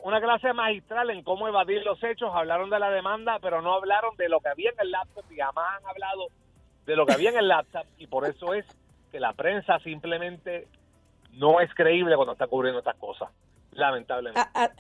Una 0.03 0.19
clase 0.19 0.51
magistral 0.53 1.11
en 1.11 1.23
cómo 1.23 1.47
evadir 1.47 1.83
los 1.83 2.03
hechos. 2.03 2.31
Hablaron 2.33 2.69
de 2.69 2.79
la 2.79 2.89
demanda, 2.89 3.39
pero 3.39 3.61
no 3.61 3.73
hablaron 3.73 4.15
de 4.17 4.29
lo 4.29 4.39
que 4.39 4.49
había 4.49 4.71
en 4.71 4.79
el 4.79 4.91
laptop 4.91 5.23
y 5.31 5.37
jamás 5.37 5.79
han 5.79 5.87
hablado 5.87 6.27
de 6.85 6.95
lo 6.95 7.05
que 7.05 7.13
había 7.13 7.29
en 7.29 7.37
el 7.37 7.47
laptop. 7.47 7.85
Y 7.97 8.07
por 8.07 8.25
eso 8.25 8.53
es 8.53 8.65
que 9.11 9.19
la 9.19 9.33
prensa 9.33 9.79
simplemente 9.79 10.67
no 11.33 11.61
es 11.61 11.73
creíble 11.73 12.15
cuando 12.15 12.33
está 12.33 12.47
cubriendo 12.47 12.79
estas 12.79 12.95
cosas. 12.95 13.29
Lamentablemente. 13.73 14.39
Ah, 14.39 14.51
ah, 14.53 14.71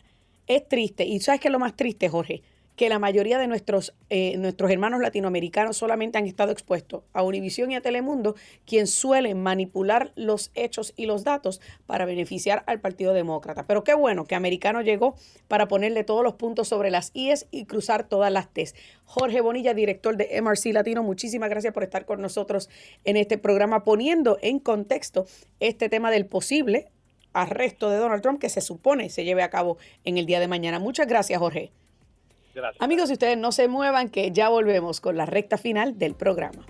es 0.47 0.67
triste. 0.67 1.05
Y 1.05 1.19
sabes 1.19 1.39
qué 1.39 1.47
es 1.47 1.51
lo 1.51 1.59
más 1.59 1.75
triste, 1.75 2.09
Jorge 2.09 2.41
que 2.81 2.89
la 2.89 2.97
mayoría 2.97 3.37
de 3.37 3.45
nuestros, 3.45 3.93
eh, 4.09 4.35
nuestros 4.37 4.71
hermanos 4.71 5.01
latinoamericanos 5.01 5.77
solamente 5.77 6.17
han 6.17 6.25
estado 6.25 6.51
expuestos 6.51 7.03
a 7.13 7.21
Univisión 7.21 7.69
y 7.69 7.75
a 7.75 7.81
Telemundo, 7.81 8.33
quien 8.65 8.87
suelen 8.87 9.39
manipular 9.39 10.11
los 10.15 10.49
hechos 10.55 10.91
y 10.97 11.05
los 11.05 11.23
datos 11.23 11.61
para 11.85 12.05
beneficiar 12.05 12.63
al 12.65 12.81
Partido 12.81 13.13
Demócrata. 13.13 13.67
Pero 13.67 13.83
qué 13.83 13.93
bueno 13.93 14.25
que 14.25 14.33
Americano 14.33 14.81
llegó 14.81 15.13
para 15.47 15.67
ponerle 15.67 16.03
todos 16.03 16.23
los 16.23 16.33
puntos 16.33 16.69
sobre 16.69 16.89
las 16.89 17.11
IES 17.13 17.45
y 17.51 17.65
cruzar 17.65 18.09
todas 18.09 18.31
las 18.31 18.51
T's. 18.51 18.73
Jorge 19.05 19.41
Bonilla, 19.41 19.75
director 19.75 20.17
de 20.17 20.41
MRC 20.41 20.73
Latino, 20.73 21.03
muchísimas 21.03 21.51
gracias 21.51 21.75
por 21.75 21.83
estar 21.83 22.07
con 22.07 22.19
nosotros 22.19 22.67
en 23.03 23.15
este 23.15 23.37
programa, 23.37 23.83
poniendo 23.83 24.39
en 24.41 24.57
contexto 24.57 25.27
este 25.59 25.87
tema 25.87 26.09
del 26.09 26.25
posible 26.25 26.87
arresto 27.31 27.91
de 27.91 27.97
Donald 27.97 28.23
Trump 28.23 28.39
que 28.41 28.49
se 28.49 28.59
supone 28.59 29.11
se 29.11 29.23
lleve 29.23 29.43
a 29.43 29.51
cabo 29.51 29.77
en 30.03 30.17
el 30.17 30.25
día 30.25 30.39
de 30.39 30.47
mañana. 30.47 30.79
Muchas 30.79 31.05
gracias, 31.05 31.37
Jorge. 31.37 31.71
Amigos, 32.79 33.07
si 33.07 33.13
ustedes 33.13 33.37
no 33.37 33.51
se 33.51 33.67
muevan, 33.67 34.09
que 34.09 34.31
ya 34.31 34.49
volvemos 34.49 35.01
con 35.01 35.17
la 35.17 35.25
recta 35.25 35.57
final 35.57 35.97
del 35.97 36.15
programa. 36.15 36.65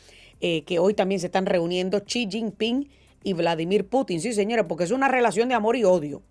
eh, 0.40 0.64
que 0.64 0.80
hoy 0.80 0.94
también 0.94 1.20
se 1.20 1.26
están 1.26 1.46
reuniendo 1.46 2.02
Xi 2.04 2.26
Jinping 2.28 2.88
y 3.24 3.32
Vladimir 3.32 3.86
Putin. 3.86 4.20
Sí, 4.20 4.32
señora, 4.32 4.68
porque 4.68 4.84
es 4.84 4.90
una 4.90 5.08
relación 5.08 5.48
de 5.48 5.54
amor 5.54 5.76
y 5.76 5.84
odio. 5.84 6.22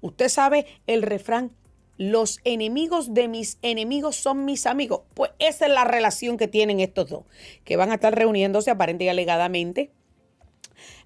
Usted 0.00 0.28
sabe 0.28 0.66
el 0.86 1.02
refrán, 1.02 1.52
los 1.98 2.40
enemigos 2.44 3.14
de 3.14 3.28
mis 3.28 3.58
enemigos 3.62 4.16
son 4.16 4.44
mis 4.44 4.66
amigos. 4.66 5.02
Pues 5.14 5.30
esa 5.38 5.66
es 5.66 5.72
la 5.72 5.84
relación 5.84 6.36
que 6.36 6.48
tienen 6.48 6.80
estos 6.80 7.08
dos, 7.08 7.24
que 7.64 7.76
van 7.76 7.90
a 7.90 7.94
estar 7.94 8.14
reuniéndose 8.14 8.70
aparentemente 8.70 9.04
y 9.04 9.08
alegadamente 9.08 9.90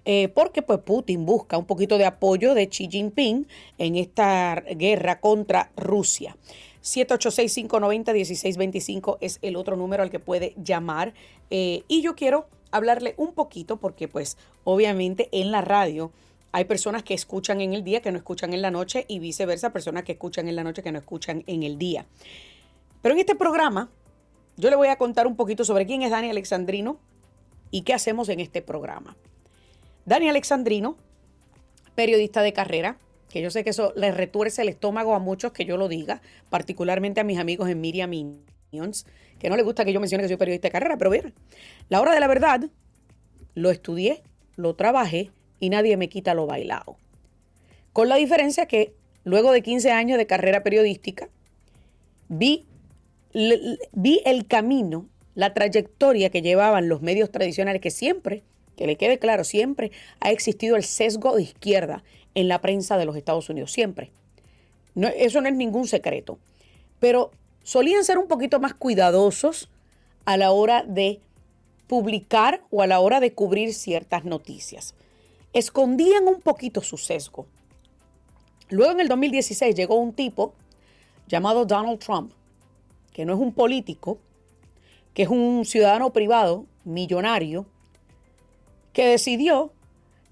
eh, 0.05 0.29
porque 0.29 0.61
pues 0.61 0.79
Putin 0.79 1.25
busca 1.25 1.57
un 1.57 1.65
poquito 1.65 1.97
de 1.97 2.05
apoyo 2.05 2.53
de 2.53 2.67
Xi 2.67 2.87
Jinping 2.89 3.47
en 3.77 3.95
esta 3.95 4.63
guerra 4.75 5.19
contra 5.19 5.71
Rusia. 5.75 6.37
786-590-1625 6.83 9.17
es 9.21 9.39
el 9.43 9.55
otro 9.55 9.75
número 9.75 10.03
al 10.03 10.09
que 10.09 10.19
puede 10.19 10.55
llamar. 10.57 11.13
Eh, 11.51 11.83
y 11.87 12.01
yo 12.01 12.15
quiero 12.15 12.47
hablarle 12.71 13.13
un 13.17 13.33
poquito 13.33 13.77
porque 13.77 14.07
pues 14.07 14.37
obviamente 14.63 15.29
en 15.31 15.51
la 15.51 15.61
radio 15.61 16.11
hay 16.51 16.65
personas 16.65 17.03
que 17.03 17.13
escuchan 17.13 17.61
en 17.61 17.73
el 17.73 17.83
día 17.83 18.01
que 18.01 18.11
no 18.11 18.17
escuchan 18.17 18.53
en 18.53 18.61
la 18.61 18.71
noche 18.71 19.05
y 19.07 19.19
viceversa, 19.19 19.71
personas 19.71 20.03
que 20.03 20.13
escuchan 20.13 20.47
en 20.47 20.55
la 20.55 20.63
noche 20.63 20.83
que 20.83 20.91
no 20.91 20.99
escuchan 20.99 21.43
en 21.47 21.63
el 21.63 21.77
día. 21.77 22.05
Pero 23.01 23.13
en 23.13 23.19
este 23.19 23.35
programa 23.35 23.89
yo 24.57 24.69
le 24.69 24.75
voy 24.75 24.89
a 24.89 24.97
contar 24.97 25.27
un 25.27 25.35
poquito 25.35 25.63
sobre 25.63 25.85
quién 25.85 26.01
es 26.01 26.11
Dani 26.11 26.29
Alexandrino 26.29 26.99
y 27.71 27.83
qué 27.83 27.93
hacemos 27.93 28.29
en 28.29 28.39
este 28.39 28.61
programa. 28.61 29.15
Dani 30.05 30.29
Alexandrino, 30.29 30.97
periodista 31.95 32.41
de 32.41 32.53
carrera, 32.53 32.97
que 33.29 33.41
yo 33.41 33.49
sé 33.49 33.63
que 33.63 33.69
eso 33.69 33.93
le 33.95 34.11
retuerce 34.11 34.61
el 34.61 34.69
estómago 34.69 35.15
a 35.15 35.19
muchos 35.19 35.53
que 35.53 35.63
yo 35.63 35.77
lo 35.77 35.87
diga, 35.87 36.21
particularmente 36.49 37.21
a 37.21 37.23
mis 37.23 37.39
amigos 37.39 37.69
en 37.69 37.79
Miriam 37.79 38.11
que 38.71 39.49
no 39.49 39.55
les 39.57 39.65
gusta 39.65 39.83
que 39.83 39.91
yo 39.91 39.99
mencione 39.99 40.23
que 40.23 40.29
soy 40.29 40.37
periodista 40.37 40.69
de 40.69 40.71
carrera, 40.71 40.97
pero 40.97 41.09
ver, 41.09 41.33
la 41.89 41.99
hora 41.99 42.13
de 42.13 42.19
la 42.19 42.27
verdad 42.27 42.69
lo 43.53 43.69
estudié, 43.69 44.23
lo 44.55 44.75
trabajé 44.75 45.31
y 45.59 45.69
nadie 45.69 45.97
me 45.97 46.07
quita 46.07 46.33
lo 46.33 46.45
bailado. 46.45 46.97
Con 47.91 48.07
la 48.07 48.15
diferencia 48.15 48.67
que 48.67 48.93
luego 49.25 49.51
de 49.51 49.61
15 49.61 49.91
años 49.91 50.17
de 50.17 50.25
carrera 50.25 50.63
periodística, 50.63 51.29
vi, 52.29 52.65
vi 53.91 54.21
el 54.25 54.47
camino, 54.47 55.07
la 55.35 55.53
trayectoria 55.53 56.29
que 56.29 56.41
llevaban 56.41 56.87
los 56.87 57.01
medios 57.01 57.29
tradicionales, 57.29 57.81
que 57.81 57.91
siempre, 57.91 58.43
que 58.77 58.87
le 58.87 58.95
quede 58.95 59.19
claro, 59.19 59.43
siempre 59.43 59.91
ha 60.21 60.31
existido 60.31 60.77
el 60.77 60.83
sesgo 60.83 61.35
de 61.35 61.43
izquierda 61.43 62.03
en 62.35 62.47
la 62.47 62.61
prensa 62.61 62.97
de 62.97 63.05
los 63.05 63.17
Estados 63.17 63.49
Unidos, 63.49 63.73
siempre. 63.73 64.11
Eso 65.17 65.41
no 65.41 65.49
es 65.49 65.55
ningún 65.55 65.87
secreto. 65.87 66.39
Pero 66.99 67.31
solían 67.63 68.03
ser 68.03 68.17
un 68.17 68.27
poquito 68.27 68.59
más 68.59 68.73
cuidadosos 68.73 69.69
a 70.25 70.37
la 70.37 70.51
hora 70.51 70.83
de 70.83 71.19
publicar 71.87 72.63
o 72.69 72.81
a 72.81 72.87
la 72.87 72.99
hora 72.99 73.19
de 73.19 73.33
cubrir 73.33 73.73
ciertas 73.73 74.23
noticias. 74.23 74.95
Escondían 75.53 76.27
un 76.27 76.41
poquito 76.41 76.81
su 76.81 76.97
sesgo. 76.97 77.47
Luego 78.69 78.93
en 78.93 79.01
el 79.01 79.09
2016 79.09 79.75
llegó 79.75 79.95
un 79.95 80.13
tipo 80.13 80.53
llamado 81.27 81.65
Donald 81.65 81.99
Trump, 81.99 82.31
que 83.11 83.25
no 83.25 83.33
es 83.33 83.39
un 83.39 83.53
político, 83.53 84.19
que 85.13 85.23
es 85.23 85.29
un 85.29 85.65
ciudadano 85.65 86.13
privado, 86.13 86.65
millonario, 86.85 87.65
que 88.93 89.05
decidió 89.05 89.73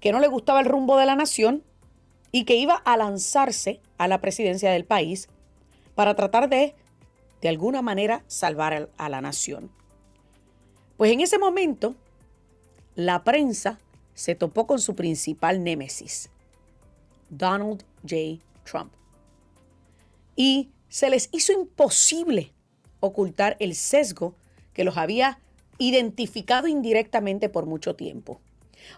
que 0.00 0.12
no 0.12 0.20
le 0.20 0.28
gustaba 0.28 0.60
el 0.60 0.66
rumbo 0.66 0.96
de 0.96 1.06
la 1.06 1.16
nación 1.16 1.62
y 2.32 2.44
que 2.44 2.56
iba 2.56 2.74
a 2.74 2.96
lanzarse 2.96 3.80
a 3.98 4.08
la 4.08 4.20
presidencia 4.20 4.70
del 4.70 4.84
país 4.84 5.28
para 5.94 6.14
tratar 6.14 6.48
de, 6.48 6.74
de 7.40 7.48
alguna 7.48 7.82
manera, 7.82 8.24
salvar 8.26 8.90
a 8.96 9.08
la 9.08 9.20
nación. 9.20 9.70
Pues 10.96 11.12
en 11.12 11.20
ese 11.20 11.38
momento, 11.38 11.94
la 12.94 13.24
prensa 13.24 13.78
se 14.14 14.34
topó 14.34 14.66
con 14.66 14.78
su 14.78 14.94
principal 14.94 15.64
némesis, 15.64 16.28
Donald 17.30 17.84
J. 18.02 18.44
Trump. 18.64 18.92
Y 20.36 20.70
se 20.88 21.08
les 21.08 21.28
hizo 21.32 21.52
imposible 21.52 22.52
ocultar 23.00 23.56
el 23.60 23.74
sesgo 23.74 24.34
que 24.74 24.84
los 24.84 24.96
había 24.96 25.38
identificado 25.78 26.68
indirectamente 26.68 27.48
por 27.48 27.64
mucho 27.64 27.96
tiempo. 27.96 28.40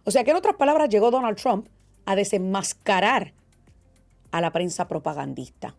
O 0.04 0.10
sea 0.10 0.24
que 0.24 0.32
en 0.32 0.36
otras 0.36 0.56
palabras 0.56 0.88
llegó 0.88 1.10
Donald 1.10 1.36
Trump 1.36 1.68
a 2.04 2.16
desenmascarar 2.16 3.32
a 4.32 4.40
la 4.40 4.50
prensa 4.50 4.88
propagandista. 4.88 5.76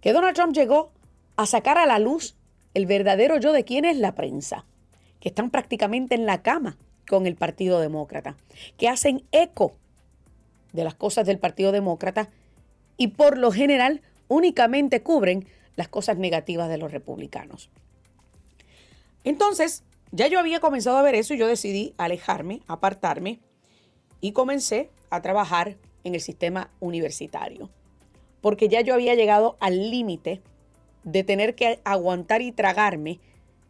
Que 0.00 0.12
Donald 0.12 0.36
Trump 0.36 0.54
llegó 0.54 0.92
a 1.36 1.46
sacar 1.46 1.78
a 1.78 1.86
la 1.86 1.98
luz 1.98 2.36
el 2.74 2.86
verdadero 2.86 3.38
yo 3.38 3.52
de 3.52 3.64
quién 3.64 3.84
es 3.84 3.96
la 3.96 4.14
prensa, 4.14 4.64
que 5.20 5.28
están 5.28 5.50
prácticamente 5.50 6.14
en 6.14 6.26
la 6.26 6.42
cama 6.42 6.76
con 7.08 7.26
el 7.26 7.36
Partido 7.36 7.80
Demócrata, 7.80 8.36
que 8.76 8.88
hacen 8.88 9.24
eco 9.32 9.74
de 10.72 10.84
las 10.84 10.94
cosas 10.94 11.26
del 11.26 11.38
Partido 11.38 11.72
Demócrata 11.72 12.28
y 12.96 13.08
por 13.08 13.38
lo 13.38 13.52
general 13.52 14.02
únicamente 14.28 15.02
cubren 15.02 15.46
las 15.76 15.88
cosas 15.88 16.18
negativas 16.18 16.68
de 16.68 16.78
los 16.78 16.92
republicanos. 16.92 17.70
Entonces, 19.24 19.82
ya 20.12 20.28
yo 20.28 20.38
había 20.38 20.60
comenzado 20.60 20.96
a 20.96 21.02
ver 21.02 21.14
eso 21.14 21.34
y 21.34 21.38
yo 21.38 21.46
decidí 21.46 21.94
alejarme, 21.96 22.60
apartarme 22.66 23.40
y 24.20 24.32
comencé 24.32 24.90
a 25.10 25.22
trabajar 25.22 25.76
en 26.04 26.14
el 26.14 26.20
sistema 26.20 26.70
universitario. 26.80 27.70
Porque 28.40 28.68
ya 28.68 28.82
yo 28.82 28.94
había 28.94 29.14
llegado 29.14 29.56
al 29.60 29.90
límite 29.90 30.42
de 31.04 31.24
tener 31.24 31.54
que 31.54 31.80
aguantar 31.84 32.42
y 32.42 32.52
tragarme 32.52 33.20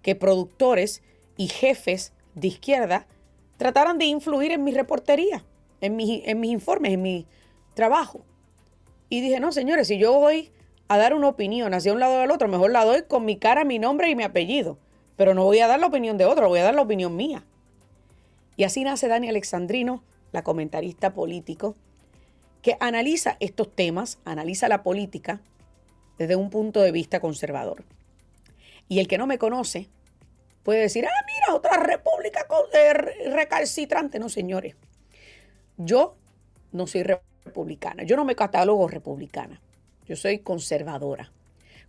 que 0.03 0.15
productores 0.15 1.03
y 1.37 1.49
jefes 1.49 2.13
de 2.35 2.49
izquierda 2.49 3.07
trataran 3.57 3.99
de 3.99 4.07
influir 4.07 4.53
en 4.53 4.65
mi 4.65 4.73
reportería, 4.73 5.45
en, 5.81 5.99
en 6.01 6.41
mis 6.41 6.51
informes, 6.51 6.93
en 6.93 7.03
mi 7.03 7.27
trabajo. 7.75 8.25
Y 9.09 9.21
dije, 9.21 9.41
no, 9.41 9.53
señores, 9.53 9.89
si 9.89 9.99
yo 9.99 10.13
voy 10.19 10.51
a 10.89 10.99
dar 10.99 11.15
una 11.15 11.29
opinión 11.29 11.75
hacia 11.75 11.93
un 11.93 12.01
lado 12.01 12.17
o 12.17 12.19
del 12.19 12.31
otro, 12.31 12.49
mejor 12.49 12.71
la 12.71 12.85
doy 12.85 13.03
con 13.03 13.25
mi 13.25 13.37
cara, 13.37 13.65
mi 13.65 13.79
nombre 13.79 14.11
y 14.11 14.17
mi 14.17 14.23
apellido. 14.23 14.79
Pero 15.17 15.35
no 15.35 15.45
voy 15.45 15.61
a 15.61 15.69
dar 15.69 15.81
la 15.81 15.87
opinión 15.87 16.19
de 16.19 16.25
otro, 16.25 16.49
voy 16.49 16.59
a 16.59 16.65
dar 16.65 16.75
la 16.75 16.83
opinión 16.83 17.15
mía. 17.17 17.45
Y 18.57 18.65
así 18.65 18.85
nace 18.85 19.09
Dani 19.09 19.29
Alexandrino 19.29 20.03
la 20.33 20.43
comentarista 20.43 21.15
político, 21.15 21.77
que 22.61 22.77
analiza 22.81 23.37
estos 23.39 23.73
temas, 23.73 24.19
analiza 24.25 24.69
la 24.69 24.83
política 24.83 25.41
desde 26.19 26.37
un 26.37 26.51
punto 26.51 26.81
de 26.81 26.93
vista 26.93 27.21
conservador. 27.21 27.85
Y 28.89 29.01
el 29.01 29.09
que 29.09 29.19
no 29.19 29.27
me 29.27 29.39
conoce 29.39 29.89
puede 30.63 30.81
decir, 30.81 31.07
ah, 31.07 31.25
mira, 31.27 31.57
otra 31.57 31.77
república 31.79 32.47
recalcitrante. 33.27 34.19
No, 34.19 34.29
señores, 34.29 34.77
yo 35.77 36.17
no 36.73 36.87
soy 36.87 37.03
republicana, 37.03 38.03
yo 38.03 38.17
no 38.17 38.25
me 38.25 38.35
catalogo 38.35 38.89
republicana, 38.89 39.61
yo 40.07 40.17
soy 40.17 40.39
conservadora, 40.39 41.33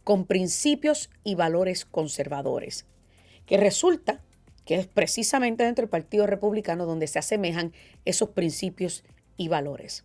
con 0.03 0.26
principios 0.26 1.09
y 1.23 1.36
valores 1.36 1.86
conservadores, 1.86 2.86
que 3.45 3.57
resulta 3.57 4.21
que 4.65 4.76
es 4.76 4.88
precisamente 4.88 5.63
dentro 5.63 5.84
del 5.84 5.89
Partido 5.89 6.26
Republicano 6.26 6.86
donde 6.86 7.07
se 7.07 7.19
asemejan 7.19 7.73
esos 8.03 8.30
principios 8.30 9.03
y 9.38 9.47
valores. 9.47 10.03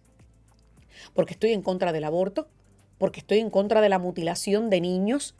Porque 1.15 1.33
estoy 1.33 1.53
en 1.53 1.63
contra 1.63 1.93
del 1.93 2.05
aborto, 2.05 2.49
porque 3.01 3.21
estoy 3.21 3.39
en 3.39 3.49
contra 3.49 3.81
de 3.81 3.89
la 3.89 3.99
mutilación 3.99 4.69
de 4.69 4.83
niños. 4.83 5.35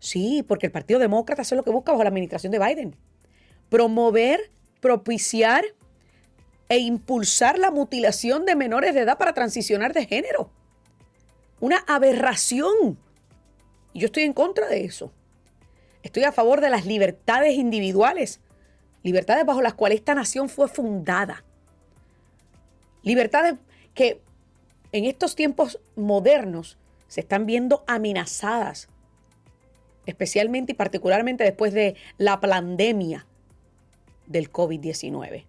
Sí, 0.00 0.44
porque 0.46 0.66
el 0.66 0.72
Partido 0.72 0.98
Demócrata 0.98 1.42
es 1.42 1.52
lo 1.52 1.62
que 1.62 1.70
busca 1.70 1.92
bajo 1.92 2.02
la 2.02 2.08
administración 2.08 2.50
de 2.50 2.58
Biden. 2.58 2.96
Promover, 3.68 4.50
propiciar 4.80 5.64
e 6.68 6.78
impulsar 6.78 7.56
la 7.56 7.70
mutilación 7.70 8.46
de 8.46 8.56
menores 8.56 8.94
de 8.94 9.02
edad 9.02 9.16
para 9.16 9.32
transicionar 9.32 9.92
de 9.92 10.06
género. 10.06 10.50
Una 11.60 11.84
aberración. 11.86 12.98
Y 13.92 14.00
yo 14.00 14.06
estoy 14.06 14.24
en 14.24 14.32
contra 14.32 14.66
de 14.66 14.84
eso. 14.84 15.12
Estoy 16.02 16.24
a 16.24 16.32
favor 16.32 16.60
de 16.60 16.70
las 16.70 16.84
libertades 16.84 17.54
individuales, 17.54 18.40
libertades 19.04 19.46
bajo 19.46 19.62
las 19.62 19.74
cuales 19.74 20.00
esta 20.00 20.16
nación 20.16 20.48
fue 20.48 20.66
fundada. 20.66 21.44
Libertades 23.04 23.54
que 23.94 24.20
en 24.92 25.04
estos 25.04 25.36
tiempos 25.36 25.80
modernos 25.96 26.78
se 27.08 27.20
están 27.20 27.46
viendo 27.46 27.84
amenazadas, 27.86 28.88
especialmente 30.06 30.72
y 30.72 30.74
particularmente 30.74 31.44
después 31.44 31.72
de 31.72 31.96
la 32.18 32.40
pandemia 32.40 33.26
del 34.26 34.50
COVID-19, 34.50 35.44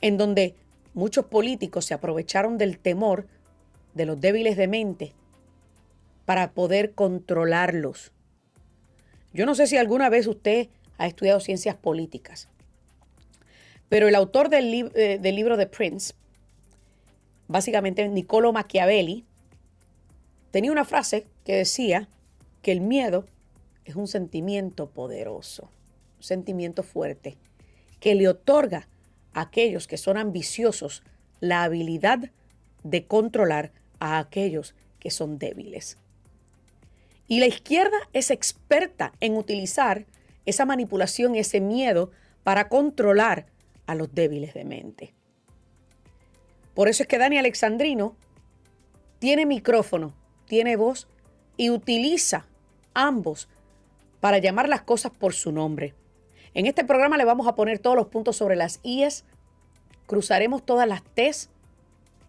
en 0.00 0.16
donde 0.16 0.54
muchos 0.94 1.26
políticos 1.26 1.84
se 1.84 1.94
aprovecharon 1.94 2.58
del 2.58 2.78
temor 2.78 3.26
de 3.94 4.06
los 4.06 4.20
débiles 4.20 4.56
de 4.56 4.68
mente 4.68 5.12
para 6.24 6.52
poder 6.52 6.92
controlarlos. 6.92 8.12
Yo 9.32 9.46
no 9.46 9.54
sé 9.54 9.66
si 9.66 9.76
alguna 9.76 10.08
vez 10.08 10.26
usted 10.26 10.68
ha 10.98 11.06
estudiado 11.06 11.40
ciencias 11.40 11.76
políticas, 11.76 12.48
pero 13.88 14.08
el 14.08 14.14
autor 14.14 14.48
del, 14.48 14.90
eh, 14.94 15.18
libro 15.32 15.56
de 15.56 15.66
Prince, 15.66 16.14
básicamente 17.52 18.08
Niccolo 18.08 18.52
Machiavelli, 18.52 19.24
tenía 20.50 20.72
una 20.72 20.84
frase 20.84 21.26
que 21.44 21.56
decía 21.56 22.08
que 22.62 22.72
el 22.72 22.80
miedo 22.80 23.26
es 23.84 23.94
un 23.94 24.08
sentimiento 24.08 24.88
poderoso, 24.90 25.70
un 26.16 26.22
sentimiento 26.22 26.82
fuerte, 26.82 27.36
que 28.00 28.14
le 28.14 28.26
otorga 28.26 28.88
a 29.34 29.42
aquellos 29.42 29.86
que 29.86 29.98
son 29.98 30.16
ambiciosos 30.16 31.02
la 31.40 31.62
habilidad 31.62 32.30
de 32.82 33.06
controlar 33.06 33.72
a 34.00 34.18
aquellos 34.18 34.74
que 34.98 35.10
son 35.10 35.38
débiles. 35.38 35.98
Y 37.28 37.40
la 37.40 37.46
izquierda 37.46 37.96
es 38.12 38.30
experta 38.30 39.12
en 39.20 39.36
utilizar 39.36 40.06
esa 40.46 40.64
manipulación, 40.64 41.34
ese 41.34 41.60
miedo 41.60 42.10
para 42.42 42.68
controlar 42.68 43.46
a 43.86 43.94
los 43.94 44.12
débiles 44.14 44.54
de 44.54 44.64
mente. 44.64 45.14
Por 46.74 46.88
eso 46.88 47.02
es 47.02 47.08
que 47.08 47.18
Dani 47.18 47.38
Alexandrino 47.38 48.16
tiene 49.18 49.46
micrófono, 49.46 50.14
tiene 50.46 50.76
voz 50.76 51.08
y 51.56 51.70
utiliza 51.70 52.46
ambos 52.94 53.48
para 54.20 54.38
llamar 54.38 54.68
las 54.68 54.82
cosas 54.82 55.12
por 55.12 55.34
su 55.34 55.52
nombre. 55.52 55.94
En 56.54 56.66
este 56.66 56.84
programa 56.84 57.16
le 57.16 57.24
vamos 57.24 57.46
a 57.46 57.54
poner 57.54 57.78
todos 57.78 57.96
los 57.96 58.08
puntos 58.08 58.36
sobre 58.36 58.56
las 58.56 58.80
IES, 58.82 59.24
cruzaremos 60.06 60.64
todas 60.64 60.86
las 60.86 61.02
T's 61.02 61.50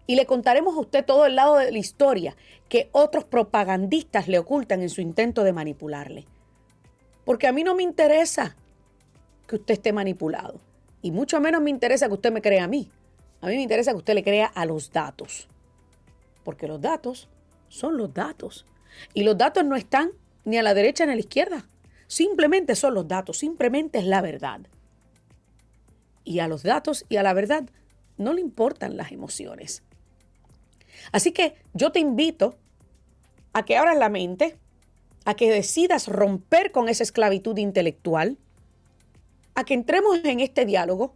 y 0.08 0.16
le 0.16 0.26
contaremos 0.26 0.76
a 0.76 0.80
usted 0.80 1.06
todo 1.06 1.26
el 1.26 1.36
lado 1.36 1.58
de 1.58 1.72
la 1.72 1.78
historia 1.78 2.36
que 2.70 2.90
otros 2.92 3.24
propagandistas 3.24 4.28
le 4.28 4.40
ocultan 4.40 4.82
en 4.82 4.90
su 4.90 5.02
intento 5.02 5.44
de 5.44 5.54
manipularle. 5.54 6.26
Porque 7.26 7.48
a 7.48 7.52
mí 7.52 7.64
no 7.64 7.76
me 7.76 7.84
interesa 7.84 8.56
que 9.48 9.56
usted 9.56 9.76
esté 9.76 9.94
manipulado. 9.94 10.60
Y 11.02 11.12
mucho 11.12 11.40
menos 11.40 11.62
me 11.62 11.70
interesa 11.70 12.08
que 12.08 12.14
usted 12.14 12.32
me 12.32 12.42
crea 12.42 12.66
a 12.66 12.68
mí. 12.68 12.90
A 13.44 13.48
mí 13.48 13.58
me 13.58 13.62
interesa 13.62 13.92
que 13.92 13.98
usted 13.98 14.14
le 14.14 14.24
crea 14.24 14.46
a 14.46 14.66
los 14.66 14.94
datos. 14.94 15.50
Porque 16.46 16.66
los 16.66 16.80
datos 16.80 17.28
son 17.68 17.98
los 17.98 18.14
datos. 18.14 18.66
Y 19.14 19.24
los 19.24 19.38
datos 19.38 19.66
no 19.66 19.76
están 19.76 20.12
ni 20.46 20.58
a 20.58 20.64
la 20.64 20.74
derecha 20.74 21.06
ni 21.06 21.12
a 21.12 21.16
la 21.16 21.20
izquierda. 21.20 21.68
Simplemente 22.08 22.74
son 22.76 22.94
los 22.94 23.06
datos, 23.06 23.38
simplemente 23.38 24.00
es 24.00 24.06
la 24.06 24.22
verdad. 24.22 24.62
Y 26.24 26.40
a 26.40 26.48
los 26.48 26.64
datos 26.64 27.06
y 27.10 27.18
a 27.18 27.24
la 27.24 27.34
verdad 27.34 27.66
no 28.18 28.32
le 28.32 28.40
importan 28.40 28.96
las 28.96 29.12
emociones. 29.12 29.84
Así 31.12 31.34
que 31.34 31.56
yo 31.74 31.92
te 31.92 32.00
invito 32.00 32.56
a 33.52 33.66
que 33.66 33.76
abras 33.76 33.98
la 33.98 34.08
mente, 34.08 34.58
a 35.26 35.36
que 35.36 35.52
decidas 35.52 36.08
romper 36.08 36.72
con 36.72 36.88
esa 36.88 37.04
esclavitud 37.04 37.58
intelectual, 37.58 38.38
a 39.54 39.66
que 39.66 39.74
entremos 39.74 40.24
en 40.24 40.40
este 40.40 40.66
diálogo, 40.66 41.14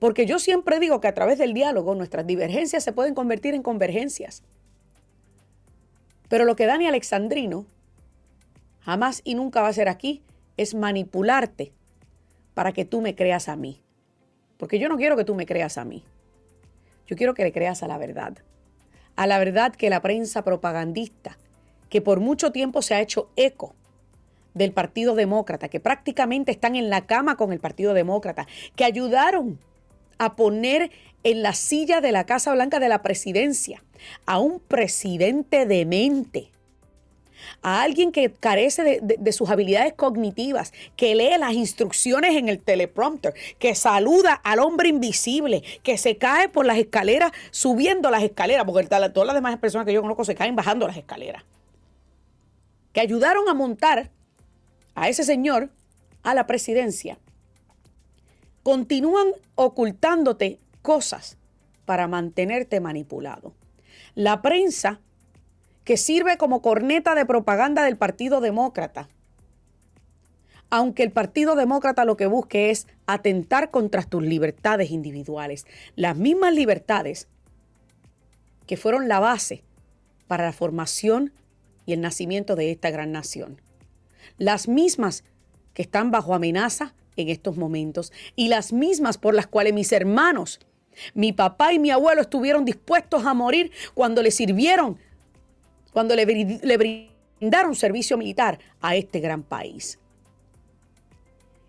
porque 0.00 0.24
yo 0.24 0.38
siempre 0.38 0.80
digo 0.80 1.00
que 1.00 1.08
a 1.08 1.14
través 1.14 1.38
del 1.38 1.52
diálogo 1.52 1.94
nuestras 1.94 2.26
divergencias 2.26 2.82
se 2.82 2.92
pueden 2.92 3.14
convertir 3.14 3.54
en 3.54 3.62
convergencias. 3.62 4.42
Pero 6.28 6.46
lo 6.46 6.56
que 6.56 6.64
Dani 6.66 6.86
Alexandrino 6.86 7.66
jamás 8.80 9.20
y 9.24 9.34
nunca 9.34 9.60
va 9.60 9.68
a 9.68 9.74
ser 9.74 9.90
aquí 9.90 10.22
es 10.56 10.74
manipularte 10.74 11.72
para 12.54 12.72
que 12.72 12.86
tú 12.86 13.02
me 13.02 13.14
creas 13.14 13.48
a 13.48 13.56
mí. 13.56 13.82
Porque 14.56 14.78
yo 14.78 14.88
no 14.88 14.96
quiero 14.96 15.16
que 15.16 15.24
tú 15.24 15.34
me 15.34 15.44
creas 15.44 15.76
a 15.76 15.84
mí. 15.84 16.02
Yo 17.06 17.14
quiero 17.14 17.34
que 17.34 17.44
le 17.44 17.52
creas 17.52 17.82
a 17.82 17.86
la 17.86 17.98
verdad. 17.98 18.38
A 19.16 19.26
la 19.26 19.38
verdad 19.38 19.74
que 19.74 19.90
la 19.90 20.00
prensa 20.00 20.44
propagandista, 20.44 21.36
que 21.90 22.00
por 22.00 22.20
mucho 22.20 22.52
tiempo 22.52 22.80
se 22.80 22.94
ha 22.94 23.02
hecho 23.02 23.28
eco 23.36 23.74
del 24.54 24.72
Partido 24.72 25.14
Demócrata, 25.14 25.68
que 25.68 25.78
prácticamente 25.78 26.52
están 26.52 26.74
en 26.74 26.88
la 26.88 27.06
cama 27.06 27.36
con 27.36 27.52
el 27.52 27.60
Partido 27.60 27.92
Demócrata, 27.92 28.46
que 28.76 28.84
ayudaron 28.84 29.58
a 30.20 30.36
poner 30.36 30.90
en 31.24 31.42
la 31.42 31.54
silla 31.54 32.02
de 32.02 32.12
la 32.12 32.24
Casa 32.24 32.52
Blanca 32.52 32.78
de 32.78 32.90
la 32.90 33.02
presidencia 33.02 33.82
a 34.26 34.38
un 34.38 34.60
presidente 34.60 35.64
demente, 35.64 36.50
a 37.62 37.82
alguien 37.82 38.12
que 38.12 38.30
carece 38.30 39.00
de, 39.02 39.32
sus 39.32 39.48
habilidades 39.48 39.94
cognitivas, 39.94 40.74
que 40.94 41.14
lee 41.14 41.38
las 41.38 41.54
instrucciones 41.54 42.36
en 42.36 42.50
el 42.50 42.60
teleprompter, 42.60 43.32
que 43.58 43.74
saluda 43.74 44.34
al 44.34 44.58
hombre 44.58 44.90
invisible, 44.90 45.62
que 45.82 45.96
se 45.96 46.18
cae 46.18 46.50
por 46.50 46.66
las 46.66 46.76
escaleras 46.76 47.32
subiendo 47.50 48.10
las 48.10 48.22
escaleras, 48.22 48.64
porque 48.66 48.86
todas 48.86 49.26
las 49.26 49.34
demás 49.34 49.56
personas 49.56 49.86
que 49.86 49.94
yo 49.94 50.02
conozco 50.02 50.26
se 50.26 50.34
caen 50.34 50.54
bajando 50.54 50.86
las 50.86 50.98
escaleras, 50.98 51.44
que 52.92 53.00
ayudaron 53.00 53.48
a 53.48 53.54
montar 53.54 54.10
a 54.94 55.08
ese 55.08 55.24
señor 55.24 55.70
a 56.22 56.34
la 56.34 56.46
presidencia, 56.46 57.18
continúan 58.62 59.28
ocultándote 59.54 60.58
cosas 60.82 61.38
para 61.84 62.08
mantenerte 62.08 62.80
manipulado. 62.80 63.54
La 64.14 64.42
prensa 64.42 65.00
que 65.84 65.96
sirve 65.96 66.36
como 66.36 66.62
corneta 66.62 67.14
de 67.14 67.26
propaganda 67.26 67.84
del 67.84 67.96
Partido 67.96 68.40
Demócrata. 68.40 69.08
Aunque 70.68 71.02
el 71.02 71.10
Partido 71.10 71.56
Demócrata 71.56 72.04
lo 72.04 72.16
que 72.16 72.26
busque 72.26 72.70
es 72.70 72.86
atentar 73.06 73.70
contra 73.70 74.02
tus 74.02 74.22
libertades 74.22 74.90
individuales, 74.90 75.66
las 75.96 76.16
mismas 76.16 76.54
libertades 76.54 77.28
que 78.66 78.76
fueron 78.76 79.08
la 79.08 79.18
base 79.18 79.64
para 80.28 80.44
la 80.44 80.52
formación 80.52 81.32
y 81.86 81.92
el 81.92 82.00
nacimiento 82.00 82.54
de 82.54 82.70
esta 82.70 82.90
gran 82.90 83.10
nación. 83.10 83.60
Las 84.38 84.68
mismas 84.68 85.24
que 85.74 85.82
están 85.82 86.12
bajo 86.12 86.34
amenaza 86.34 86.94
en 87.20 87.28
estos 87.28 87.56
momentos 87.56 88.12
y 88.36 88.48
las 88.48 88.72
mismas 88.72 89.18
por 89.18 89.34
las 89.34 89.46
cuales 89.46 89.72
mis 89.72 89.92
hermanos, 89.92 90.60
mi 91.14 91.32
papá 91.32 91.72
y 91.72 91.78
mi 91.78 91.90
abuelo 91.90 92.22
estuvieron 92.22 92.64
dispuestos 92.64 93.24
a 93.24 93.34
morir 93.34 93.70
cuando 93.94 94.22
le 94.22 94.30
sirvieron 94.30 94.98
cuando 95.92 96.14
le, 96.14 96.24
brindaron 96.76 97.74
servicio 97.74 98.16
militar 98.16 98.58
a 98.80 98.96
este 98.96 99.20
gran 99.20 99.42
país. 99.42 99.98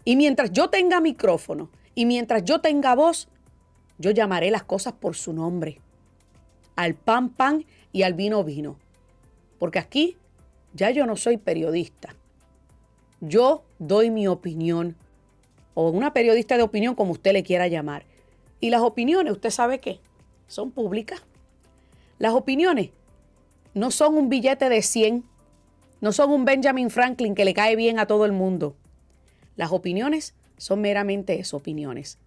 Y 0.04 0.16
mientras 0.16 0.52
yo 0.52 0.70
tenga 0.70 1.00
micrófono 1.00 1.70
y 1.96 2.06
mientras 2.06 2.44
yo 2.44 2.62
tenga 2.62 2.96
voz, 2.96 3.28
yo 3.98 4.12
llamaré 4.12 4.50
las 4.52 4.64
cosas 4.64 4.94
por 4.94 5.16
su 5.16 5.34
nombre. 5.34 5.80
Al 6.76 6.96
pan 6.96 7.30
pan 7.30 7.66
y 7.92 8.04
al 8.04 8.14
vino 8.14 8.44
vino. 8.44 8.78
Porque 9.60 9.80
aquí 9.80 10.18
ya 10.74 10.90
yo 10.90 11.06
no 11.06 11.16
soy 11.16 11.38
periodista. 11.38 12.16
Yo 13.20 13.64
doy 13.78 14.10
mi 14.10 14.28
opinión. 14.28 14.96
O 15.74 15.90
una 15.90 16.14
periodista 16.14 16.58
de 16.58 16.64
opinión 16.64 16.96
como 16.96 17.12
usted 17.12 17.34
le 17.34 17.44
quiera 17.44 17.68
llamar. 17.68 18.06
Y 18.60 18.70
las 18.70 18.82
opiniones, 18.82 19.34
usted 19.34 19.50
sabe 19.50 19.80
qué, 19.80 20.00
son 20.48 20.72
públicas. 20.72 21.24
Las 22.20 22.34
opiniones 22.34 22.92
no 23.74 23.90
son 23.90 24.16
un 24.16 24.30
billete 24.30 24.70
de 24.70 24.82
100, 24.82 25.24
no 26.02 26.12
son 26.12 26.32
un 26.32 26.46
Benjamin 26.46 26.90
Franklin 26.90 27.36
que 27.36 27.46
le 27.46 27.54
cae 27.54 27.76
bien 27.76 28.00
a 28.00 28.06
todo 28.06 28.26
el 28.26 28.32
mundo. 28.32 28.76
Las 29.56 29.72
opiniones 29.72 30.36
son 30.58 30.82
meramente 30.82 31.40
eso, 31.40 31.58
opiniones. 31.58 32.20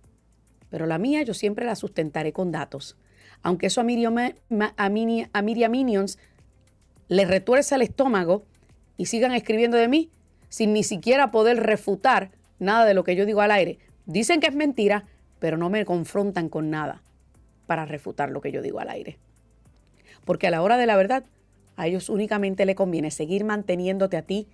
Pero 0.70 0.86
la 0.86 0.99
mía 0.99 1.22
yo 1.22 1.34
siempre 1.34 1.66
la 1.66 1.76
sustentaré 1.76 2.32
con 2.32 2.51
datos. 2.51 2.97
Aunque 3.42 3.66
eso 3.66 3.80
a 3.80 3.84
Miriam, 3.84 4.16
a 4.76 4.88
Miriam 4.88 5.70
Minions 5.70 6.18
le 7.09 7.26
retuerce 7.26 7.74
el 7.74 7.82
estómago 7.82 8.45
y 8.97 9.07
sigan 9.07 9.32
escribiendo 9.32 9.76
de 9.76 9.88
mí 9.88 10.11
sin 10.49 10.72
ni 10.72 10.82
siquiera 10.82 11.30
poder 11.30 11.59
refutar 11.59 12.30
nada 12.64 12.84
de 12.84 12.94
lo 12.94 13.04
que 13.04 13.16
yo 13.16 13.26
digo 13.26 13.40
al 13.40 13.50
aire. 13.50 13.78
Dicen 14.06 14.40
que 14.40 14.48
es 14.48 14.54
mentira, 14.54 15.04
pero 15.38 15.56
no 15.56 15.70
me 15.70 15.84
confrontan 15.84 16.48
con 16.48 16.70
nada 16.70 17.02
para 17.66 17.86
refutar 17.86 18.30
lo 18.30 18.40
que 18.40 18.52
yo 18.52 18.62
digo 18.62 18.80
al 18.80 18.90
aire. 18.90 19.18
Porque 20.24 20.46
a 20.46 20.50
la 20.50 20.62
hora 20.62 20.76
de 20.76 20.86
la 20.86 20.96
verdad, 20.96 21.24
a 21.76 21.86
ellos 21.86 22.08
únicamente 22.08 22.66
le 22.66 22.74
conviene 22.74 23.10
seguir 23.10 23.44
manteniéndote 23.44 24.16
a 24.16 24.22
ti, 24.22 24.48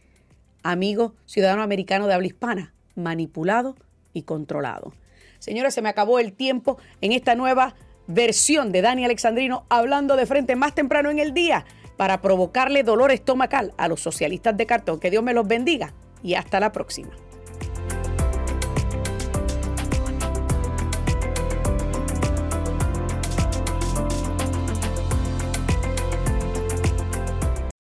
amigo 0.62 1.14
ciudadano 1.26 1.62
americano 1.62 2.06
de 2.06 2.14
habla 2.14 2.26
hispana, 2.26 2.74
manipulado 2.94 3.76
y 4.12 4.22
controlado. 4.22 4.92
Señores, 5.38 5.74
se 5.74 5.82
me 5.82 5.88
acabó 5.88 6.18
el 6.18 6.32
tiempo 6.32 6.78
en 7.00 7.12
esta 7.12 7.34
nueva 7.34 7.74
versión 8.06 8.72
de 8.72 8.82
Dani 8.82 9.04
Alexandrino 9.04 9.64
hablando 9.68 10.16
de 10.16 10.26
frente 10.26 10.56
más 10.56 10.74
temprano 10.74 11.10
en 11.10 11.18
el 11.18 11.32
día 11.32 11.64
para 11.96 12.20
provocarle 12.20 12.82
dolor 12.82 13.10
estomacal 13.10 13.72
a 13.76 13.88
los 13.88 14.00
socialistas 14.00 14.56
de 14.56 14.66
cartón. 14.66 15.00
Que 15.00 15.10
Dios 15.10 15.22
me 15.22 15.34
los 15.34 15.46
bendiga 15.46 15.94
y 16.22 16.34
hasta 16.34 16.60
la 16.60 16.72
próxima. 16.72 17.10